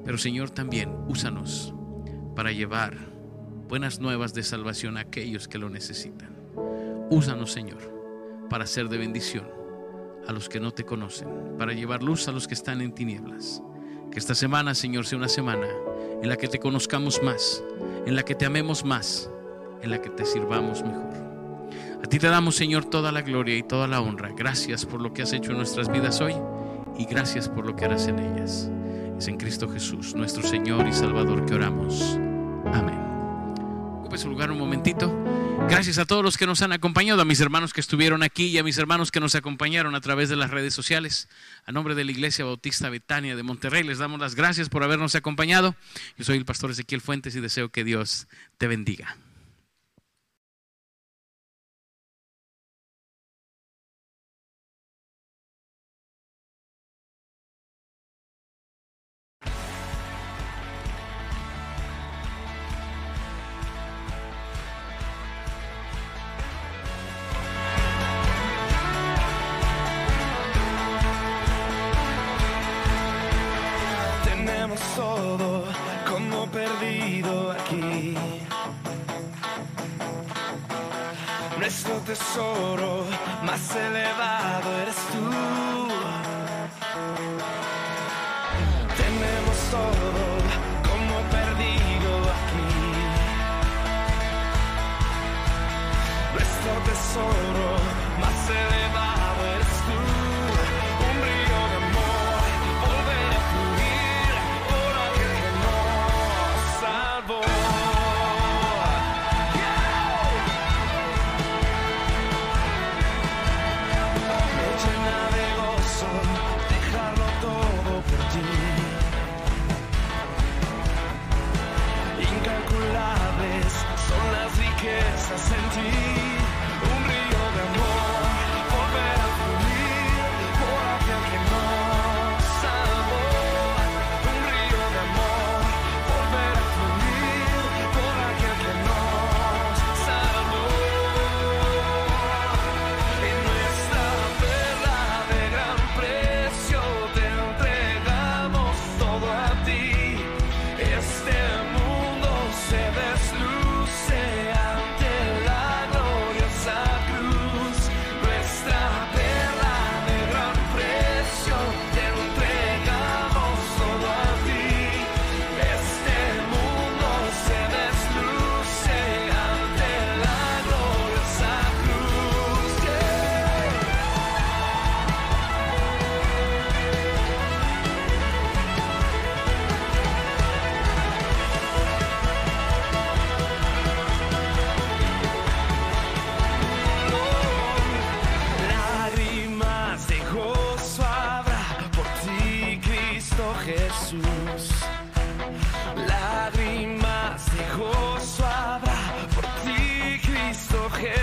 Pero, 0.04 0.18
Señor, 0.18 0.50
también 0.50 0.94
úsanos 1.08 1.74
para 2.34 2.52
llevar 2.52 2.96
buenas 3.68 4.00
nuevas 4.00 4.34
de 4.34 4.42
salvación 4.42 4.96
a 4.96 5.00
aquellos 5.00 5.48
que 5.48 5.58
lo 5.58 5.70
necesitan. 5.70 6.36
Úsanos, 7.10 7.52
Señor, 7.52 7.80
para 8.50 8.66
ser 8.66 8.88
de 8.88 8.98
bendición 8.98 9.46
a 10.26 10.32
los 10.32 10.48
que 10.48 10.60
no 10.60 10.72
te 10.72 10.84
conocen, 10.84 11.28
para 11.58 11.72
llevar 11.72 12.02
luz 12.02 12.28
a 12.28 12.32
los 12.32 12.46
que 12.46 12.54
están 12.54 12.80
en 12.80 12.92
tinieblas. 12.92 13.62
Que 14.10 14.18
esta 14.18 14.34
semana, 14.34 14.74
Señor, 14.74 15.06
sea 15.06 15.18
una 15.18 15.28
semana 15.28 15.66
en 16.22 16.28
la 16.28 16.36
que 16.36 16.48
te 16.48 16.58
conozcamos 16.58 17.22
más, 17.22 17.62
en 18.06 18.14
la 18.14 18.22
que 18.24 18.34
te 18.34 18.44
amemos 18.44 18.84
más, 18.84 19.30
en 19.82 19.90
la 19.90 20.00
que 20.00 20.10
te 20.10 20.24
sirvamos 20.24 20.82
mejor. 20.82 21.12
A 22.04 22.08
ti 22.08 22.18
te 22.18 22.28
damos, 22.28 22.56
Señor, 22.56 22.84
toda 22.84 23.12
la 23.12 23.22
gloria 23.22 23.56
y 23.56 23.62
toda 23.62 23.86
la 23.86 24.00
honra. 24.00 24.32
Gracias 24.36 24.84
por 24.84 25.00
lo 25.00 25.12
que 25.12 25.22
has 25.22 25.32
hecho 25.32 25.52
en 25.52 25.58
nuestras 25.58 25.90
vidas 25.90 26.20
hoy 26.20 26.34
y 26.98 27.06
gracias 27.06 27.48
por 27.48 27.64
lo 27.64 27.74
que 27.74 27.84
harás 27.84 28.06
en 28.08 28.18
ellas. 28.18 28.70
Es 29.18 29.28
en 29.28 29.36
Cristo 29.36 29.68
Jesús, 29.68 30.14
nuestro 30.14 30.42
Señor 30.42 30.86
y 30.88 30.92
Salvador, 30.92 31.46
que 31.46 31.54
oramos. 31.54 32.18
Amén. 32.72 32.98
Ocupe 34.00 34.18
su 34.18 34.28
lugar 34.28 34.50
un 34.50 34.58
momentito. 34.58 35.14
Gracias 35.68 35.98
a 35.98 36.04
todos 36.04 36.24
los 36.24 36.36
que 36.36 36.46
nos 36.46 36.60
han 36.62 36.72
acompañado, 36.72 37.22
a 37.22 37.24
mis 37.24 37.40
hermanos 37.40 37.72
que 37.72 37.80
estuvieron 37.80 38.22
aquí 38.22 38.46
y 38.46 38.58
a 38.58 38.64
mis 38.64 38.78
hermanos 38.78 39.10
que 39.10 39.20
nos 39.20 39.34
acompañaron 39.34 39.94
a 39.94 40.00
través 40.00 40.28
de 40.28 40.36
las 40.36 40.50
redes 40.50 40.74
sociales. 40.74 41.28
A 41.66 41.72
nombre 41.72 41.94
de 41.94 42.04
la 42.04 42.10
Iglesia 42.10 42.44
Bautista 42.44 42.90
Betania 42.90 43.36
de 43.36 43.42
Monterrey, 43.42 43.84
les 43.84 43.98
damos 43.98 44.20
las 44.20 44.34
gracias 44.34 44.68
por 44.68 44.82
habernos 44.82 45.14
acompañado. 45.14 45.76
Yo 46.18 46.24
soy 46.24 46.36
el 46.38 46.44
pastor 46.44 46.70
Ezequiel 46.70 47.00
Fuentes 47.00 47.36
y 47.36 47.40
deseo 47.40 47.68
que 47.68 47.84
Dios 47.84 48.26
te 48.58 48.66
bendiga. 48.66 49.16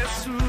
Cristo 0.10 0.49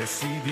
He 0.00 0.04
decidido 0.04 0.40
seguir 0.40 0.50